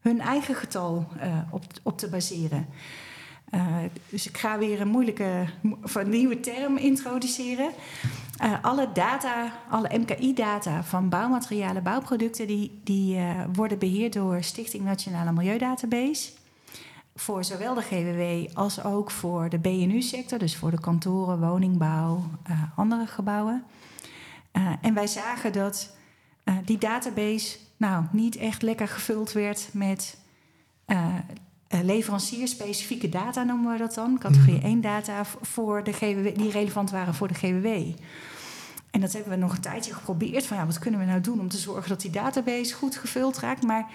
hun 0.00 0.20
eigen 0.20 0.54
getal 0.54 1.08
op, 1.50 1.64
op 1.82 1.98
te 1.98 2.08
baseren. 2.08 2.66
Eh, 3.50 3.76
dus 4.08 4.28
ik 4.28 4.36
ga 4.36 4.58
weer 4.58 4.80
een 4.80 4.88
moeilijke, 4.88 5.44
een 5.94 6.08
nieuwe 6.08 6.40
term 6.40 6.76
introduceren. 6.76 7.70
Eh, 8.38 8.52
alle 8.62 8.92
data, 8.92 9.52
alle 9.70 9.98
MKI-data 9.98 10.84
van 10.84 11.08
bouwmaterialen, 11.08 11.82
bouwproducten, 11.82 12.46
die, 12.46 12.80
die 12.84 13.16
eh, 13.16 13.44
worden 13.52 13.78
beheerd 13.78 14.12
door 14.12 14.42
Stichting 14.42 14.84
Nationale 14.84 15.32
Milieudatabase. 15.32 16.30
Voor 17.14 17.44
zowel 17.44 17.74
de 17.74 17.82
GWW 17.82 18.56
als 18.58 18.84
ook 18.84 19.10
voor 19.10 19.48
de 19.48 19.58
BNU-sector, 19.58 20.38
dus 20.38 20.56
voor 20.56 20.70
de 20.70 20.80
kantoren, 20.80 21.40
woningbouw, 21.40 22.22
andere 22.74 23.06
gebouwen. 23.06 23.64
En 24.80 24.94
wij 24.94 25.06
zagen 25.06 25.52
dat 25.52 25.96
die 26.64 26.78
database 26.78 27.58
nou, 27.76 28.04
niet 28.12 28.36
echt 28.36 28.62
lekker 28.62 28.88
gevuld 28.88 29.32
werd 29.32 29.70
met 29.72 30.18
leverancier-specifieke 31.68 33.08
data, 33.08 33.42
noemen 33.42 33.72
we 33.72 33.78
dat 33.78 33.94
dan. 33.94 34.18
Categorie 34.18 34.56
Mhm. 34.56 34.66
1 34.66 34.80
data 34.80 35.24
v- 35.24 35.34
voor 35.40 35.84
de 35.84 35.92
GWW, 35.92 36.38
die 36.38 36.50
relevant 36.50 36.90
waren 36.90 37.14
voor 37.14 37.28
de 37.28 37.34
GWW. 37.34 37.66
En 38.90 39.00
dat 39.00 39.12
hebben 39.12 39.30
we 39.32 39.36
nog 39.38 39.52
een 39.54 39.60
tijdje 39.60 39.94
geprobeerd. 39.94 40.46
Van 40.46 40.56
ja, 40.56 40.66
wat 40.66 40.78
kunnen 40.78 41.00
we 41.00 41.06
nou 41.06 41.20
doen 41.20 41.40
om 41.40 41.48
te 41.48 41.56
zorgen 41.58 41.88
dat 41.88 42.00
die 42.00 42.10
database 42.10 42.74
goed 42.74 42.96
gevuld 42.96 43.38
raakt? 43.38 43.62
Maar 43.62 43.90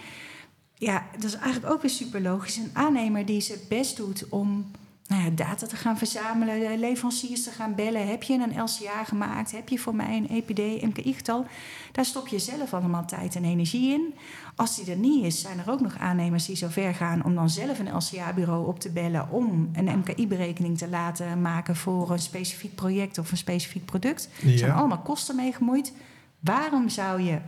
ja, 0.74 1.06
dat 1.14 1.24
is 1.24 1.34
eigenlijk 1.36 1.72
ook 1.74 1.82
weer 1.82 1.90
super 1.90 2.20
logisch. 2.20 2.56
Een 2.56 2.70
aannemer 2.72 3.26
die 3.26 3.40
zijn 3.40 3.58
best 3.68 3.96
doet 3.96 4.24
om 4.28 4.70
nou 5.06 5.22
ja, 5.22 5.30
data 5.30 5.66
te 5.66 5.76
gaan 5.76 5.98
verzamelen, 5.98 6.60
de 6.60 6.78
leveranciers 6.78 7.44
te 7.44 7.50
gaan 7.50 7.74
bellen. 7.74 8.08
Heb 8.08 8.22
je 8.22 8.34
een 8.34 8.62
LCA 8.62 9.04
gemaakt? 9.04 9.52
Heb 9.52 9.68
je 9.68 9.78
voor 9.78 9.94
mij 9.94 10.16
een 10.16 10.28
EPD, 10.28 10.82
MKI-getal? 10.82 11.46
Daar 11.92 12.04
stop 12.04 12.28
je 12.28 12.38
zelf 12.38 12.74
allemaal 12.74 13.04
tijd 13.04 13.36
en 13.36 13.44
energie 13.44 13.92
in. 13.92 14.14
Als 14.56 14.76
die 14.76 14.90
er 14.90 14.96
niet 14.96 15.24
is, 15.24 15.40
zijn 15.40 15.58
er 15.58 15.70
ook 15.70 15.80
nog 15.80 15.98
aannemers 15.98 16.46
die 16.46 16.56
zo 16.56 16.68
ver 16.68 16.94
gaan 16.94 17.24
om 17.24 17.34
dan 17.34 17.50
zelf 17.50 17.78
een 17.78 17.96
LCA-bureau 17.96 18.66
op 18.66 18.80
te 18.80 18.90
bellen 18.90 19.30
om 19.30 19.70
een 19.72 19.98
MKI-berekening 19.98 20.78
te 20.78 20.88
laten 20.88 21.40
maken 21.40 21.76
voor 21.76 22.10
een 22.10 22.18
specifiek 22.18 22.74
project 22.74 23.18
of 23.18 23.30
een 23.30 23.36
specifiek 23.36 23.84
product. 23.84 24.28
Er 24.44 24.58
zijn 24.58 24.72
allemaal 24.72 25.00
kosten 25.00 25.36
mee 25.36 25.52
gemoeid. 25.52 25.92
Waarom 26.40 26.88
zou 26.88 27.22
je 27.22 27.38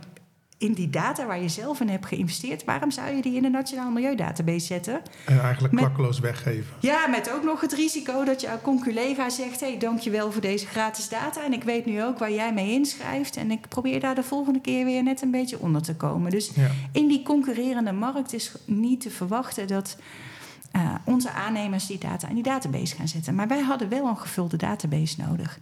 in 0.59 0.73
die 0.73 0.89
data 0.89 1.25
waar 1.25 1.41
je 1.41 1.49
zelf 1.49 1.79
in 1.81 1.89
hebt 1.89 2.05
geïnvesteerd, 2.05 2.63
waarom 2.63 2.91
zou 2.91 3.15
je 3.15 3.21
die 3.21 3.35
in 3.35 3.41
de 3.41 3.49
Nationale 3.49 3.91
Milieudatabase 3.91 4.65
zetten? 4.65 5.01
En 5.25 5.41
eigenlijk 5.41 5.73
Met- 5.73 5.83
klakkeloos 5.83 6.19
weggeven. 6.19 6.73
Ja, 6.79 7.07
met 7.07 7.31
ook 7.33 7.43
nog 7.43 7.61
het 7.61 7.73
risico 7.73 8.23
dat 8.23 8.41
jouw 8.41 8.59
conculega 8.61 9.29
zegt: 9.29 9.59
hé, 9.59 9.67
hey, 9.67 9.77
dankjewel 9.77 10.31
voor 10.31 10.41
deze 10.41 10.65
gratis 10.65 11.09
data. 11.09 11.43
En 11.45 11.53
ik 11.53 11.63
weet 11.63 11.85
nu 11.85 12.03
ook 12.03 12.17
waar 12.19 12.31
jij 12.31 12.53
mee 12.53 12.71
inschrijft. 12.71 13.35
En 13.35 13.51
ik 13.51 13.67
probeer 13.67 13.99
daar 13.99 14.15
de 14.15 14.23
volgende 14.23 14.61
keer 14.61 14.85
weer 14.85 15.03
net 15.03 15.21
een 15.21 15.31
beetje 15.31 15.59
onder 15.59 15.81
te 15.81 15.95
komen. 15.95 16.31
Dus 16.31 16.51
Ja. 16.55 16.69
in 16.91 17.07
die 17.07 17.23
concurrerende 17.23 17.91
markt 17.91 18.33
is 18.33 18.51
niet 18.65 19.01
te 19.01 19.09
verwachten 19.09 19.67
dat 19.67 19.97
eh, 20.71 20.95
onze 21.03 21.31
aannemers 21.31 21.87
die 21.87 21.97
data 21.97 22.27
in 22.27 22.33
die 22.35 22.43
database 22.43 22.95
gaan 22.95 23.07
zetten. 23.07 23.35
Maar 23.35 23.47
wij 23.47 23.61
hadden 23.61 23.89
wel 23.89 24.07
een 24.07 24.17
gevulde 24.17 24.57
database 24.57 25.15
nodig. 25.27 25.59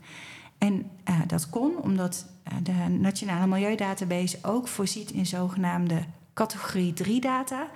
En 0.58 0.92
eh, 1.04 1.20
dat 1.28 1.50
kon 1.50 1.78
omdat 1.82 2.26
eh, 2.44 2.54
de 2.64 2.72
Nationale 2.90 3.48
Milieudatabase 3.48 4.38
ook 4.42 4.68
voorziet 4.68 5.12
in 5.12 5.26
zogenaamde 5.26 6.04
categorie 6.34 6.94
3 6.94 7.22
data. 7.22 7.68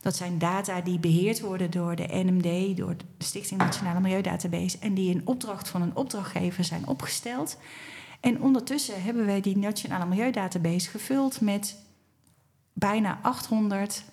Dat 0.00 0.16
zijn 0.16 0.38
data 0.38 0.80
die 0.80 0.98
beheerd 0.98 1.40
worden 1.40 1.70
door 1.70 1.96
de 1.96 2.06
NMD, 2.10 2.76
door 2.76 2.96
de 2.96 3.24
Stichting 3.24 3.60
Nationale 3.60 4.00
Milieudatabase, 4.00 4.78
en 4.78 4.94
die 4.94 5.10
in 5.10 5.22
opdracht 5.24 5.68
van 5.68 5.82
een 5.82 5.96
opdrachtgever 5.96 6.64
zijn 6.64 6.86
opgesteld. 6.86 7.58
En 8.20 8.42
ondertussen 8.42 9.02
hebben 9.02 9.26
wij 9.26 9.40
die 9.40 9.56
Nationale 9.56 10.06
Milieudatabase 10.06 10.90
gevuld 10.90 11.40
met 11.40 11.76
bijna 12.72 13.18
800 13.22 14.04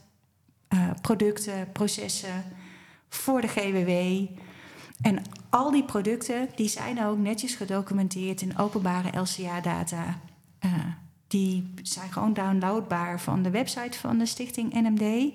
eh, 0.68 0.89
producten, 1.02 1.72
processen 1.72 2.44
voor 3.10 3.42
de 3.42 3.48
GWW. 3.48 4.26
En 5.04 5.22
al 5.50 5.72
die 5.72 5.84
producten 5.84 6.50
die 6.56 6.68
zijn 6.68 7.04
ook 7.06 7.18
netjes 7.18 7.56
gedocumenteerd 7.56 8.42
in 8.42 8.58
openbare 8.58 9.20
LCA-data. 9.20 10.20
Eh, 10.60 10.72
die 11.28 11.74
zijn 11.82 12.12
gewoon 12.12 12.34
downloadbaar 12.34 13.20
van 13.20 13.44
de 13.44 13.50
website 13.50 14.00
van 14.00 14.18
de 14.18 14.26
stichting 14.26 14.74
NMD. 14.74 15.34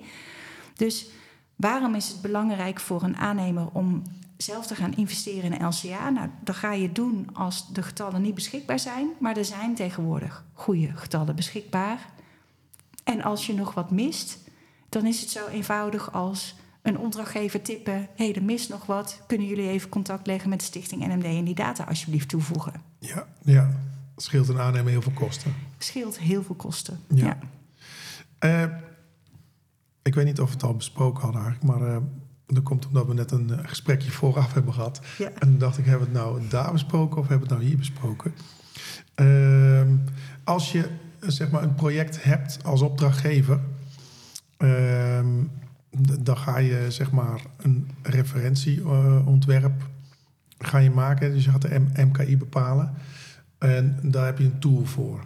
Dus 0.75 1.09
waarom 1.55 1.95
is 1.95 2.07
het 2.07 2.21
belangrijk 2.21 2.79
voor 2.79 3.03
een 3.03 3.17
aannemer 3.17 3.67
om 3.73 4.03
zelf 4.37 4.67
te 4.67 4.75
gaan 4.75 4.95
investeren 4.95 5.53
in 5.53 5.65
LCA? 5.67 6.09
Nou, 6.09 6.29
dat 6.43 6.55
ga 6.55 6.71
je 6.71 6.91
doen 6.91 7.29
als 7.33 7.73
de 7.73 7.83
getallen 7.83 8.21
niet 8.21 8.35
beschikbaar 8.35 8.79
zijn. 8.79 9.09
Maar 9.19 9.37
er 9.37 9.45
zijn 9.45 9.75
tegenwoordig 9.75 10.45
goede 10.53 10.91
getallen 10.95 11.35
beschikbaar. 11.35 12.09
En 13.03 13.23
als 13.23 13.45
je 13.45 13.53
nog 13.53 13.73
wat 13.73 13.91
mist, 13.91 14.39
dan 14.89 15.05
is 15.05 15.21
het 15.21 15.29
zo 15.29 15.47
eenvoudig 15.47 16.13
als 16.13 16.55
een 16.81 16.97
opdrachtgever 16.97 17.61
tippen: 17.61 17.93
hé, 17.93 18.25
hey, 18.25 18.35
er 18.35 18.43
mist 18.43 18.69
nog 18.69 18.85
wat. 18.85 19.21
Kunnen 19.27 19.47
jullie 19.47 19.69
even 19.69 19.89
contact 19.89 20.27
leggen 20.27 20.49
met 20.49 20.59
de 20.59 20.65
stichting 20.65 21.07
NMD 21.07 21.23
en 21.23 21.43
die 21.43 21.55
data 21.55 21.83
alsjeblieft 21.83 22.29
toevoegen? 22.29 22.81
Ja, 22.99 23.27
ja. 23.43 23.69
Scheelt 24.15 24.47
een 24.47 24.59
aannemer 24.59 24.91
heel 24.91 25.01
veel 25.01 25.11
kosten. 25.11 25.53
Scheelt 25.77 26.19
heel 26.19 26.43
veel 26.43 26.55
kosten. 26.55 26.99
Ja. 27.07 27.25
Ja. 27.25 27.37
Eh, 28.39 28.75
ik 30.01 30.15
weet 30.15 30.25
niet 30.25 30.39
of 30.39 30.47
we 30.47 30.53
het 30.53 30.63
al 30.63 30.75
besproken 30.75 31.23
hadden 31.23 31.41
eigenlijk, 31.41 31.79
maar 31.79 31.89
eh, 31.89 31.97
dat 32.45 32.63
komt 32.63 32.87
omdat 32.87 33.05
we 33.05 33.13
net 33.13 33.31
een 33.31 33.49
eh, 33.49 33.59
gesprekje 33.63 34.11
vooraf 34.11 34.53
hebben 34.53 34.73
gehad. 34.73 35.01
Ja. 35.17 35.27
En 35.27 35.39
toen 35.39 35.57
dacht 35.57 35.77
ik, 35.77 35.85
hebben 35.85 36.11
we 36.11 36.17
het 36.17 36.25
nou 36.25 36.47
daar 36.47 36.71
besproken 36.71 37.17
of 37.17 37.27
hebben 37.27 37.47
we 37.47 37.53
het 37.53 37.61
nou 37.63 37.69
hier 37.69 37.79
besproken? 37.79 38.33
Ehm, 39.15 39.95
als 40.43 40.71
je 40.71 40.89
zeg 41.19 41.51
maar 41.51 41.63
een 41.63 41.75
project 41.75 42.23
hebt 42.23 42.63
als 42.63 42.81
opdrachtgever, 42.81 43.59
ehm, 44.57 45.43
dan 46.19 46.37
ga 46.37 46.57
je 46.57 46.85
zeg 46.91 47.11
maar 47.11 47.41
een 47.57 47.89
referentieontwerp 48.01 49.87
ga 50.57 50.77
je 50.77 50.91
maken. 50.91 51.31
Dus 51.33 51.43
je 51.45 51.51
gaat 51.51 51.61
de 51.61 51.79
M- 51.79 51.91
MKI 52.07 52.37
bepalen. 52.37 52.93
En 53.57 53.99
daar 54.03 54.25
heb 54.25 54.37
je 54.37 54.43
een 54.43 54.59
tool 54.59 54.85
voor. 54.85 55.25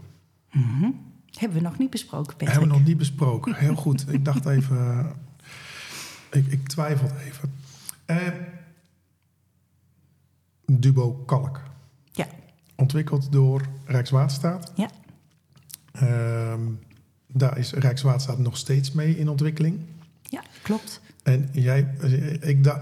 Mhm. 0.52 0.90
Hebben 1.32 1.58
we 1.58 1.64
nog 1.64 1.78
niet 1.78 1.90
besproken, 1.90 2.32
Patrick? 2.32 2.50
Hebben 2.50 2.70
we 2.70 2.76
nog 2.78 2.86
niet 2.88 2.98
besproken. 2.98 3.56
Heel 3.56 3.76
goed. 3.76 4.14
Ik 4.14 4.26
dacht 4.26 4.46
even. 4.46 4.78
eh, 4.88 5.06
ik, 6.40 6.48
ik 6.48 6.68
twijfelde 6.68 7.14
even. 7.24 7.54
Eh, 8.06 8.18
Dubo 10.66 11.12
Kalk. 11.14 11.62
Ja. 12.12 12.28
Ontwikkeld 12.76 13.32
door 13.32 13.66
Rijkswaterstaat. 13.86 14.72
Ja. 14.76 14.90
Ehm, 15.92 16.62
daar 17.28 17.58
is 17.58 17.72
Rijkswaterstaat 17.74 18.38
nog 18.40 18.58
steeds 18.58 18.92
mee 18.92 19.18
in 19.18 19.30
ontwikkeling. 19.30 19.80
Ja, 20.34 20.42
klopt. 20.62 21.02
En 21.24 21.50
jij, 21.52 21.80
ik 22.40 22.64
dacht, 22.64 22.80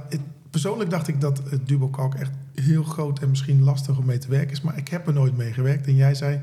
persoonlijk 0.49 0.89
dacht 0.89 1.07
ik 1.07 1.21
dat 1.21 1.41
het 1.49 1.67
Dubo 1.67 1.87
Kalk 1.89 2.15
echt 2.15 2.31
heel 2.55 2.83
groot 2.83 3.19
en 3.19 3.29
misschien 3.29 3.63
lastig 3.63 3.97
om 3.97 4.05
mee 4.05 4.17
te 4.17 4.27
werken 4.29 4.51
is. 4.51 4.61
Maar 4.61 4.77
ik 4.77 4.87
heb 4.87 5.07
er 5.07 5.13
nooit 5.13 5.37
mee 5.37 5.53
gewerkt. 5.53 5.87
En 5.87 5.95
jij 5.95 6.15
zei, 6.15 6.39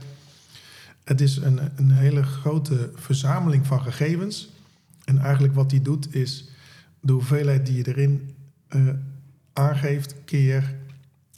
het 1.04 1.20
is 1.20 1.36
een, 1.36 1.60
een 1.76 1.90
hele 1.90 2.22
grote 2.22 2.90
verzameling 2.94 3.66
van 3.66 3.80
gegevens. 3.82 4.48
En 5.04 5.18
eigenlijk 5.18 5.54
wat 5.54 5.70
die 5.70 5.82
doet 5.82 6.14
is 6.14 6.48
de 7.00 7.12
hoeveelheid 7.12 7.66
die 7.66 7.76
je 7.76 7.88
erin 7.88 8.34
eh, 8.68 8.80
aangeeft 9.52 10.14
keer 10.24 10.74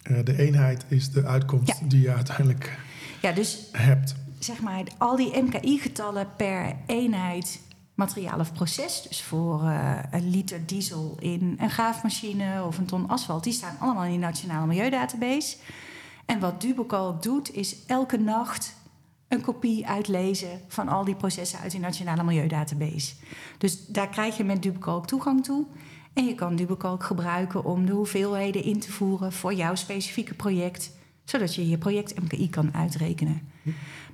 eh, 0.02 0.16
de 0.24 0.38
eenheid 0.38 0.84
is 0.88 1.10
de 1.10 1.24
uitkomst 1.26 1.78
Ja. 1.80 1.86
die 1.88 2.00
je 2.00 2.12
uiteindelijk 2.14 2.78
Ja, 3.22 3.32
dus 3.32 3.58
hebt. 3.72 4.14
zeg 4.38 4.60
maar, 4.60 4.82
al 4.98 5.16
die 5.16 5.42
MKI-getallen 5.42 6.26
per 6.36 6.76
eenheid 6.86 7.60
materiaal 8.00 8.40
of 8.40 8.52
proces, 8.52 9.02
dus 9.08 9.22
voor 9.22 9.62
eh, 9.62 9.98
een 10.10 10.30
liter 10.30 10.66
diesel 10.66 11.16
in 11.18 11.56
een 11.58 11.70
gaafmachine 11.70 12.64
of 12.64 12.78
een 12.78 12.86
ton 12.86 13.08
asfalt, 13.08 13.44
die 13.44 13.52
staan 13.52 13.76
allemaal 13.78 14.04
in 14.04 14.10
die 14.10 14.18
nationale 14.18 14.66
milieudatabase. 14.66 15.56
En 16.26 16.40
wat 16.40 16.60
Dubocalc 16.60 17.22
doet, 17.22 17.54
is 17.54 17.76
elke 17.86 18.16
nacht 18.16 18.74
een 19.28 19.40
kopie 19.40 19.86
uitlezen 19.86 20.60
van 20.68 20.88
al 20.88 21.04
die 21.04 21.14
processen 21.14 21.58
uit 21.58 21.70
die 21.70 21.80
nationale 21.80 22.22
milieudatabase. 22.22 23.14
Dus 23.58 23.86
daar 23.86 24.08
krijg 24.08 24.36
je 24.36 24.44
met 24.44 24.62
Dubocalc 24.62 25.06
toegang 25.06 25.44
toe. 25.44 25.66
En 26.12 26.24
je 26.24 26.34
kan 26.34 26.56
Dubocalc 26.56 27.04
gebruiken 27.04 27.64
om 27.64 27.86
de 27.86 27.92
hoeveelheden 27.92 28.64
in 28.64 28.80
te 28.80 28.92
voeren 28.92 29.32
voor 29.32 29.54
jouw 29.54 29.74
specifieke 29.74 30.34
project, 30.34 30.90
zodat 31.24 31.54
je 31.54 31.68
je 31.68 31.78
project 31.78 32.20
MKI 32.20 32.50
kan 32.50 32.74
uitrekenen. 32.74 33.40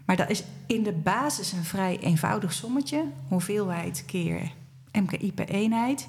Maar 0.06 0.16
dat 0.16 0.30
is 0.30 0.42
in 0.66 0.82
de 0.82 0.92
basis 0.92 1.52
een 1.52 1.64
vrij 1.64 1.98
eenvoudig 2.00 2.52
sommetje. 2.52 3.04
Hoeveelheid 3.28 4.04
keer 4.06 4.52
MKI 4.92 5.32
per 5.32 5.48
eenheid. 5.48 6.08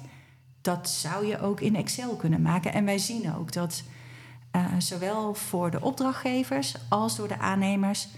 Dat 0.60 0.88
zou 0.88 1.26
je 1.26 1.40
ook 1.40 1.60
in 1.60 1.76
Excel 1.76 2.16
kunnen 2.16 2.42
maken. 2.42 2.72
En 2.72 2.84
wij 2.84 2.98
zien 2.98 3.34
ook 3.34 3.52
dat 3.52 3.82
eh, 4.50 4.64
zowel 4.78 5.34
voor 5.34 5.70
de 5.70 5.80
opdrachtgevers 5.80 6.74
als 6.88 7.16
door 7.16 7.28
de 7.28 7.38
aannemers 7.38 8.08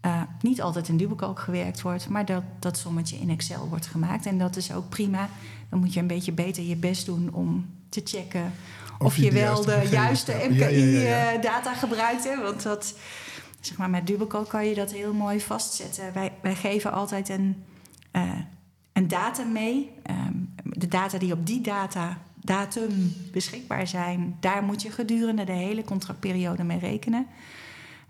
eh, 0.00 0.22
niet 0.40 0.62
altijd 0.62 0.88
in 0.88 0.96
Dubocalc 0.96 1.38
gewerkt 1.38 1.82
wordt, 1.82 2.08
maar 2.08 2.24
dat 2.24 2.42
dat 2.58 2.78
sommetje 2.78 3.16
in 3.16 3.30
Excel 3.30 3.68
wordt 3.68 3.86
gemaakt. 3.86 4.26
En 4.26 4.38
dat 4.38 4.56
is 4.56 4.72
ook 4.72 4.88
prima. 4.88 5.28
Dan 5.68 5.78
moet 5.78 5.94
je 5.94 6.00
een 6.00 6.06
beetje 6.06 6.32
beter 6.32 6.62
je 6.62 6.76
best 6.76 7.06
doen 7.06 7.30
om 7.32 7.66
te 7.88 8.00
checken 8.04 8.52
of, 8.98 9.16
je, 9.16 9.32
wel 9.32 9.64
de 9.64 9.88
juiste 9.90 10.32
hebt. 10.32 10.54
Ja, 10.54 10.66
ja, 10.66 10.84
ja, 10.84 11.00
ja. 11.00 11.32
MKI-data 11.32 11.74
gebruikt. 11.74 12.24
Hè? 12.24 12.42
Want 12.42 12.62
dat, 12.62 12.94
zeg 13.66 13.76
maar, 13.76 13.90
met 13.90 14.06
Dubocalc 14.06 14.48
kan 14.48 14.66
je 14.66 14.74
dat 14.74 14.92
heel 14.92 15.14
mooi 15.14 15.40
vastzetten. 15.40 16.12
Wij, 16.12 16.32
wij 16.42 16.54
geven 16.54 16.92
altijd 16.92 17.28
een, 17.28 17.64
eh, 18.10 18.38
een 18.92 19.08
datum 19.08 19.52
mee. 19.52 19.92
Ehm, 20.02 20.34
de 20.64 20.88
data 20.88 21.18
die 21.18 21.32
op 21.32 21.46
die 21.46 21.60
data, 21.60 22.18
datum 22.34 23.14
beschikbaar 23.32 23.86
zijn, 23.86 24.36
daar 24.40 24.62
moet 24.62 24.82
je 24.82 24.90
gedurende 24.90 25.44
de 25.44 25.52
hele 25.52 25.84
contractperiode 25.84 26.64
mee 26.64 26.78
rekenen. 26.78 27.26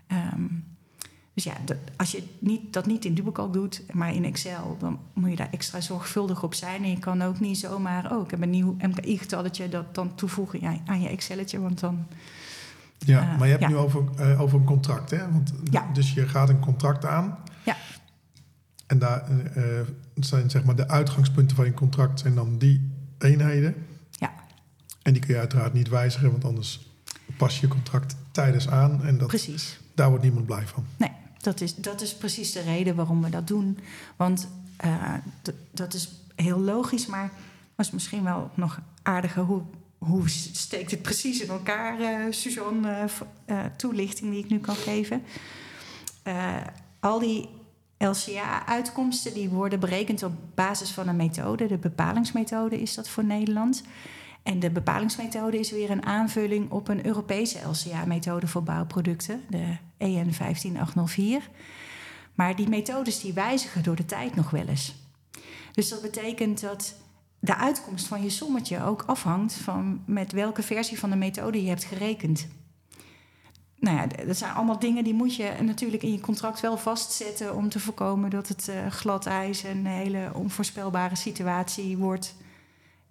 Ehm, 0.07 0.45
dus 1.33 1.43
ja, 1.43 1.53
als 1.97 2.11
je 2.11 2.23
niet, 2.39 2.73
dat 2.73 2.85
niet 2.85 3.05
in 3.05 3.13
Dubocalc 3.13 3.53
doet, 3.53 3.83
maar 3.93 4.13
in 4.13 4.25
Excel, 4.25 4.77
dan 4.79 4.99
moet 5.13 5.29
je 5.29 5.35
daar 5.35 5.51
extra 5.51 5.81
zorgvuldig 5.81 6.43
op 6.43 6.53
zijn. 6.53 6.83
En 6.83 6.89
je 6.89 6.99
kan 6.99 7.21
ook 7.21 7.39
niet 7.39 7.57
zomaar, 7.57 8.15
oh, 8.15 8.23
ik 8.23 8.31
heb 8.31 8.41
een 8.41 8.49
nieuw 8.49 8.75
MKI-getalletje, 8.79 9.69
dat 9.69 9.95
dan 9.95 10.15
toevoegen 10.15 10.81
aan 10.85 11.01
je 11.01 11.09
Excelletje. 11.09 11.59
Want 11.59 11.79
dan 11.79 12.05
Ja, 13.05 13.31
Eh, 13.31 13.37
maar 13.37 13.47
je 13.47 13.57
hebt 13.57 13.67
nu 13.67 13.75
over, 13.75 14.03
eh, 14.17 14.41
over 14.41 14.59
een 14.59 14.65
contract, 14.65 15.11
hè? 15.11 15.31
Want. 15.31 15.53
Dus 15.93 16.13
je 16.13 16.27
gaat 16.27 16.49
een 16.49 16.59
contract 16.59 17.05
aan. 17.05 17.37
Ja. 17.65 17.75
En 18.87 18.99
daar 18.99 19.23
eh, 19.29 19.79
eh, 19.79 19.87
zijn 20.15 20.49
zeg 20.49 20.63
maar 20.63 20.75
de 20.75 20.87
uitgangspunten 20.87 21.55
van 21.55 21.65
je 21.65 21.73
contract 21.73 22.19
zijn 22.19 22.35
dan 22.35 22.57
die 22.57 22.91
eenheden. 23.17 23.75
Ja. 24.11 24.31
En 25.01 25.13
die 25.13 25.21
kun 25.21 25.33
je 25.33 25.39
uiteraard 25.39 25.73
niet 25.73 25.89
wijzigen, 25.89 26.31
want 26.31 26.45
anders 26.45 26.87
pas 27.37 27.59
je 27.59 27.67
contract 27.67 28.15
tijdens 28.31 28.69
aan. 28.69 29.03
En 29.03 29.17
dat, 29.17 29.27
precies. 29.27 29.79
daar 29.95 30.09
wordt 30.09 30.23
niemand 30.23 30.45
blij 30.45 30.67
van. 30.67 30.85
Nee, 30.97 31.11
dat 31.41 31.61
is, 31.61 31.75
dat 31.75 32.01
is 32.01 32.15
precies 32.15 32.51
de 32.51 32.61
reden 32.61 32.95
waarom 32.95 33.21
we 33.21 33.29
dat 33.29 33.47
doen. 33.47 33.79
Want 34.15 34.47
dat 35.71 35.93
is 35.93 36.09
heel 36.35 36.59
logisch, 36.59 37.05
maar 37.05 37.31
was 37.75 37.91
misschien 37.91 38.23
wel 38.23 38.51
nog 38.55 38.79
aardiger. 39.01 39.43
Hoe, 39.43 39.61
hoe 40.05 40.29
steekt 40.29 40.91
het 40.91 41.01
precies 41.01 41.41
in 41.41 41.49
elkaar, 41.49 41.99
eh 41.99 42.25
Suzanne, 42.29 42.91
eh, 42.91 43.05
eh, 43.45 43.65
toelichting 43.77 44.31
die 44.31 44.43
ik 44.43 44.49
nu 44.49 44.59
kan 44.59 44.75
geven? 44.75 45.23
Al 46.99 47.19
die 47.19 47.49
LCA-uitkomsten 47.97 49.33
die 49.33 49.49
worden 49.49 49.79
berekend 49.79 50.23
op 50.23 50.33
basis 50.55 50.89
van 50.89 51.07
een 51.07 51.15
methode. 51.15 51.67
De 51.67 51.77
bepalingsmethode 51.77 52.81
is 52.81 52.93
dat 52.93 53.09
voor 53.09 53.23
Nederland. 53.23 53.83
En 54.43 54.59
de 54.59 54.69
bepalingsmethode 54.69 55.59
is 55.59 55.71
weer 55.71 55.89
een 55.89 56.05
aanvulling 56.05 56.71
op 56.71 56.87
een 56.87 57.05
Europese 57.05 57.59
LCA-methode 57.59 58.47
voor 58.47 58.63
bouwproducten, 58.63 59.41
de 59.49 59.77
EN 59.97 60.33
15804. 60.33 61.49
Maar 62.33 62.55
die 62.55 62.69
methodes 62.69 63.21
die 63.21 63.33
wijzigen 63.33 63.83
door 63.83 63.95
de 63.95 64.05
tijd 64.05 64.35
nog 64.35 64.49
wel 64.49 64.67
eens. 64.67 64.95
Dus 65.73 65.89
dat 65.89 66.01
betekent 66.01 66.61
dat 66.61 66.95
de 67.43 67.55
uitkomst 67.55 68.07
van 68.07 68.23
je 68.23 68.29
sommetje 68.29 68.83
ook 68.83 69.03
afhangt 69.05 69.53
van 69.53 70.01
met 70.05 70.31
welke 70.31 70.63
versie 70.63 70.99
van 70.99 71.09
de 71.09 71.15
methode 71.15 71.63
je 71.63 71.69
hebt 71.69 71.83
gerekend. 71.83 72.47
Nou 73.79 73.97
ja, 73.97 74.25
dat 74.25 74.37
zijn 74.37 74.53
allemaal 74.53 74.79
dingen 74.79 75.03
die 75.03 75.13
moet 75.13 75.35
je 75.35 75.53
natuurlijk 75.61 76.03
in 76.03 76.11
je 76.11 76.19
contract 76.19 76.59
wel 76.59 76.77
vastzetten 76.77 77.55
om 77.55 77.69
te 77.69 77.79
voorkomen 77.79 78.29
dat 78.29 78.47
het 78.47 78.67
eh, 78.67 78.87
glad 78.87 79.25
ijs 79.25 79.63
en 79.63 79.77
een 79.77 79.85
hele 79.85 80.31
onvoorspelbare 80.33 81.15
situatie 81.15 81.97
wordt. 81.97 82.35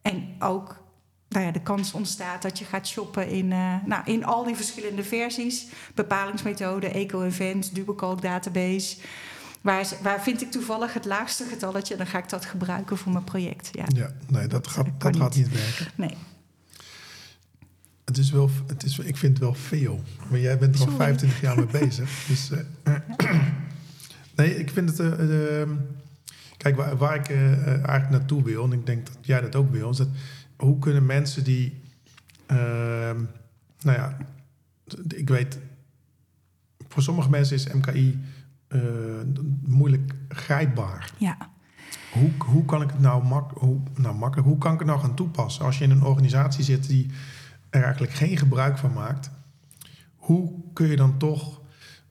En 0.02 0.34
ook 0.38 0.82
nou 1.28 1.44
ja, 1.44 1.50
de 1.50 1.62
kans 1.62 1.92
ontstaat 1.92 2.42
dat 2.42 2.58
je 2.58 2.64
gaat 2.64 2.86
shoppen 2.86 3.28
in, 3.28 3.52
eh, 3.52 3.74
nou, 3.84 4.02
in 4.04 4.24
al 4.24 4.44
die 4.44 4.56
verschillende 4.56 5.04
versies. 5.04 5.66
Bepalingsmethode, 5.94 6.88
eco-event, 6.88 7.72
database. 8.20 8.96
Waar, 9.62 9.86
waar 10.02 10.22
vind 10.22 10.42
ik 10.42 10.50
toevallig 10.50 10.92
het 10.94 11.04
laagste 11.04 11.44
getalletje? 11.44 11.96
Dan 11.96 12.06
ga 12.06 12.18
ik 12.18 12.28
dat 12.28 12.44
gebruiken 12.44 12.96
voor 12.98 13.12
mijn 13.12 13.24
project. 13.24 13.68
Ja, 13.72 13.84
Ja, 13.94 14.12
nee, 14.28 14.46
dat, 14.46 14.66
gaat, 14.66 14.86
dat 14.98 15.16
gaat 15.16 15.34
niet. 15.34 15.44
niet 15.50 15.54
werken. 15.54 15.86
nee. 15.96 16.16
Het 18.04 18.18
is 18.18 18.30
wel, 18.30 18.50
het 18.66 18.82
is, 18.84 18.98
ik 18.98 19.16
vind 19.16 19.32
het 19.32 19.42
wel 19.42 19.54
veel. 19.54 20.02
Maar 20.30 20.38
jij 20.38 20.58
bent 20.58 20.74
er 20.74 20.80
al 20.80 20.86
Sorry. 20.86 21.02
25 21.04 21.40
jaar 21.40 21.56
mee 21.56 21.66
bezig. 21.84 22.24
Dus, 22.28 22.50
eh, 22.50 22.94
nee, 24.36 24.56
ik 24.58 24.70
vind 24.70 24.88
het... 24.98 25.00
eh, 25.00 25.70
kijk, 26.56 26.76
waar, 26.76 26.96
waar 26.96 27.14
ik 27.16 27.28
eigenlijk 27.30 28.10
naartoe 28.10 28.42
wil... 28.42 28.64
en 28.64 28.72
ik 28.72 28.86
denk 28.86 29.06
dat 29.06 29.16
jij 29.20 29.40
dat 29.40 29.54
ook 29.54 29.70
wil... 29.72 29.90
is 29.90 29.96
dat 29.96 30.08
hoe 30.56 30.78
kunnen 30.78 31.06
mensen 31.06 31.44
die... 31.44 31.80
ehm, 32.46 33.16
nou 33.82 33.98
ja, 33.98 34.16
ik 35.14 35.28
weet... 35.28 35.58
Voor 36.88 37.02
sommige 37.02 37.30
mensen 37.30 37.56
is 37.56 37.72
MKI 37.72 38.20
eh, 38.72 38.80
moeilijk 39.66 40.12
grijpbaar. 40.28 41.10
Ja. 41.18 41.36
Hoe, 42.12 42.30
hoe 42.38 42.64
kan 42.64 42.82
ik 42.82 42.90
het 42.90 43.00
nou, 43.00 43.24
mak 43.24 43.50
hoe, 43.58 43.80
nou 43.96 44.14
makkelijk, 44.16 44.48
hoe 44.48 44.58
kan 44.58 44.72
ik 44.72 44.78
het 44.78 44.88
nou 44.88 45.00
gaan 45.00 45.14
toepassen 45.14 45.64
als 45.64 45.78
je 45.78 45.84
in 45.84 45.90
een 45.90 46.02
organisatie 46.04 46.64
zit 46.64 46.88
die 46.88 47.10
er 47.70 47.82
eigenlijk 47.82 48.12
geen 48.12 48.36
gebruik 48.36 48.78
van 48.78 48.92
maakt? 48.92 49.30
Hoe 50.16 50.52
kun 50.72 50.86
je 50.88 50.96
dan 50.96 51.16
toch 51.18 51.60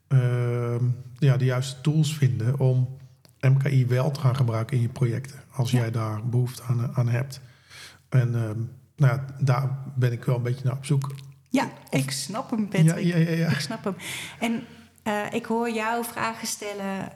ehm, 0.07 0.85
ja, 1.17 1.37
de 1.37 1.45
juiste 1.45 1.81
tools 1.81 2.17
vinden 2.17 2.59
om 2.59 2.97
MKI 3.39 3.85
wel 3.87 4.11
te 4.11 4.19
gaan 4.19 4.35
gebruiken 4.35 4.75
in 4.77 4.81
je 4.83 4.89
projecten, 4.89 5.39
als 5.51 5.71
Ja. 5.71 5.79
jij 5.79 5.91
daar 5.91 6.27
behoefte 6.27 6.63
aan, 6.63 6.91
aan 6.95 7.09
hebt? 7.09 7.41
En 8.09 8.35
ehm, 8.35 8.59
nou 8.95 9.15
ja, 9.15 9.25
daar 9.39 9.77
ben 9.95 10.11
ik 10.11 10.23
wel 10.23 10.35
een 10.35 10.43
beetje 10.43 10.63
naar 10.65 10.77
op 10.77 10.85
zoek. 10.85 11.15
Ja, 11.49 11.63
Of- 11.89 11.99
ik 12.01 12.11
snap 12.11 12.49
hem, 12.49 12.67
Patrick. 12.69 12.99
ja, 13.05 13.17
ja, 13.17 13.29
ja. 13.29 13.47
Ik 13.47 13.59
snap 13.59 13.83
hem. 13.83 13.95
En 14.39 14.61
eh, 15.03 15.25
ik 15.31 15.45
hoor 15.45 15.69
jou 15.71 16.05
vragen 16.05 16.47
stellen, 16.47 17.11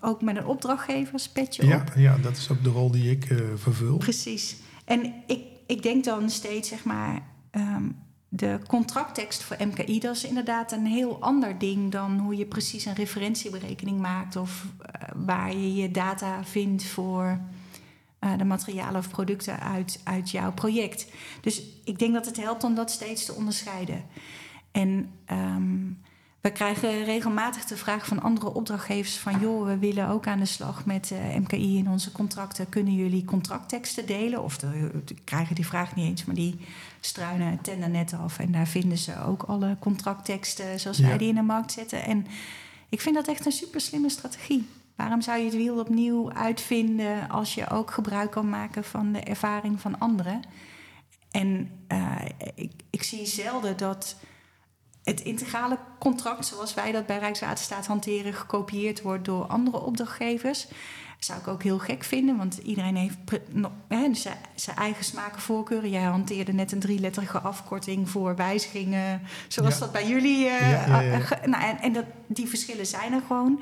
ook 0.00 0.22
met 0.22 0.36
een 0.36 0.46
opdrachtgeverspetje 0.46 1.66
Ja, 1.66 1.76
op. 1.76 1.92
ja, 1.96 2.16
dat 2.16 2.36
is 2.36 2.50
ook 2.50 2.62
de 2.64 2.70
rol 2.70 2.90
die 2.90 3.10
ik 3.10 3.24
eh, 3.24 3.38
vervul. 3.54 3.96
Precies. 3.96 4.56
En 4.84 5.14
ik, 5.26 5.42
ik 5.66 5.82
denk 5.82 6.04
dan 6.04 6.30
steeds, 6.30 6.68
zeg 6.68 6.84
maar, 6.84 7.22
ehm, 7.50 7.84
de 8.28 8.58
contracttekst 8.66 9.42
voor 9.42 9.56
MKI, 9.66 9.98
dat 10.00 10.16
is 10.16 10.24
inderdaad 10.24 10.72
een 10.72 10.86
heel 10.86 11.20
ander 11.20 11.58
ding 11.58 11.92
dan 11.92 12.18
hoe 12.18 12.36
je 12.36 12.46
precies 12.46 12.84
een 12.84 12.94
referentieberekening 12.94 14.00
maakt 14.00 14.36
of 14.36 14.66
eh, 14.80 15.08
waar 15.16 15.52
je 15.56 15.74
je 15.74 15.90
data 15.90 16.44
vindt 16.44 16.84
voor 16.84 17.40
de 18.38 18.44
materialen 18.44 18.96
of 18.96 19.08
producten 19.08 19.60
uit, 19.60 20.00
uit 20.04 20.30
jouw 20.30 20.52
project. 20.52 21.06
Dus 21.40 21.62
ik 21.84 21.98
denk 21.98 22.14
dat 22.14 22.26
het 22.26 22.36
helpt 22.36 22.64
om 22.64 22.74
dat 22.74 22.90
steeds 22.90 23.24
te 23.24 23.32
onderscheiden. 23.32 24.04
En 24.72 25.10
ehm, 25.24 25.86
we 26.40 26.50
krijgen 26.52 27.04
regelmatig 27.04 27.64
de 27.64 27.76
vraag 27.76 28.06
van 28.06 28.22
andere 28.22 28.54
opdrachtgevers 28.54 29.16
van... 29.16 29.40
joh, 29.40 29.66
we 29.66 29.78
willen 29.78 30.08
ook 30.08 30.26
aan 30.26 30.38
de 30.38 30.44
slag 30.44 30.84
met 30.86 31.10
eh, 31.10 31.36
MKI 31.36 31.76
in 31.78 31.88
onze 31.88 32.12
contracten. 32.12 32.68
Kunnen 32.68 32.94
jullie 32.94 33.24
contractteksten 33.24 34.06
delen? 34.06 34.42
Of 34.42 34.58
de, 34.58 34.90
de- 35.04 35.14
krijgen 35.24 35.54
die 35.54 35.66
vraag 35.66 35.94
niet 35.94 36.06
eens, 36.08 36.24
maar 36.24 36.34
die 36.34 36.58
struinen 37.00 37.50
het 37.50 37.64
tendernet 37.64 38.12
af... 38.12 38.38
en 38.38 38.52
daar 38.52 38.66
vinden 38.66 38.98
ze 38.98 39.22
ook 39.24 39.42
alle 39.42 39.76
contractteksten 39.80 40.80
zoals 40.80 40.98
Ja. 40.98 41.06
wij 41.06 41.18
die 41.18 41.28
in 41.28 41.34
de 41.34 41.42
markt 41.42 41.72
zetten. 41.72 42.04
En 42.04 42.26
ik 42.88 43.00
vind 43.00 43.14
dat 43.14 43.28
echt 43.28 43.46
een 43.46 43.52
super 43.52 43.80
slimme 43.80 44.08
strategie. 44.10 44.68
Waarom 44.96 45.20
zou 45.22 45.38
je 45.38 45.44
het 45.44 45.54
wiel 45.56 45.78
opnieuw 45.80 46.32
uitvinden... 46.32 47.28
als 47.28 47.54
je 47.54 47.68
ook 47.70 47.90
gebruik 47.90 48.30
kan 48.30 48.48
maken 48.48 48.84
van 48.84 49.12
de 49.12 49.20
ervaring 49.20 49.80
van 49.80 49.98
anderen? 49.98 50.40
En 51.30 51.70
eh, 51.88 52.14
ik, 52.54 52.72
ik 52.90 53.02
zie 53.02 53.26
zelden 53.26 53.76
dat 53.76 54.16
het 55.08 55.20
integrale 55.20 55.78
contract, 55.98 56.46
zoals 56.46 56.74
wij 56.74 56.92
dat 56.92 57.06
bij 57.06 57.18
Rijkswaterstaat 57.18 57.86
hanteren, 57.86 58.34
gekopieerd 58.34 59.02
wordt 59.02 59.24
door 59.24 59.46
andere 59.46 59.80
opdrachtgevers. 59.80 60.66
zou 61.18 61.40
ik 61.40 61.48
ook 61.48 61.62
heel 61.62 61.78
gek 61.78 62.04
vinden, 62.04 62.36
want 62.36 62.56
iedereen 62.56 62.96
heeft 62.96 63.18
zijn 64.54 64.76
eigen 64.76 65.04
smaken 65.04 65.40
voorkeuren. 65.40 65.90
Jij 65.90 66.02
hanteerde 66.02 66.52
net 66.52 66.72
een 66.72 66.80
drieletterige 66.80 67.38
afkorting 67.38 68.10
voor 68.10 68.36
wijzigingen, 68.36 69.22
zoals 69.48 69.78
dat 69.78 69.92
bij 69.92 70.08
jullie. 70.08 70.46
Uh, 70.46 70.86
nou, 71.44 71.62
en 71.62 71.80
en 71.80 71.92
dat, 71.92 72.04
die 72.26 72.48
verschillen 72.48 72.86
zijn 72.86 73.12
er 73.12 73.22
gewoon. 73.26 73.60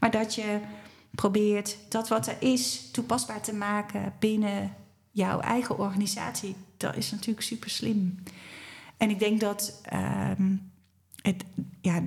Maar 0.00 0.10
dat 0.10 0.34
je 0.34 0.58
probeert 1.10 1.76
dat 1.88 2.08
wat 2.08 2.26
er 2.26 2.36
is 2.38 2.90
toepasbaar 2.90 3.40
te 3.40 3.54
maken 3.54 4.12
binnen 4.18 4.74
jouw 5.10 5.40
eigen 5.40 5.78
organisatie, 5.78 6.56
dat 6.76 6.96
is 6.96 7.10
natuurlijk 7.10 7.46
super 7.46 7.70
slim. 7.70 8.22
En 8.98 9.10
ik 9.10 9.18
denk 9.18 9.40
dat 9.40 9.80
ehm, 9.82 10.56
het, 11.28 11.44
ja, 11.80 12.02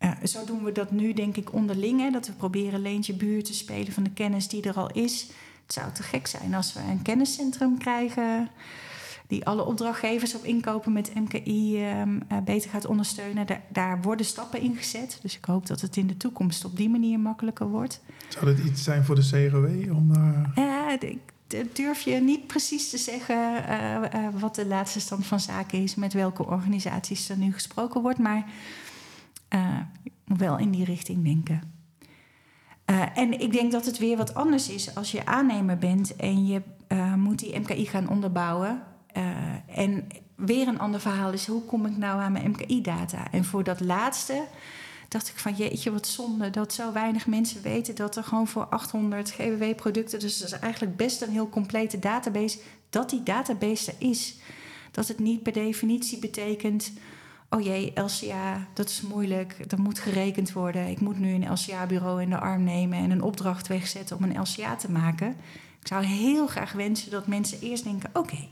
uh, 0.00 0.10
zo 0.24 0.44
doen 0.44 0.64
we 0.64 0.72
dat 0.72 0.90
nu, 0.90 1.12
denk 1.12 1.36
ik, 1.36 1.52
onderling. 1.52 2.00
Hè, 2.00 2.10
dat 2.10 2.26
we 2.26 2.32
proberen 2.32 2.80
leentje 2.80 3.14
buurt 3.14 3.44
te 3.44 3.54
spelen 3.54 3.92
van 3.92 4.02
de 4.02 4.10
kennis 4.10 4.48
die 4.48 4.62
er 4.62 4.74
al 4.74 4.90
is. 4.92 5.26
Het 5.62 5.72
zou 5.72 5.92
te 5.92 6.02
gek 6.02 6.26
zijn 6.26 6.54
als 6.54 6.72
we 6.72 6.80
een 6.80 7.02
kenniscentrum 7.02 7.78
krijgen. 7.78 8.48
die 9.26 9.46
alle 9.46 9.64
opdrachtgevers 9.64 10.34
op 10.34 10.44
inkopen 10.44 10.92
met 10.92 11.14
MKI 11.14 11.90
um, 11.90 12.22
uh, 12.32 12.38
beter 12.44 12.70
gaat 12.70 12.86
ondersteunen. 12.86 13.46
Daar, 13.46 13.62
daar, 13.68 14.02
worden 14.02 14.26
stappen 14.26 14.60
in 14.60 14.76
gezet. 14.76 15.18
Dus 15.22 15.36
ik 15.36 15.44
hoop 15.44 15.66
dat 15.66 15.80
het 15.80 15.96
in 15.96 16.06
de 16.06 16.16
toekomst 16.16 16.64
op 16.64 16.76
die 16.76 16.88
manier 16.88 17.20
makkelijker 17.20 17.68
wordt. 17.68 18.00
Zou 18.28 18.44
dat 18.44 18.64
iets 18.64 18.84
zijn 18.84 19.04
voor 19.04 19.14
de 19.14 19.28
CRW? 19.30 19.94
Om, 19.96 20.10
uh... 20.10 20.48
Ja, 20.54 21.00
ik 21.00 21.18
durf 21.72 22.00
je 22.00 22.14
niet 22.14 22.46
precies 22.46 22.90
te 22.90 22.98
zeggen 22.98 23.64
uh, 23.70 24.28
wat 24.38 24.54
de 24.54 24.66
laatste 24.66 25.00
stand 25.00 25.26
van 25.26 25.40
zaken 25.40 25.82
is, 25.82 25.94
met 25.94 26.12
welke 26.12 26.46
organisaties 26.46 27.28
er 27.28 27.36
nu 27.36 27.52
gesproken 27.52 28.02
wordt, 28.02 28.18
maar 28.18 28.44
uh, 29.54 29.78
wel 30.24 30.58
in 30.58 30.70
die 30.70 30.84
richting 30.84 31.24
denken. 31.24 31.72
en 33.14 33.40
ik 33.40 33.52
denk 33.52 33.72
dat 33.72 33.86
het 33.86 33.98
weer 33.98 34.16
wat 34.16 34.34
anders 34.34 34.68
is 34.68 34.94
als 34.94 35.10
je 35.10 35.26
aannemer 35.26 35.78
bent 35.78 36.16
en 36.16 36.46
je 36.46 36.62
moet 37.16 37.38
die 37.38 37.58
MKI 37.58 37.86
gaan 37.86 38.08
onderbouwen. 38.08 38.82
en 39.66 40.06
weer 40.34 40.68
een 40.68 40.78
ander 40.78 41.00
verhaal 41.00 41.32
is: 41.32 41.46
hoe 41.46 41.64
kom 41.64 41.86
ik 41.86 41.96
nou 41.96 42.20
aan 42.20 42.32
mijn 42.32 42.50
MKI-data? 42.50 43.30
En 43.30 43.44
voor 43.44 43.64
dat 43.64 43.80
laatste 43.80 44.44
dacht 45.10 45.28
ik 45.28 45.38
van 45.38 45.54
jeetje, 45.54 45.92
wat 45.92 46.06
zonde 46.06 46.50
dat 46.50 46.72
zo 46.72 46.92
weinig 46.92 47.26
mensen 47.26 47.62
weten 47.62 47.94
dat 47.94 48.16
er 48.16 48.24
gewoon 48.24 48.46
voor 48.46 48.64
800 48.64 49.30
GWW-producten, 49.30 50.20
dus 50.20 50.38
dat 50.38 50.52
is 50.52 50.58
eigenlijk 50.58 50.96
best 50.96 51.22
een 51.22 51.30
heel 51.30 51.48
complete 51.48 51.98
database, 51.98 52.58
dat 52.90 53.10
die 53.10 53.22
database 53.22 53.90
er 53.90 54.08
is. 54.08 54.36
Dat 54.90 55.08
het 55.08 55.18
niet 55.18 55.42
per 55.42 55.52
definitie 55.52 56.18
betekent, 56.18 56.92
oh 57.48 57.60
jee, 57.60 57.92
LCA, 57.94 58.66
dat 58.74 58.88
is 58.88 59.00
moeilijk, 59.00 59.56
er 59.68 59.80
moet 59.80 59.98
gerekend 59.98 60.52
worden. 60.52 60.86
Ik 60.86 61.00
moet 61.00 61.18
nu 61.18 61.32
een 61.32 61.52
LCA-bureau 61.52 62.22
in 62.22 62.30
de 62.30 62.38
arm 62.38 62.64
nemen 62.64 62.98
en 62.98 63.10
een 63.10 63.22
opdracht 63.22 63.66
wegzetten 63.66 64.16
om 64.16 64.22
een 64.22 64.40
LCA 64.40 64.76
te 64.76 64.90
maken. 64.90 65.36
Ik 65.80 65.86
zou 65.86 66.04
heel 66.04 66.46
graag 66.46 66.72
wensen 66.72 67.10
dat 67.10 67.26
mensen 67.26 67.60
eerst 67.60 67.84
denken: 67.84 68.10
oké, 68.12 68.48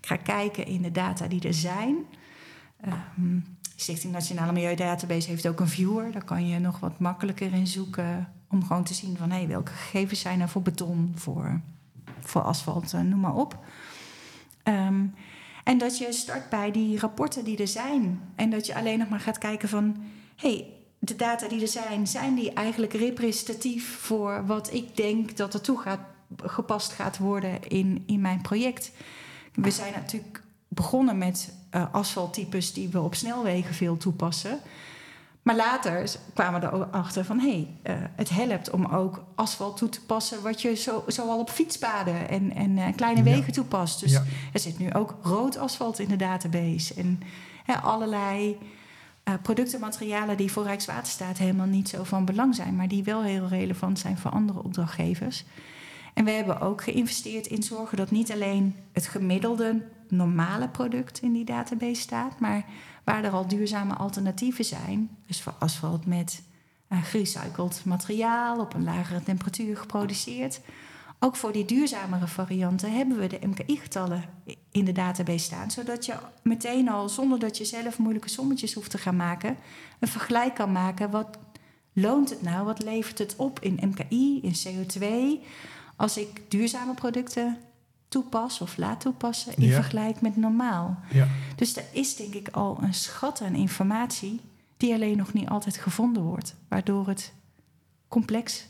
ik 0.00 0.06
ga 0.06 0.16
kijken 0.16 0.66
in 0.66 0.82
de 0.82 0.92
data 0.92 1.26
die 1.26 1.42
er 1.42 1.54
zijn. 1.54 1.96
Um, 3.18 3.58
Stichting 3.80 4.12
Nationale 4.12 4.52
Milieudatabase 4.52 5.28
heeft 5.28 5.48
ook 5.48 5.60
een 5.60 5.68
viewer. 5.68 6.12
Daar 6.12 6.24
kan 6.24 6.48
je 6.48 6.58
nog 6.58 6.80
wat 6.80 6.98
makkelijker 6.98 7.52
in 7.52 7.66
zoeken. 7.66 8.32
Om 8.48 8.64
gewoon 8.64 8.84
te 8.84 8.94
zien 8.94 9.16
van 9.16 9.30
hé, 9.30 9.46
welke 9.46 9.72
gegevens 9.72 10.20
zijn 10.20 10.40
er 10.40 10.48
voor 10.48 10.62
beton, 10.62 11.12
voor, 11.14 11.60
voor 12.20 12.42
asfalt, 12.42 12.92
eh, 12.92 13.00
noem 13.00 13.20
maar 13.20 13.34
op. 13.34 13.58
Ehm, 14.62 15.04
en 15.64 15.78
dat 15.78 15.98
je 15.98 16.12
start 16.12 16.48
bij 16.48 16.70
die 16.70 16.98
rapporten 16.98 17.44
die 17.44 17.58
er 17.58 17.68
zijn. 17.68 18.20
En 18.34 18.50
dat 18.50 18.66
je 18.66 18.74
alleen 18.74 18.98
nog 18.98 19.08
maar 19.08 19.20
gaat 19.20 19.38
kijken 19.38 19.68
van 19.68 19.96
hé, 20.36 20.50
hey, 20.50 20.66
de 20.98 21.16
data 21.16 21.48
die 21.48 21.60
er 21.60 21.68
zijn, 21.68 22.06
zijn 22.06 22.34
die 22.34 22.52
eigenlijk 22.52 22.92
representatief 22.92 23.96
voor 23.96 24.46
wat 24.46 24.72
ik 24.72 24.96
denk 24.96 25.36
dat 25.36 25.54
er 25.54 25.60
toe 25.60 25.78
gaat, 25.78 26.00
gepast 26.36 26.92
gaat 26.92 27.18
worden 27.18 27.68
in, 27.68 28.02
in 28.06 28.20
mijn 28.20 28.40
project. 28.40 28.92
We 29.54 29.70
zijn 29.70 29.92
natuurlijk 29.92 30.42
begonnen 30.72 31.18
met 31.18 31.54
uh, 31.74 31.84
asfalttypes 31.92 32.72
die 32.72 32.88
we 32.88 33.00
op 33.00 33.14
snelwegen 33.14 33.74
veel 33.74 33.96
toepassen. 33.96 34.60
Maar 35.42 35.56
later 35.56 36.10
kwamen 36.34 36.60
we 36.60 36.66
erachter 36.66 37.24
van 37.24 37.38
hé, 37.38 37.66
hey, 37.82 37.96
uh, 37.96 38.02
het 38.14 38.28
helpt 38.28 38.70
om 38.70 38.86
ook 38.86 39.24
asfalt 39.34 39.76
toe 39.76 39.88
te 39.88 40.04
passen, 40.04 40.42
wat 40.42 40.62
je 40.62 40.74
zo, 40.74 41.04
zo 41.08 41.28
al 41.28 41.38
op 41.38 41.50
fietspaden 41.50 42.28
en, 42.28 42.54
en 42.54 42.70
uh, 42.76 42.86
kleine 42.96 43.22
wegen 43.22 43.52
toepast. 43.52 44.00
Dus 44.00 44.14
er 44.52 44.60
zit 44.60 44.78
nu 44.78 44.92
ook 44.92 45.14
rood 45.22 45.58
asfalt 45.58 45.98
in 45.98 46.08
de 46.08 46.16
database. 46.16 46.94
En 46.94 47.20
allerlei 47.82 48.58
uh, 49.24 49.34
producten, 49.42 49.80
materialen 49.80 50.36
die 50.36 50.52
voor 50.52 50.64
Rijkswaterstaat 50.64 51.38
helemaal 51.38 51.66
niet 51.66 51.88
zo 51.88 52.04
van 52.04 52.24
belang 52.24 52.54
zijn, 52.54 52.76
maar 52.76 52.88
die 52.88 53.04
wel 53.04 53.22
heel 53.22 53.46
relevant 53.46 53.98
zijn 53.98 54.18
voor 54.18 54.30
andere 54.30 54.62
opdrachtgevers. 54.62 55.44
En 56.14 56.24
we 56.24 56.30
hebben 56.30 56.60
ook 56.60 56.82
geïnvesteerd 56.82 57.46
in 57.46 57.62
zorgen 57.62 57.96
dat 57.96 58.10
niet 58.10 58.32
alleen 58.32 58.76
het 58.92 59.06
gemiddelde 59.06 59.82
normale 60.08 60.68
product 60.68 61.22
in 61.22 61.32
die 61.32 61.44
database 61.44 62.00
staat, 62.00 62.40
maar 62.40 62.64
waar 63.04 63.24
er 63.24 63.30
al 63.30 63.48
duurzame 63.48 63.94
alternatieven 63.94 64.64
zijn, 64.64 65.16
dus 65.26 65.42
voor 65.42 65.54
asfalt 65.58 66.06
met 66.06 66.42
uh, 66.88 67.04
gerecycled 67.04 67.82
materiaal 67.84 68.60
op 68.60 68.74
een 68.74 68.84
lagere 68.84 69.22
temperatuur 69.22 69.76
geproduceerd. 69.76 70.60
Ook 71.18 71.36
voor 71.36 71.52
die 71.52 71.64
duurzamere 71.64 72.26
varianten 72.26 72.92
hebben 72.92 73.18
we 73.18 73.26
de 73.26 73.38
MKI-getallen 73.46 74.24
in 74.70 74.84
de 74.84 74.92
database 74.92 75.44
staan, 75.44 75.70
zodat 75.70 76.06
je 76.06 76.14
meteen 76.42 76.88
al, 76.88 77.08
zonder 77.08 77.38
dat 77.38 77.58
je 77.58 77.64
zelf 77.64 77.98
moeilijke 77.98 78.28
sommetjes 78.28 78.74
hoeft 78.74 78.90
te 78.90 78.98
gaan 78.98 79.16
maken, 79.16 79.56
een 79.98 80.08
vergelijk 80.08 80.54
kan 80.54 80.72
maken. 80.72 81.10
Wat 81.10 81.38
loont 81.92 82.30
het 82.30 82.42
nou? 82.42 82.64
Wat 82.64 82.82
levert 82.82 83.18
het 83.18 83.36
op 83.36 83.60
in 83.60 83.78
MKI, 83.82 84.40
in 84.42 84.54
CO2? 84.54 85.04
Als 86.00 86.16
ik 86.16 86.42
duurzame 86.48 86.94
producten 86.94 87.56
toepas 88.08 88.60
of 88.60 88.76
laat 88.76 89.00
toepassen 89.00 89.56
in 89.56 89.72
vergelijking 89.72 90.20
met 90.20 90.36
normaal. 90.36 90.98
Ja. 91.12 91.28
Dus 91.56 91.76
er 91.76 91.84
is 91.92 92.16
denk 92.16 92.34
ik 92.34 92.48
al 92.48 92.78
een 92.82 92.94
schat 92.94 93.42
aan 93.42 93.54
informatie 93.54 94.40
die 94.76 94.94
alleen 94.94 95.16
nog 95.16 95.32
niet 95.32 95.48
altijd 95.48 95.76
gevonden 95.76 96.22
wordt, 96.22 96.54
waardoor 96.68 97.08
het 97.08 97.32
complex 98.08 98.66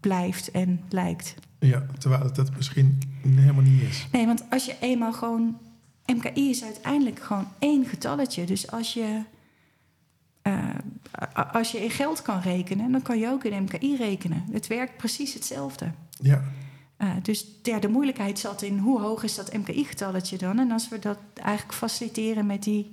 blijft 0.00 0.50
en 0.50 0.80
lijkt. 0.88 1.34
Ja, 1.58 1.86
terwijl 1.98 2.22
het 2.22 2.34
dat 2.34 2.56
misschien 2.56 2.98
helemaal 3.24 3.62
niet 3.62 3.82
is. 3.82 4.06
Nee, 4.12 4.26
want 4.26 4.44
als 4.50 4.64
je 4.64 4.76
eenmaal 4.80 5.12
gewoon. 5.12 5.58
MKI 6.06 6.50
is 6.50 6.64
uiteindelijk 6.64 7.20
gewoon 7.20 7.48
één 7.58 7.84
getalletje. 7.84 8.44
Dus 8.44 8.70
als 8.70 8.94
je. 8.94 9.22
Uh, 10.42 10.74
als 11.52 11.70
je 11.72 11.84
in 11.84 11.90
geld 11.90 12.22
kan 12.22 12.40
rekenen, 12.40 12.92
dan 12.92 13.02
kan 13.02 13.18
je 13.18 13.28
ook 13.28 13.44
in 13.44 13.62
MKI 13.62 13.96
rekenen. 13.96 14.44
Het 14.52 14.66
werkt 14.66 14.96
precies 14.96 15.34
hetzelfde. 15.34 15.90
Ja. 16.10 16.42
Uh, 17.02 17.12
dus 17.22 17.46
de 17.62 17.88
moeilijkheid 17.88 18.38
zat 18.38 18.62
in 18.62 18.78
hoe 18.78 19.00
hoog 19.00 19.22
is 19.22 19.34
dat 19.34 19.52
MKI-getalletje 19.52 20.38
dan? 20.38 20.58
En 20.58 20.70
als 20.70 20.88
we 20.88 20.98
dat 20.98 21.18
eigenlijk 21.34 21.78
faciliteren 21.78 22.46
met 22.46 22.62
die 22.62 22.92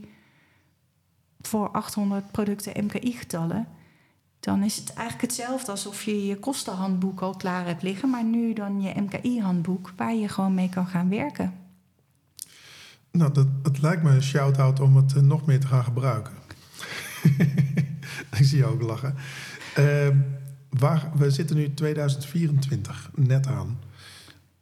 voor 1.41 1.69
800 1.71 2.31
producten 2.31 2.83
MKI-getallen, 2.85 3.67
dan 4.39 4.63
is 4.63 4.75
het 4.75 4.93
eigenlijk 4.93 5.21
hetzelfde 5.21 5.71
alsof 5.71 6.03
je 6.03 6.25
je 6.25 6.39
kostenhandboek 6.39 7.21
al 7.21 7.35
klaar 7.35 7.65
hebt 7.65 7.81
liggen, 7.81 8.09
maar 8.09 8.23
nu 8.23 8.53
dan 8.53 8.81
je 8.81 9.01
MKI-handboek 9.01 9.93
waar 9.95 10.15
je 10.15 10.27
gewoon 10.27 10.53
mee 10.53 10.69
kan 10.69 10.87
gaan 10.87 11.09
werken. 11.09 11.53
Nou, 13.11 13.33
dat, 13.33 13.79
lijkt 13.81 14.03
me 14.03 14.09
een 14.09 14.23
shout-out 14.23 14.79
om 14.79 14.95
het 14.95 15.13
uh, 15.15 15.21
nog 15.21 15.45
meer 15.45 15.59
te 15.59 15.67
gaan 15.67 15.83
gebruiken. 15.83 16.33
Ik 18.37 18.45
zie 18.45 18.57
je 18.57 18.65
ook 18.65 18.81
lachen. 18.81 19.15
Uh, 19.79 20.07
waar, 20.69 21.11
we 21.15 21.31
zitten 21.31 21.55
nu 21.55 21.73
2024 21.73 23.11
net 23.15 23.47
aan 23.47 23.79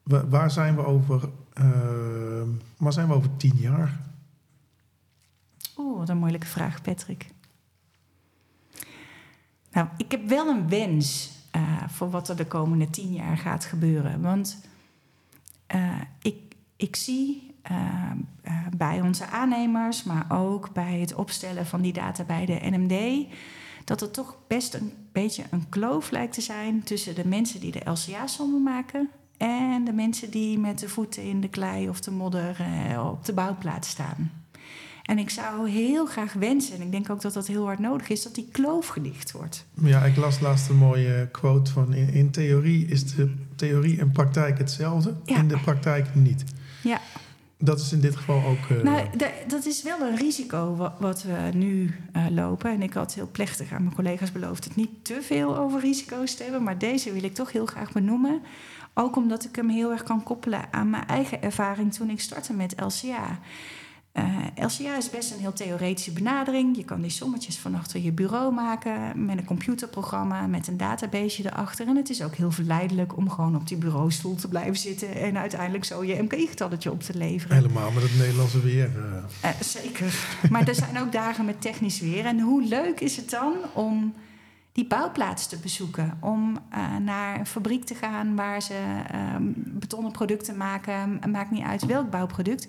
waar 0.06 0.52
zijn 0.52 0.76
we 0.76 0.86
over, 0.86 1.30
uh, 1.60 2.48
waar 2.78 2.94
zijn 2.94 3.08
we 3.08 3.14
over 3.14 3.38
tien 3.38 3.56
jaar? 3.56 4.02
Oeh, 5.78 5.98
wat 5.98 6.10
een 6.10 6.18
moeilijke 6.18 6.48
vraag, 6.48 6.82
Patrick. 6.82 7.30
Nou, 9.72 9.88
ik 9.98 10.12
heb 10.12 10.28
wel 10.28 10.48
een 10.48 10.70
wens 10.70 11.32
uh, 11.56 11.88
voor 11.88 12.10
wat 12.10 12.30
er 12.30 12.36
de 12.36 12.46
komende 12.46 12.90
tien 12.90 13.14
jaar 13.14 13.38
gaat 13.38 13.66
gebeuren. 13.66 14.22
Want 14.22 14.62
uh, 15.76 16.02
ik, 16.22 16.56
ik 16.76 16.96
zie 16.96 17.54
bij 18.78 19.02
onze 19.02 19.28
aannemers, 19.28 20.04
maar 20.04 20.26
ook 20.30 20.74
bij 20.74 21.00
het 21.00 21.14
opstellen 21.14 21.66
van 21.66 21.82
die 21.82 21.94
data 21.94 22.24
bij 22.24 22.46
de 22.46 22.60
NMD, 22.62 23.26
dat 23.84 24.02
er 24.02 24.12
toch 24.12 24.38
best 24.48 24.74
een 24.74 24.94
beetje 25.12 25.44
een 25.52 25.70
kloof 25.70 26.12
lijkt 26.12 26.34
te 26.34 26.42
zijn 26.42 26.84
tussen 26.84 27.16
de 27.16 27.28
mensen 27.28 27.60
die 27.60 27.72
de 27.72 27.90
LCA-sommen 27.90 28.64
maken 28.64 29.10
en 29.38 29.84
de 29.86 29.94
mensen 29.94 30.32
die 30.32 30.60
met 30.60 30.80
de 30.80 30.90
voeten 30.90 31.24
in 31.24 31.42
de 31.42 31.50
klei 31.50 31.90
of 31.90 32.00
de 32.00 32.12
modder 32.12 32.56
eh, 32.60 33.08
op 33.08 33.26
de 33.26 33.34
bouwplaats 33.34 33.90
staan. 33.90 34.32
En 35.06 35.18
ik 35.18 35.30
zou 35.30 35.70
heel 35.70 36.06
graag 36.06 36.34
wensen, 36.34 36.76
en 36.76 36.82
ik 36.82 36.92
denk 36.92 37.10
ook 37.10 37.22
dat 37.22 37.34
dat 37.34 37.48
heel 37.48 37.66
hard 37.66 37.80
nodig 37.80 38.10
is, 38.10 38.24
dat 38.24 38.36
die 38.36 38.48
kloof 38.52 38.88
gedicht 38.88 39.32
wordt. 39.32 39.66
Ja, 39.82 40.04
ik 40.04 40.16
las 40.16 40.40
laatst 40.40 40.70
een 40.70 40.78
mooie 40.78 41.28
quote 41.32 41.72
van: 41.72 41.94
in, 41.94 42.14
in 42.14 42.32
theorie 42.32 42.86
is 42.88 43.16
de 43.16 43.34
theorie 43.56 44.00
en 44.00 44.12
praktijk 44.12 44.58
hetzelfde, 44.58 45.14
in 45.26 45.48
de 45.48 45.60
praktijk 45.60 46.16
niet. 46.16 46.44
Ja. 46.84 47.02
dat 47.58 47.80
is 47.80 47.92
in 47.92 48.00
dit 48.00 48.16
geval 48.16 48.44
ook... 48.46 48.78
Uh... 48.78 48.84
Nou, 48.84 49.08
dat 49.48 49.66
is 49.66 49.84
wel 49.84 50.02
een 50.02 50.16
risico 50.16 50.92
wat, 51.00 51.24
we 51.24 51.50
nu 51.54 51.96
uh, 52.16 52.26
lopen. 52.30 52.72
En 52.72 52.82
ik 52.82 52.94
had 52.94 53.14
heel 53.14 53.30
plechtig 53.32 53.72
aan 53.72 53.84
mijn 53.84 53.96
collega's 53.96 54.32
beloofd... 54.32 54.64
het 54.64 54.76
niet 54.76 54.90
te 55.02 55.20
veel 55.22 55.58
over 55.58 55.80
risico's 55.80 56.36
te 56.36 56.44
hebben. 56.44 56.64
Maar 56.64 56.78
deze 56.78 57.14
wil 57.14 57.24
ik 57.24 57.34
toch 57.34 57.52
heel 57.52 57.66
graag 57.66 57.92
benoemen. 57.92 58.42
Ook 58.98 59.16
omdat 59.16 59.44
ik 59.44 59.56
hem 59.56 59.70
heel 59.70 59.92
erg 59.92 60.04
kan 60.04 60.24
koppelen 60.24 60.62
aan 60.72 60.90
mijn 60.90 61.08
eigen 61.08 61.42
ervaring... 61.42 61.94
toen 61.94 62.10
ik 62.10 62.20
startte 62.20 62.54
met 62.54 62.74
LCA. 62.82 63.40
Uh, 64.14 64.24
eh, 64.56 64.70
LCA 64.70 64.98
is 64.98 65.10
best 65.10 65.32
een 65.32 65.40
heel 65.40 65.54
theoretische 65.54 66.12
benadering. 66.12 66.78
Je 66.78 66.84
kan 66.84 67.02
die 67.02 67.10
sommetjes 67.10 67.58
van 67.58 67.76
achter 67.76 68.02
je 68.02 68.12
bureau 68.12 68.54
maken 68.54 69.26
met 69.26 69.38
een 69.38 69.46
computerprogramma, 69.46 70.48
met 70.48 70.68
een 70.68 70.78
database 70.78 71.46
erachter. 71.46 71.88
En 71.88 71.96
het 71.96 72.10
is 72.10 72.24
ook 72.24 72.36
heel 72.36 72.52
verleidelijk 72.52 73.18
om 73.18 73.30
gewoon 73.30 73.56
op 73.56 73.68
die 73.68 73.78
bureaustoel 73.78 74.36
te 74.36 74.48
blijven 74.48 74.76
zitten 74.76 75.16
en 75.16 75.38
uiteindelijk 75.38 75.86
zo 75.86 76.04
je 76.04 76.22
MKI-getalletje 76.22 76.92
op 76.92 77.02
te 77.02 77.18
leveren. 77.18 77.56
Helemaal 77.56 77.92
met 77.92 78.04
het 78.04 78.18
Nederlandse 78.18 78.62
weer. 78.62 78.92
Uh. 78.96 79.50
Uh, 79.52 79.62
zeker. 79.62 80.28
maar 80.52 80.68
er 80.68 80.76
zijn 80.76 81.00
ook 81.00 81.12
dagen 81.12 81.46
met 81.46 81.62
technisch 81.62 82.00
weer. 82.00 82.26
En 82.26 82.40
hoe 82.40 82.64
leuk 82.64 83.00
is 83.00 83.18
het 83.18 83.30
dan 83.30 83.54
om 83.74 84.14
die 84.76 84.88
bouwplaats 84.88 85.48
te 85.48 85.58
bezoeken. 85.58 86.18
Om 86.22 86.58
naar 87.02 87.40
een 87.40 87.46
fabriek 87.46 87.86
te 87.86 87.96
gaan 87.96 88.36
waar 88.36 88.62
ze 88.62 89.02
ehm, 89.12 89.44
betonnen 89.56 90.12
producten 90.12 90.58
maken. 90.58 91.20
Maakt 91.32 91.52
niet 91.52 91.64
uit 91.64 91.86
welk 91.86 92.10
bouwproduct. 92.10 92.68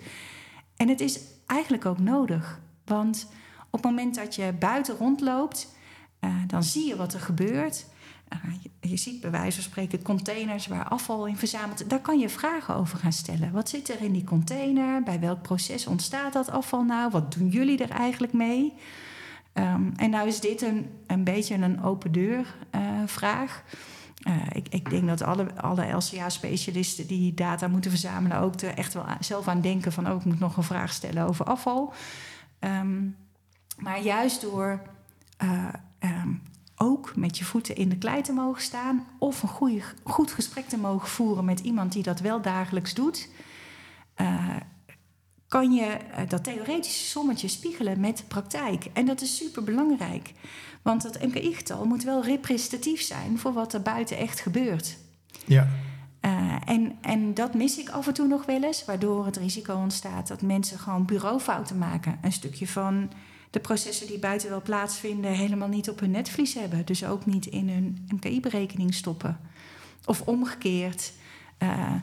En 0.75 0.87
het 0.87 0.99
is 0.99 1.19
eigenlijk 1.45 1.85
ook 1.85 1.99
nodig. 1.99 2.59
Want 2.85 3.27
op 3.69 3.83
het 3.83 3.91
moment 3.91 4.15
dat 4.15 4.35
je 4.35 4.53
buiten 4.59 4.97
rondloopt, 4.97 5.75
uh, 6.21 6.35
dan 6.47 6.63
zie 6.63 6.87
je 6.87 6.95
wat 6.95 7.13
er 7.13 7.19
gebeurt. 7.19 7.85
Uh, 8.33 8.53
je, 8.61 8.89
je, 8.89 8.97
ziet 8.97 9.21
bij 9.21 9.31
wijze 9.31 9.61
van 9.61 9.71
spreken 9.71 10.01
containers 10.01 10.67
waar 10.67 10.87
afval 10.87 11.25
in 11.25 11.37
verzameld 11.37 11.89
Daar 11.89 11.99
kan 12.01 12.19
je 12.19 12.29
vragen 12.29 12.75
over 12.75 12.97
gaan 12.97 13.11
stellen. 13.11 13.51
Wat 13.51 13.69
zit 13.69 13.89
er 13.89 14.01
in 14.01 14.11
die 14.11 14.23
container? 14.23 15.03
Bij 15.03 15.19
welk 15.19 15.41
proces 15.41 15.87
ontstaat 15.87 16.33
dat 16.33 16.49
afval 16.49 16.83
nou? 16.83 17.11
Wat 17.11 17.33
doen 17.33 17.49
jullie 17.49 17.83
er 17.83 17.89
eigenlijk 17.89 18.33
mee? 18.33 18.73
Um, 19.59 19.93
en 19.95 20.09
nou 20.09 20.27
is 20.27 20.39
dit 20.39 20.61
een, 20.61 20.89
een 21.07 21.23
beetje 21.23 21.55
een 21.55 21.83
open 21.83 22.11
deur 22.11 22.55
uh, 22.75 22.81
vraag. 23.05 23.63
Uh, 24.27 24.33
ik, 24.51 24.67
ik, 24.69 24.89
denk 24.89 25.07
dat 25.07 25.21
alle, 25.21 25.61
alle 25.61 25.91
LCA-specialisten 25.91 27.07
die 27.07 27.33
data 27.33 27.67
moeten 27.67 27.91
verzamelen 27.91 28.39
ook 28.39 28.61
er 28.61 28.77
echt 28.77 28.93
wel 28.93 29.05
zelf 29.19 29.47
aan 29.47 29.61
denken 29.61 29.91
van 29.91 30.11
oh, 30.11 30.23
moet 30.23 30.39
nog 30.39 30.57
een 30.57 30.63
vraag 30.63 30.91
stellen 30.93 31.27
over 31.27 31.45
afval. 31.45 31.93
Um, 32.59 33.15
maar 33.77 34.01
juist 34.01 34.41
door 34.41 34.81
uh, 35.43 35.67
um, 35.99 36.41
ook 36.75 37.15
met 37.15 37.37
je 37.37 37.45
voeten 37.45 37.75
in 37.75 37.89
de 37.89 37.97
klei 37.97 38.21
te 38.21 38.33
mogen 38.33 38.61
staan 38.61 39.05
of 39.19 39.41
een 39.41 39.49
goede, 39.49 39.81
goed 40.03 40.31
gesprek 40.31 40.67
te 40.67 40.77
mogen 40.77 41.07
voeren 41.07 41.45
met 41.45 41.59
iemand 41.59 41.91
die 41.91 42.03
dat 42.03 42.19
wel 42.19 42.41
dagelijks 42.41 42.93
doet, 42.93 43.29
kan 45.47 45.73
je 45.73 45.97
dat 46.27 46.43
theoretische 46.43 47.05
sommetje 47.05 47.47
spiegelen 47.47 47.99
met 47.99 48.17
de 48.17 48.23
praktijk. 48.23 48.85
En 48.93 49.05
dat 49.05 49.21
is 49.21 49.37
super 49.37 49.63
belangrijk. 49.63 50.33
Want 50.81 51.03
het 51.03 51.25
MKI-getal 51.27 51.85
moet 51.85 52.03
wel 52.03 52.23
representatief 52.23 53.01
zijn 53.01 53.39
voor 53.39 53.53
wat 53.53 53.73
er 53.73 53.81
buiten 53.81 54.17
echt 54.17 54.39
gebeurt. 54.39 54.97
Ja. 55.45 55.67
Uh, 56.21 56.55
en, 56.65 56.97
en 57.01 57.33
dat 57.33 57.53
mis 57.53 57.77
ik 57.77 57.89
af 57.89 58.07
en 58.07 58.13
toe 58.13 58.27
nog 58.27 58.45
wel 58.45 58.63
eens, 58.63 58.85
waardoor 58.85 59.25
het 59.25 59.37
risico 59.37 59.75
ontstaat 59.75 60.27
dat 60.27 60.41
mensen 60.41 60.79
gewoon 60.79 61.05
bureaufouten 61.05 61.77
maken. 61.77 62.17
Een 62.21 62.31
stukje 62.31 62.67
van 62.67 63.11
de 63.49 63.59
processen 63.59 64.07
die 64.07 64.19
buiten 64.19 64.49
wel 64.49 64.61
plaatsvinden, 64.61 65.31
helemaal 65.31 65.67
niet 65.67 65.89
op 65.89 65.99
hun 65.99 66.11
netvlies 66.11 66.53
hebben. 66.53 66.85
Dus 66.85 67.05
ook 67.05 67.25
niet 67.25 67.45
in 67.45 67.69
hun 67.69 68.07
MKI-berekening 68.07 68.93
stoppen. 68.93 69.39
Of 70.05 70.21
omgekeerd. 70.21 71.13
Uh, 71.63 71.93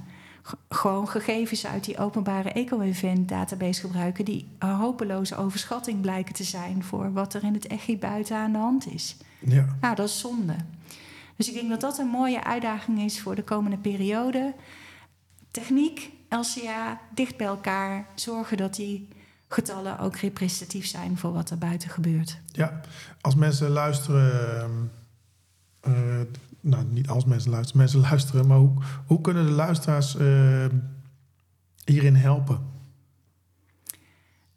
gewoon 0.68 1.08
gegevens 1.08 1.66
uit 1.66 1.84
die 1.84 1.98
openbare 1.98 2.52
eco-event 2.52 3.28
database 3.28 3.80
gebruiken 3.80 4.24
die 4.24 4.48
een 4.58 4.74
hopeloze 4.74 5.36
overschatting 5.36 6.00
blijken 6.00 6.34
te 6.34 6.44
zijn 6.44 6.84
voor 6.84 7.12
wat 7.12 7.34
er 7.34 7.44
in 7.44 7.54
het 7.54 7.66
echi 7.66 7.98
buiten 7.98 8.36
aan 8.36 8.52
de 8.52 8.58
hand 8.58 8.86
is. 8.86 9.16
Ja. 9.38 9.76
Nou, 9.80 9.94
dat 9.94 10.08
is 10.08 10.18
zonde. 10.18 10.56
Dus 11.36 11.48
ik 11.48 11.54
denk 11.54 11.70
dat 11.70 11.80
dat 11.80 11.98
een 11.98 12.06
mooie 12.06 12.44
uitdaging 12.44 13.00
is 13.00 13.20
voor 13.20 13.34
de 13.34 13.42
komende 13.42 13.76
periode. 13.76 14.54
Techniek, 15.50 16.10
LCA, 16.28 17.00
dicht 17.14 17.36
bij 17.36 17.46
elkaar, 17.46 18.06
zorgen 18.14 18.56
dat 18.56 18.74
die 18.74 19.08
getallen 19.48 19.98
ook 19.98 20.16
representatief 20.16 20.86
zijn 20.86 21.18
voor 21.18 21.32
wat 21.32 21.50
er 21.50 21.58
buiten 21.58 21.90
gebeurt. 21.90 22.40
Ja, 22.46 22.80
als 23.20 23.34
mensen 23.34 23.70
luisteren. 23.70 24.90
Nou, 26.64 26.84
niet 26.84 27.08
als 27.08 27.24
mensen 27.24 27.50
luisteren, 27.50 27.80
mensen 27.80 28.00
luisteren, 28.00 28.46
maar 28.46 28.58
hoe, 28.58 28.72
hoe 29.06 29.20
kunnen 29.20 29.46
de 29.46 29.52
luisteraars 29.52 30.16
uh, 30.16 30.66
hierin 31.84 32.14
helpen? 32.14 32.58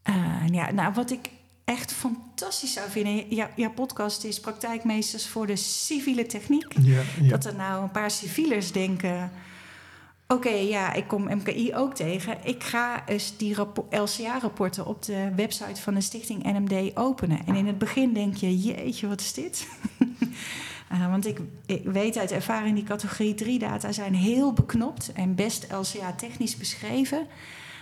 Uh, 0.10 0.48
ja, 0.52 0.72
nou, 0.72 0.94
wat 0.94 1.12
ik 1.12 1.30
echt 1.64 1.94
fantastisch 1.94 2.74
zou 2.74 2.90
vinden. 2.90 3.36
Ja, 3.36 3.50
jouw 3.56 3.72
podcast 3.72 4.24
is 4.24 4.40
Praktijkmeesters 4.40 5.28
voor 5.28 5.48
de 5.48 5.56
civiele 5.56 6.26
techniek. 6.26 6.74
Ja, 6.82 7.02
ja. 7.22 7.30
Dat 7.30 7.46
er 7.46 7.56
nou 7.56 7.84
een 7.84 7.92
paar 7.92 8.12
civielers 8.12 8.72
denken. 8.72 9.32
Oké, 10.28 10.48
okay, 10.48 10.68
ja, 10.68 10.94
ik 10.94 11.08
kom 11.08 11.24
MKI 11.24 11.76
ook 11.76 11.96
tegen. 11.96 12.38
Ik 12.44 12.64
ga 12.64 13.08
eens 13.08 13.38
die 13.38 13.56
LCA-rapporten 13.90 14.86
op 14.86 15.04
de 15.04 15.32
website 15.36 15.82
van 15.82 15.94
de 15.94 16.02
stichting 16.02 16.44
NMD 16.44 16.98
openen. 16.98 17.46
En 17.46 17.56
in 17.56 17.68
het 17.68 17.78
begin 17.78 18.14
denk 18.14 18.36
je, 18.36 18.58
jeetje, 18.58 19.08
wat 19.08 19.22
is 19.22 19.34
dit? 19.34 19.68
Uh, 20.92 21.10
want 21.10 21.26
ik, 21.26 21.40
ik, 21.66 21.84
weet 21.84 22.18
uit 22.18 22.32
ervaring, 22.32 22.76
die 22.76 22.84
categorie 22.84 23.36
3 23.36 23.60
data 23.60 23.92
zijn 23.92 24.16
heel 24.16 24.54
beknopt 24.54 25.12
en 25.14 25.36
best 25.36 25.68
LCA-technisch 25.72 26.58
beschreven. 26.58 27.28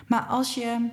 Maar 0.08 0.22
als 0.22 0.54
je 0.54 0.90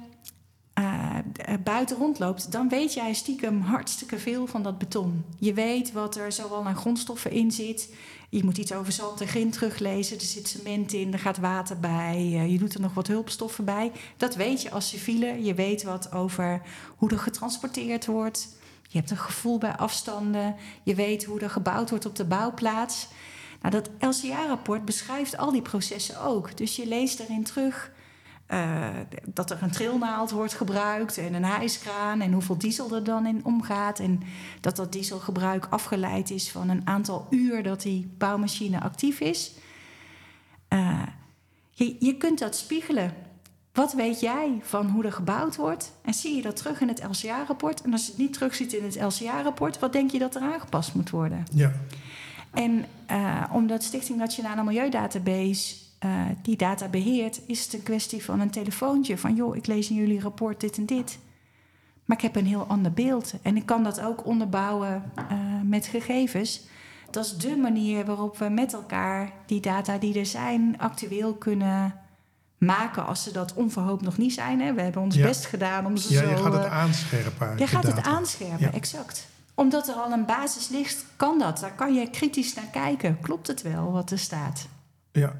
uh, 0.78 1.18
buiten 1.64 1.96
rondloopt, 1.96 2.52
dan 2.52 2.68
weet 2.68 2.94
jij 2.94 3.12
stiekem 3.12 3.60
hartstikke 3.60 4.18
veel 4.18 4.46
van 4.46 4.62
dat 4.62 4.78
beton. 4.78 5.24
Je 5.38 5.54
weet 5.54 5.92
wat 5.92 6.16
er 6.16 6.32
zowel 6.32 6.64
aan 6.64 6.76
grondstoffen 6.76 7.30
in 7.30 7.50
zit. 7.50 7.94
Je 8.30 8.44
moet 8.44 8.58
iets 8.58 8.72
over 8.72 8.92
zand 8.92 9.20
en 9.20 9.28
grind 9.28 9.52
teruglezen. 9.52 10.16
Er 10.16 10.22
zit 10.22 10.48
cement 10.48 10.92
in, 10.92 11.12
er 11.12 11.18
gaat 11.18 11.38
water 11.38 11.78
bij. 11.80 12.16
Uh, 12.16 12.50
je 12.50 12.58
doet 12.58 12.74
er 12.74 12.80
nog 12.80 12.94
wat 12.94 13.06
hulpstoffen 13.06 13.64
bij. 13.64 13.92
Dat 14.16 14.34
weet 14.34 14.62
je 14.62 14.70
als 14.70 14.88
civiele. 14.88 15.42
Je 15.44 15.54
weet 15.54 15.82
wat 15.82 16.12
over 16.12 16.62
hoe 16.96 17.10
er 17.10 17.18
getransporteerd 17.18 18.06
wordt. 18.06 18.48
Je 18.92 18.98
hebt 18.98 19.10
een 19.10 19.16
gevoel 19.16 19.58
bij 19.58 19.76
afstanden. 19.76 20.56
Je 20.82 20.94
weet 20.94 21.24
hoe 21.24 21.40
er 21.40 21.50
gebouwd 21.50 21.90
wordt 21.90 22.06
op 22.06 22.16
de 22.16 22.24
bouwplaats. 22.24 23.08
Nou, 23.60 23.74
dat 23.74 23.90
LCA-rapport 23.98 24.84
beschrijft 24.84 25.36
al 25.36 25.52
die 25.52 25.62
processen 25.62 26.20
ook. 26.20 26.56
Dus 26.56 26.76
je 26.76 26.86
leest 26.86 27.20
erin 27.20 27.44
terug 27.44 27.90
uh, 28.48 28.88
dat 29.26 29.50
er 29.50 29.62
een 29.62 29.70
trilnaald 29.70 30.30
wordt 30.30 30.54
gebruikt 30.54 31.18
en 31.18 31.34
een 31.34 31.44
hijskraan 31.44 32.20
en 32.20 32.32
hoeveel 32.32 32.58
diesel 32.58 32.94
er 32.94 33.04
dan 33.04 33.26
in 33.26 33.44
omgaat. 33.44 33.98
En 33.98 34.20
dat 34.60 34.76
dat 34.76 34.92
dieselgebruik 34.92 35.66
afgeleid 35.70 36.30
is 36.30 36.50
van 36.50 36.68
een 36.68 36.86
aantal 36.86 37.26
uur 37.30 37.62
dat 37.62 37.82
die 37.82 38.14
bouwmachine 38.18 38.80
actief 38.80 39.20
is. 39.20 39.52
Uh, 40.68 41.02
je, 41.70 41.96
je 41.98 42.16
kunt 42.16 42.38
dat 42.38 42.56
spiegelen. 42.56 43.14
Wat 43.72 43.92
weet 43.92 44.20
jij 44.20 44.60
van 44.62 44.88
hoe 44.88 45.04
er 45.04 45.12
gebouwd 45.12 45.56
wordt? 45.56 45.92
En 46.02 46.14
zie 46.14 46.36
je 46.36 46.42
dat 46.42 46.56
terug 46.56 46.80
in 46.80 46.88
het 46.88 47.02
LCA-rapport? 47.02 47.82
En 47.82 47.92
als 47.92 48.04
je 48.04 48.10
het 48.10 48.20
niet 48.20 48.32
terugziet 48.32 48.72
in 48.72 48.84
het 48.84 49.00
LCA-rapport, 49.00 49.78
wat 49.78 49.92
denk 49.92 50.10
je 50.10 50.18
dat 50.18 50.34
er 50.34 50.42
aangepast 50.42 50.94
moet 50.94 51.10
worden? 51.10 51.44
Ja. 51.52 51.72
En 52.50 52.84
uh, 53.10 53.44
omdat 53.52 53.82
Stichting 53.82 54.18
Nationale 54.18 54.64
Milieudatabase 54.64 55.74
uh, 56.04 56.24
die 56.42 56.56
data 56.56 56.88
beheert, 56.88 57.40
is 57.46 57.64
het 57.64 57.72
een 57.72 57.82
kwestie 57.82 58.24
van 58.24 58.40
een 58.40 58.50
telefoontje. 58.50 59.18
Van 59.18 59.34
joh, 59.34 59.56
ik 59.56 59.66
lees 59.66 59.90
in 59.90 59.96
jullie 59.96 60.20
rapport 60.20 60.60
dit 60.60 60.76
en 60.76 60.86
dit. 60.86 61.18
Maar 62.04 62.16
ik 62.16 62.22
heb 62.22 62.36
een 62.36 62.46
heel 62.46 62.64
ander 62.64 62.92
beeld. 62.92 63.34
En 63.42 63.56
ik 63.56 63.66
kan 63.66 63.82
dat 63.82 64.00
ook 64.00 64.26
onderbouwen 64.26 65.12
uh, 65.16 65.38
met 65.64 65.86
gegevens. 65.86 66.66
Dat 67.10 67.24
is 67.24 67.36
de 67.36 67.56
manier 67.56 68.04
waarop 68.04 68.38
we 68.38 68.48
met 68.48 68.72
elkaar 68.72 69.32
die 69.46 69.60
data 69.60 69.98
die 69.98 70.18
er 70.18 70.26
zijn 70.26 70.74
actueel 70.78 71.34
kunnen 71.34 72.01
maken 72.62 73.06
als 73.06 73.22
ze 73.22 73.32
dat 73.32 73.54
onverhoopt 73.54 74.02
nog 74.02 74.18
niet 74.18 74.32
zijn. 74.32 74.60
Hè. 74.60 74.74
We 74.74 74.82
hebben 74.82 75.02
ons 75.02 75.16
best 75.16 75.46
gedaan 75.46 75.86
om 75.86 75.96
ze 75.96 76.12
ja, 76.12 76.22
zo... 76.22 76.28
je 76.28 76.36
gaat 76.36 76.52
het 76.52 76.64
uh, 76.64 76.72
aanscherpen. 76.72 77.58
Je 77.58 77.66
gaat 77.66 77.86
het 77.86 78.02
aanscherpen, 78.02 78.60
Ja. 78.60 78.72
exact. 78.72 79.26
Omdat 79.54 79.88
er 79.88 79.94
al 79.94 80.12
een 80.12 80.24
basis 80.24 80.68
ligt, 80.68 81.04
kan 81.16 81.38
dat. 81.38 81.58
Daar 81.58 81.74
kan 81.74 81.94
je 81.94 82.10
kritisch 82.10 82.54
naar 82.54 82.68
kijken. 82.72 83.20
Klopt 83.20 83.46
het 83.46 83.62
wel 83.62 83.92
wat 83.92 84.10
er 84.10 84.18
staat? 84.18 84.68
Ja. 85.12 85.32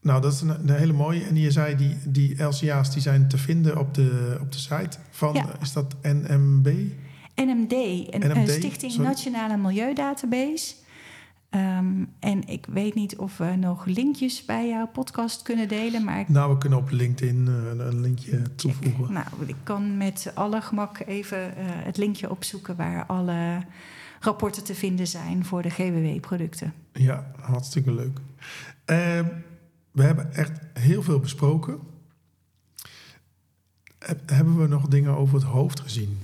Nou, 0.00 0.20
dat 0.20 0.32
is 0.32 0.40
een, 0.40 0.48
een 0.48 0.70
hele 0.70 0.92
mooie. 0.92 1.24
En 1.24 1.36
je 1.36 1.50
zei, 1.50 1.76
die, 1.76 1.98
die 2.04 2.42
LCA's 2.42 2.92
die 2.92 3.02
zijn 3.02 3.28
te 3.28 3.38
vinden 3.38 3.78
op 3.78 3.94
de, 3.94 4.38
op 4.40 4.52
de 4.52 4.58
site 4.58 4.98
van... 5.10 5.34
Ja. 5.34 5.46
Is 5.60 5.72
dat 5.72 5.94
NMB? 6.02 6.66
NMD, 7.34 7.72
een 7.72 8.22
eh, 8.22 8.34
NMD, 8.34 8.50
Stichting 8.50 8.92
sorry. 8.92 9.06
Nationale 9.06 9.56
Milieudatabase. 9.56 10.74
Ehm, 11.50 12.04
en 12.18 12.48
ik 12.48 12.66
weet 12.70 12.94
niet 12.94 13.16
of 13.16 13.36
we 13.36 13.56
nog 13.56 13.84
linkjes 13.84 14.44
bij 14.44 14.68
jouw 14.68 14.86
podcast 14.88 15.42
kunnen 15.42 15.68
delen, 15.68 16.04
maar 16.04 16.20
ik, 16.20 16.28
Nou, 16.28 16.52
we 16.52 16.58
kunnen 16.58 16.78
op 16.78 16.90
LinkedIn 16.90 17.48
eh, 17.48 17.86
een, 17.86 18.00
linkje 18.00 18.54
toevoegen. 18.54 19.12
nou, 19.12 19.26
ik 19.46 19.56
kan 19.62 19.96
met 19.96 20.32
alle 20.34 20.60
gemak 20.60 20.98
even 21.06 21.56
eh, 21.56 21.64
het 21.68 21.96
linkje 21.96 22.30
opzoeken 22.30 22.76
waar 22.76 23.06
alle 23.06 23.62
rapporten 24.20 24.64
te 24.64 24.74
vinden 24.74 25.06
zijn 25.06 25.44
voor 25.44 25.62
de 25.62 25.70
GWW-producten. 25.70 26.72
Ja, 26.92 27.30
hartstikke 27.40 27.92
leuk. 27.94 28.18
Eh, 28.84 29.20
we 29.90 30.02
hebben 30.02 30.34
echt 30.34 30.60
heel 30.72 31.02
veel 31.02 31.18
besproken. 31.20 31.78
Heb- 33.98 34.30
Hebben 34.30 34.58
we 34.60 34.66
nog 34.66 34.86
dingen 34.88 35.16
over 35.16 35.34
het 35.34 35.44
hoofd 35.44 35.80
gezien? 35.80 36.18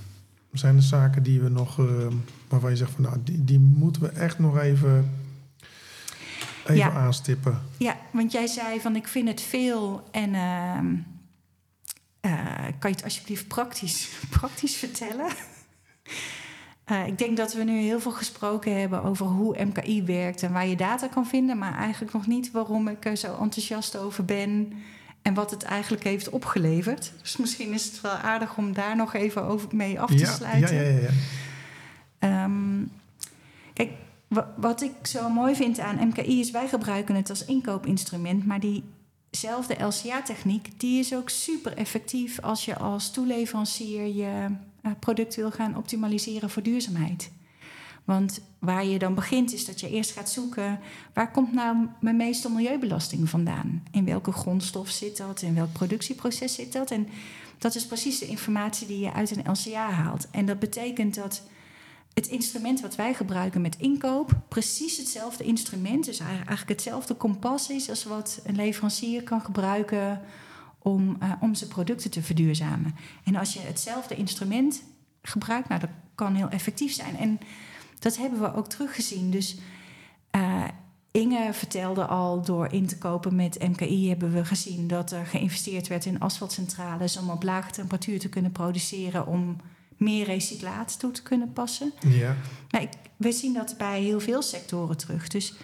Zijn 0.53 0.77
er 0.77 0.83
zaken 0.83 1.23
die 1.23 1.41
we 1.41 1.49
nog, 1.49 1.79
eh, 1.79 2.07
waarvan 2.55 2.71
je 2.79 2.85
zegt 2.85 2.91
van 2.91 3.03
nou, 3.03 3.17
die, 3.25 3.45
die 3.45 3.59
moeten 3.59 4.03
we 4.03 4.09
echt 4.09 4.39
nog 4.39 4.59
even, 4.59 5.11
even 6.63 6.77
Ja. 6.77 6.91
aanstippen? 6.91 7.63
Ja, 7.77 7.97
want 8.11 8.33
jij 8.33 8.47
zei 8.47 8.81
van 8.81 8.97
ik 8.97 9.09
vind 9.09 9.29
het 9.29 9.41
veel 9.41 10.09
en 10.11 10.35
ehm, 10.35 10.95
eh, 12.21 12.65
kan 12.79 12.91
je 12.91 12.97
het 12.97 13.05
alsjeblieft 13.05 13.49
praktisch, 13.49 14.09
praktisch 14.41 14.75
vertellen? 14.77 15.27
Eh, 16.85 17.07
ik 17.07 17.19
denk 17.19 17.37
dat 17.37 17.55
we 17.55 17.63
nu 17.65 17.81
heel 17.81 18.01
veel 18.01 18.13
gesproken 18.13 18.81
hebben 18.81 19.03
over 19.03 19.27
hoe 19.27 19.65
MKI 19.65 20.03
werkt 20.03 20.43
en 20.43 20.53
waar 20.53 20.67
je 20.67 20.77
data 20.77 21.07
kan 21.07 21.27
vinden, 21.27 21.59
maar 21.59 21.75
eigenlijk 21.79 22.13
nog 22.13 22.27
niet 22.27 22.51
waarom 22.51 22.89
ik 22.89 23.05
er 23.05 23.17
zo 23.17 23.37
enthousiast 23.41 23.97
over 23.97 24.25
ben 24.25 24.73
en 25.23 25.35
wat 25.35 25.51
het 25.51 25.63
eigenlijk 25.63 26.05
heeft 26.05 26.29
opgeleverd. 26.29 27.13
Dus 27.23 27.37
misschien 27.37 27.73
is 27.73 27.85
het 27.85 28.01
wel 28.01 28.13
aardig 28.13 28.57
om 28.57 28.73
daar 28.73 28.97
nog 28.97 29.15
even 29.15 29.43
over 29.45 29.69
mee 29.73 30.01
af 30.01 30.11
te 30.11 30.19
ja, 30.19 30.33
sluiten. 30.33 30.77
ja, 30.77 30.83
ja, 30.83 30.99
ja, 30.99 31.09
Ehm, 32.25 32.85
kijk, 33.73 33.91
wa- 34.29 34.55
wat 34.57 34.83
ik 34.83 35.07
zo 35.07 35.29
mooi 35.29 35.55
vind 35.55 35.79
aan 35.79 36.09
MKI 36.09 36.41
is, 36.41 36.51
wij 36.51 36.69
gebruiken 36.69 37.15
het 37.15 37.31
als 37.31 37.45
inkoopinstrument, 37.45 38.47
maar 38.47 38.61
diezelfde 38.61 39.85
LCA-techniek, 39.85 40.81
die 40.81 40.99
is 40.99 41.15
ook 41.15 41.29
super 41.29 41.77
effectief 41.77 42.41
als 42.41 42.65
je 42.65 42.77
als 42.77 43.11
toeleverancier 43.11 44.07
je 44.07 44.47
eh, 44.83 44.93
product 44.99 45.35
wil 45.35 45.51
gaan 45.51 45.77
optimaliseren 45.77 46.51
voor 46.51 46.63
duurzaamheid. 46.63 47.31
Want 48.05 48.41
waar 48.59 48.85
je 48.85 48.99
dan 48.99 49.15
begint 49.15 49.53
is 49.53 49.65
dat 49.65 49.81
je 49.81 49.91
eerst 49.91 50.11
gaat 50.11 50.31
zoeken... 50.31 50.81
waar 51.15 51.31
komt 51.31 51.53
nou 51.53 51.77
mijn 52.01 52.17
meeste 52.17 52.51
milieubelasting 52.51 53.29
vandaan? 53.29 53.83
In 53.91 54.05
welke 54.05 54.33
grondstof 54.33 54.89
zit 54.89 55.17
dat? 55.17 55.43
In 55.43 55.55
welk 55.55 55.73
productieproces 55.73 56.55
zit 56.55 56.73
dat? 56.73 56.91
En 56.91 57.09
dat 57.59 57.75
is 57.75 57.87
precies 57.87 58.19
de 58.19 58.27
informatie 58.27 58.87
die 58.87 58.99
je 58.99 59.13
uit 59.13 59.37
een 59.37 59.51
LCA 59.51 59.91
haalt. 59.91 60.27
En 60.31 60.47
dat 60.47 60.59
betekent 60.59 61.15
dat 61.15 61.43
het 62.15 62.27
instrument 62.27 62.81
wat 62.81 62.97
wij 62.97 63.15
gebruiken 63.15 63.61
met 63.61 63.77
inkoop... 63.77 64.41
precies 64.49 64.97
hetzelfde 64.97 65.45
instrument, 65.45 66.05
dus 66.05 66.19
eigenlijk 66.19 66.69
hetzelfde 66.69 67.15
kompas 67.15 67.71
is... 67.71 67.91
als 67.91 68.05
wat 68.05 68.41
een 68.45 68.57
leverancier 68.57 69.23
kan 69.23 69.41
gebruiken 69.41 70.21
om, 70.79 71.17
eh, 71.21 71.33
om 71.41 71.55
zijn 71.55 71.71
producten 71.71 72.11
te 72.11 72.23
verduurzamen. 72.23 72.95
En 73.25 73.37
als 73.37 73.53
je 73.53 73.61
hetzelfde 73.61 74.15
instrument 74.15 74.83
gebruikt, 75.23 75.69
nou, 75.69 75.81
dat 75.81 75.91
kan 76.15 76.35
heel 76.35 76.49
effectief 76.49 76.93
zijn. 76.93 77.17
En 77.17 77.39
dat 77.99 78.17
hebben 78.17 78.41
we 78.41 78.55
ook 78.55 78.69
teruggezien. 78.69 79.31
Dus 79.31 79.57
eh, 80.31 80.65
Inge 81.11 81.53
vertelde 81.53 82.07
al, 82.07 82.43
door 82.43 82.73
in 82.73 82.87
te 82.87 82.99
kopen 82.99 83.37
met 83.37 83.69
MKI 83.69 84.09
hebben 84.09 84.33
we 84.33 84.45
gezien 84.45 84.89
dat 84.89 85.11
er 85.11 85.27
geïnvesteerd 85.27 85.87
werd 85.87 86.05
in 86.05 86.21
asfaltcentrales 86.21 87.17
om 87.17 87.31
op 87.31 87.43
lage 87.43 87.71
temperatuur 87.71 88.19
te 88.19 88.29
kunnen 88.29 88.53
produceren, 88.53 89.27
om 89.27 89.57
meer 89.97 90.25
recyclaat 90.25 90.99
toe 90.99 91.11
te 91.11 91.23
kunnen 91.23 91.53
passen. 91.53 91.93
ja. 92.07 92.37
Maar 92.71 92.83
ik, 92.83 92.93
we 93.17 93.33
zien 93.33 93.53
dat 93.53 93.75
bij 93.79 94.01
heel 94.01 94.21
veel 94.21 94.43
sectoren 94.43 94.97
terug. 94.97 95.29
Dus 95.29 95.55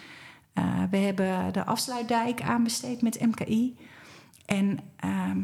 eh, 0.53 0.83
we 0.91 0.97
hebben 0.97 1.53
de 1.53 1.65
afsluitdijk 1.65 2.41
aanbesteed 2.41 3.01
met 3.01 3.21
MKI. 3.21 3.77
En 4.45 4.79
ehm, 4.95 5.39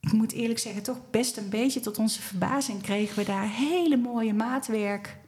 ik 0.00 0.12
moet 0.12 0.32
eerlijk 0.32 0.58
zeggen, 0.58 0.82
toch 0.82 1.00
best 1.10 1.36
een 1.36 1.48
beetje 1.48 1.80
tot 1.80 1.98
onze 1.98 2.22
verbazing 2.22 2.82
kregen 2.82 3.16
we 3.16 3.24
daar 3.24 3.48
hele 3.48 3.96
mooie 3.96 4.34
maatwerk 4.34 5.18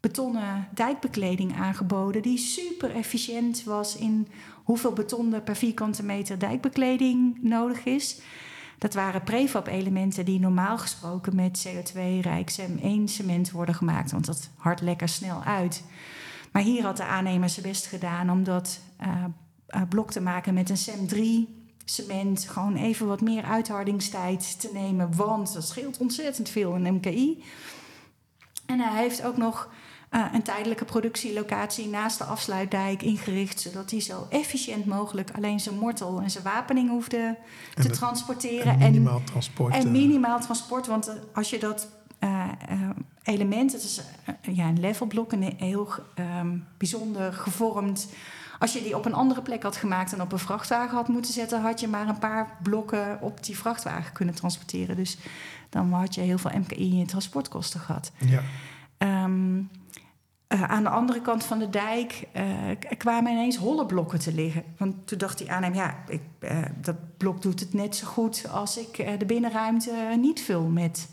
betonnen 0.00 0.68
dijkbekleding 0.74 1.56
aangeboden. 1.56 2.22
Die 2.22 2.38
super 2.38 2.94
efficiënt 2.94 3.64
was 3.64 3.96
in 3.96 4.28
hoeveel 4.64 4.92
beton 4.92 5.34
er 5.34 5.42
per 5.42 5.56
vierkante 5.56 6.02
meter 6.02 6.38
dijkbekleding 6.38 7.38
nodig 7.42 7.84
is. 7.84 8.20
Dat 8.78 8.94
waren 8.94 9.22
prefab-elementen 9.22 10.24
die 10.24 10.40
normaal 10.40 10.78
gesproken 10.78 11.34
met 11.34 11.68
CO2-rijk 11.68 12.58
CEM1 12.60 13.04
cement 13.04 13.50
worden 13.50 13.74
gemaakt, 13.74 14.10
want 14.10 14.26
dat 14.26 14.50
hard 14.56 14.80
lekker 14.80 15.08
snel 15.08 15.42
uit. 15.42 15.84
Maar 16.52 16.62
hier 16.62 16.82
had 16.82 16.96
de 16.96 17.04
aannemer 17.04 17.48
zijn 17.48 17.66
best 17.66 17.86
gedaan 17.86 18.30
om 18.30 18.44
dat 18.44 18.80
eh, 18.96 19.24
eh, 19.66 19.82
blok 19.88 20.10
te 20.10 20.20
maken 20.20 20.54
met 20.54 20.70
een 20.70 20.76
CEM3 20.76 21.50
cement. 21.84 22.48
Gewoon 22.48 22.76
even 22.76 23.06
wat 23.06 23.20
meer 23.20 23.42
uithardingstijd 23.42 24.60
te 24.60 24.70
nemen, 24.72 25.16
want 25.16 25.52
dat 25.52 25.68
scheelt 25.68 25.98
ontzettend 25.98 26.48
veel 26.48 26.74
in 26.74 26.94
MKI. 26.94 27.42
En 28.66 28.80
hij 28.80 29.02
heeft 29.02 29.24
ook 29.24 29.36
nog 29.36 29.68
eh, 30.10 30.24
een 30.32 30.42
tijdelijke 30.42 30.84
productielocatie 30.84 31.88
naast 31.88 32.18
de 32.18 32.24
afsluitdijk 32.24 33.02
ingericht, 33.02 33.60
zodat 33.60 33.90
hij 33.90 34.00
zo 34.00 34.26
efficiënt 34.30 34.86
mogelijk 34.86 35.30
alleen 35.30 35.60
zijn 35.60 35.78
mortel 35.78 36.20
en 36.20 36.30
zijn 36.30 36.44
wapening 36.44 36.88
hoefde 36.88 37.36
En 37.74 37.82
te 37.82 37.90
transporteren. 37.90 38.72
En 38.72 38.78
minimaal 38.78 39.22
transport. 39.24 39.74
En 39.74 39.84
eh, 39.84 39.90
minimaal 39.90 40.40
transport, 40.40 40.86
want 40.86 41.08
eh, 41.08 41.14
als 41.32 41.50
je 41.50 41.58
dat 41.58 41.88
eh, 42.18 42.48
eh, 42.68 42.90
element, 43.22 43.72
het 43.72 43.82
is 43.82 44.00
ja, 44.40 44.66
een 44.66 44.80
levelblok, 44.80 45.32
een 45.32 45.54
heel 45.56 45.88
ehm, 46.14 46.56
bijzonder 46.76 47.32
gevormd. 47.32 48.08
Als 48.58 48.72
je 48.72 48.82
die 48.82 48.96
op 48.96 49.04
een 49.04 49.14
andere 49.14 49.42
plek 49.42 49.62
had 49.62 49.76
gemaakt 49.76 50.12
en 50.12 50.20
op 50.20 50.32
een 50.32 50.38
vrachtwagen 50.38 50.96
had 50.96 51.08
moeten 51.08 51.32
zetten, 51.32 51.60
had 51.60 51.80
je 51.80 51.88
maar 51.88 52.08
een 52.08 52.18
paar 52.18 52.56
blokken 52.62 53.18
op 53.20 53.44
die 53.44 53.58
vrachtwagen 53.58 54.12
kunnen 54.12 54.34
transporteren. 54.34 54.96
Dus 54.96 55.18
dan 55.68 55.92
had 55.92 56.14
je 56.14 56.20
heel 56.20 56.38
veel 56.38 56.50
MKI 56.58 56.98
in 56.98 57.06
transportkosten 57.06 57.80
gehad. 57.80 58.12
ja. 58.18 58.42
Ehm, 58.98 59.62
eh, 60.48 60.62
aan 60.62 60.82
de 60.82 60.88
andere 60.88 61.20
kant 61.20 61.44
van 61.44 61.58
de 61.58 61.70
dijk 61.70 62.28
eh, 62.32 62.44
kwamen 62.98 63.32
ineens 63.32 63.56
holle 63.56 63.86
blokken 63.86 64.18
te 64.18 64.34
liggen. 64.34 64.62
Want 64.78 65.06
toen 65.06 65.18
dacht 65.18 65.38
die 65.38 65.52
aannemer, 65.52 65.76
ja, 65.76 65.96
ik, 66.08 66.20
eh, 66.38 66.62
dat 66.80 66.96
blok 67.16 67.42
doet 67.42 67.60
het 67.60 67.72
net 67.72 67.96
zo 67.96 68.06
goed 68.06 68.48
als 68.50 68.78
ik 68.78 69.18
de 69.18 69.26
binnenruimte 69.26 69.92
niet 70.20 70.40
vul 70.40 70.62
met 70.62 71.08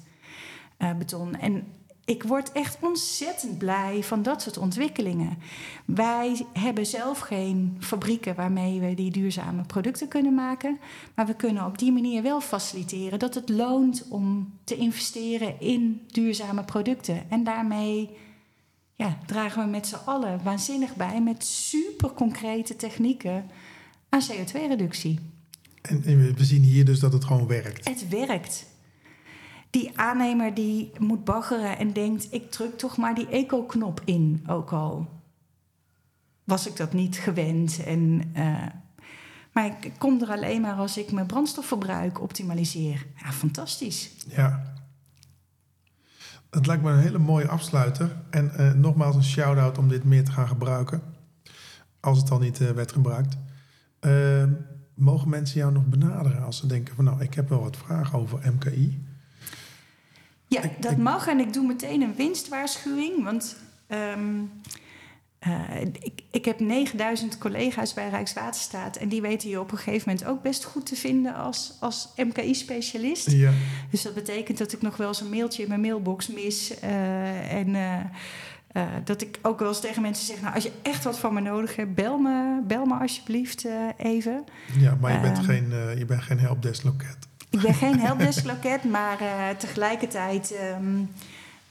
beton. 0.97 1.35
En 1.35 1.67
ik 2.05 2.23
word 2.23 2.51
echt 2.51 2.77
ontzettend 2.81 3.57
blij 3.57 4.03
van 4.03 4.23
dat 4.23 4.41
soort 4.41 4.57
ontwikkelingen. 4.57 5.37
Wij 5.85 6.45
hebben 6.53 6.85
zelf 6.85 7.19
geen 7.19 7.77
fabrieken 7.79 8.35
waarmee 8.35 8.79
we 8.79 8.93
die 8.93 9.11
duurzame 9.11 9.61
producten 9.61 10.07
kunnen 10.07 10.33
maken. 10.33 10.79
Maar 11.15 11.25
we 11.25 11.35
kunnen 11.35 11.65
op 11.65 11.77
die 11.77 11.91
manier 11.91 12.21
wel 12.21 12.41
faciliteren 12.41 13.19
dat 13.19 13.33
het 13.33 13.49
loont 13.49 14.05
om 14.09 14.53
te 14.63 14.75
investeren 14.75 15.59
in 15.59 16.01
duurzame 16.07 16.63
producten. 16.63 17.29
En 17.29 17.43
daarmee 17.43 18.09
ja, 18.95 19.17
dragen 19.25 19.63
we 19.63 19.69
met 19.69 19.87
z'n 19.87 19.95
allen 20.05 20.43
waanzinnig 20.43 20.95
bij 20.95 21.21
met 21.21 21.45
super 21.45 22.11
concrete 22.11 22.75
technieken 22.75 23.45
aan 24.09 24.21
CO2-reductie. 24.31 25.19
En, 25.81 26.03
en 26.03 26.33
we- 26.35 26.43
zien 26.45 26.63
hier 26.63 26.85
dus 26.85 26.99
dat 26.99 27.13
het 27.13 27.25
gewoon 27.25 27.47
werkt. 27.47 27.87
Het 27.87 28.09
werkt. 28.09 28.65
Die 29.69 29.97
aannemer 29.99 30.53
die 30.53 30.91
moet 30.99 31.23
baggeren 31.23 31.77
en 31.77 31.93
denkt: 31.93 32.27
ik 32.33 32.51
druk 32.51 32.77
toch 32.77 32.97
maar 32.97 33.15
die 33.15 33.27
eco-knop 33.27 34.01
in, 34.05 34.43
ook 34.47 34.71
al 34.71 35.13
was 36.43 36.67
ik 36.67 36.75
dat 36.75 36.93
niet 36.93 37.15
gewend. 37.17 37.83
En, 37.83 38.29
eh, 38.33 38.63
maar 39.51 39.65
ik 39.65 39.91
kom 39.97 40.21
er 40.21 40.29
alleen 40.31 40.61
maar 40.61 40.73
als 40.75 40.97
ik 40.97 41.11
mijn 41.11 41.25
brandstofverbruik 41.25 42.21
optimaliseer. 42.21 43.05
Ja, 43.23 43.31
fantastisch. 43.31 44.11
Ja. 44.27 44.73
Het 46.49 46.65
lijkt 46.67 46.83
me 46.83 46.91
een 46.91 46.99
hele 46.99 47.17
mooie 47.17 47.47
afsluiter. 47.47 48.15
En 48.29 48.55
eh, 48.55 48.71
nogmaals 48.73 49.15
een 49.15 49.23
shout-out 49.23 49.77
om 49.77 49.87
dit 49.87 50.03
meer 50.03 50.23
te 50.23 50.31
gaan 50.31 50.47
gebruiken. 50.47 51.01
Als 51.99 52.17
het 52.17 52.31
al 52.31 52.39
niet 52.39 52.61
eh, 52.61 52.69
werd 52.69 52.91
gebruikt. 52.91 53.37
Eh, 53.99 54.43
mogen 54.93 55.29
mensen 55.29 55.59
jou 55.59 55.71
nog 55.71 55.85
benaderen 55.85 56.43
als 56.43 56.57
ze 56.57 56.67
denken 56.67 56.95
van 56.95 57.03
nou, 57.05 57.21
ik 57.21 57.33
heb 57.33 57.49
wel 57.49 57.61
wat 57.61 57.77
vragen 57.77 58.19
over 58.19 58.39
MKI. 58.53 59.05
Ja, 60.47 60.61
Ik- 60.61 60.81
dat 60.81 60.91
ik- 60.91 60.97
mag. 60.97 61.27
En 61.27 61.39
ik 61.39 61.53
doe 61.53 61.67
meteen 61.67 62.01
een 62.01 62.15
winstwaarschuwing. 62.15 63.23
Want 63.23 63.55
ehm, 63.87 64.29
eh, 65.45 65.81
ik, 65.99 66.21
ik 66.31 66.45
heb 66.45 66.59
9000 66.59 67.37
collega's 67.37 67.93
bij 67.93 68.09
Rijkswaterstaat. 68.09 68.95
En 68.97 69.09
die 69.09 69.21
weten 69.21 69.49
je 69.49 69.59
op 69.59 69.71
een 69.71 69.77
gegeven 69.77 70.09
moment 70.09 70.27
ook 70.27 70.41
best 70.41 70.63
goed 70.63 70.85
te 70.85 70.95
vinden 70.95 71.35
als, 71.35 71.73
als 71.79 72.09
MKI-specialist. 72.15 73.31
Ja, 73.31 73.51
Dus 73.89 74.01
dat 74.01 74.13
betekent 74.13 74.57
dat 74.57 74.73
ik 74.73 74.81
nog 74.81 74.97
wel 74.97 75.07
eens 75.07 75.21
een 75.21 75.29
mailtje 75.29 75.61
in 75.63 75.67
mijn 75.69 75.81
mailbox 75.81 76.27
mis. 76.27 76.79
eh, 76.79 77.53
en 77.53 77.75
eh, 77.75 78.83
dat 79.03 79.21
ik 79.21 79.39
ook 79.41 79.59
wel 79.59 79.67
eens 79.67 79.79
tegen 79.79 80.01
mensen 80.01 80.25
zeg... 80.25 80.41
Nou, 80.41 80.53
als 80.55 80.63
je 80.63 80.71
echt 80.81 81.03
wat 81.03 81.19
van 81.19 81.33
me 81.33 81.41
nodig 81.41 81.75
hebt, 81.75 81.95
bel 81.95 82.17
me, 82.17 82.61
bel 82.67 82.85
me 82.85 82.93
alsjeblieft 82.99 83.65
even. 83.97 84.43
ja 84.79 84.97
maar 85.01 85.13
je 85.13 85.19
bent, 85.19 85.37
Ehm. 85.37 85.45
geen, 85.45 85.97
je 85.97 86.05
bent 86.05 86.21
geen 86.21 86.39
helpdesk-loket. 86.39 87.17
Ik 87.49 87.61
ben 87.61 87.73
geen 87.73 87.99
helpdesk-loket, 88.07 88.83
maar 88.83 89.17
tegelijkertijd 89.57 90.51
ehm, 90.55 91.03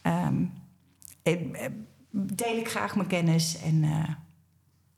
ehm, 0.03 0.35
eh, 1.23 1.33
eh, 1.33 1.71
deel 2.17 2.57
ik 2.57 2.69
graag 2.69 2.97
mijn 2.97 3.09
kennis 3.09 3.59
en 3.63 3.85
eh, 3.85 4.05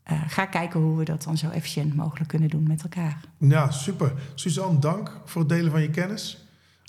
eh, 0.03 0.23
ga 0.29 0.47
kijken 0.47 0.81
hoe 0.81 0.97
we 0.99 1.05
dat 1.05 1.23
dan 1.23 1.37
zo 1.37 1.51
efficiënt 1.51 1.95
mogelijk 1.97 2.29
kunnen 2.29 2.49
doen 2.49 2.67
met 2.67 2.83
elkaar. 2.83 3.21
Ja, 3.39 3.71
super. 3.71 4.13
Suzanne, 4.35 4.79
dank 4.79 5.21
voor 5.25 5.41
het 5.41 5.51
delen 5.51 5.71
van 5.71 5.83
je 5.83 5.91
kennis. 5.91 6.47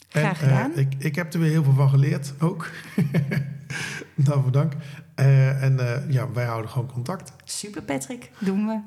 Graag 0.10 0.42
En, 0.42 0.50
eh, 0.50 0.56
gedaan. 0.56 0.78
ik, 0.78 0.94
ik 0.98 1.16
heb 1.16 1.34
er 1.34 1.40
weer 1.40 1.50
heel 1.52 1.64
veel 1.64 1.74
van 1.74 1.90
geleerd 1.90 2.34
ook. 2.40 2.70
Daarvoor 4.16 4.52
dank. 4.52 4.74
Eh, 5.16 5.64
en 5.64 5.80
eh, 5.80 6.12
ja, 6.12 6.32
wij 6.32 6.46
houden 6.46 6.72
gewoon 6.72 6.92
contact. 6.92 7.34
Super 7.44 7.82
Patrick, 7.84 8.32
doen 8.40 8.68
we. 8.68 8.80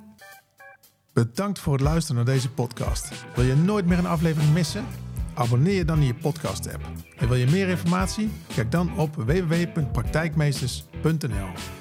Bedankt 1.12 1.58
voor 1.58 1.72
het 1.72 1.82
luisteren 1.82 2.24
naar 2.24 2.34
deze 2.34 2.50
podcast. 2.50 3.24
Wil 3.34 3.44
je 3.44 3.56
nooit 3.56 3.86
meer 3.86 3.98
een 3.98 4.06
aflevering 4.06 4.52
missen? 4.52 4.84
Abonneer 5.34 5.74
je 5.74 5.84
dan 5.84 5.98
in 5.98 6.04
je 6.06 6.14
podcast-app. 6.14 6.90
En 7.16 7.28
wil 7.28 7.36
je 7.36 7.46
meer 7.46 7.68
informatie? 7.68 8.30
Kijk 8.54 8.70
dan 8.70 8.98
op 8.98 9.14
www.praktijkmeesters.nl. 9.14 10.89
.nl 11.04 11.79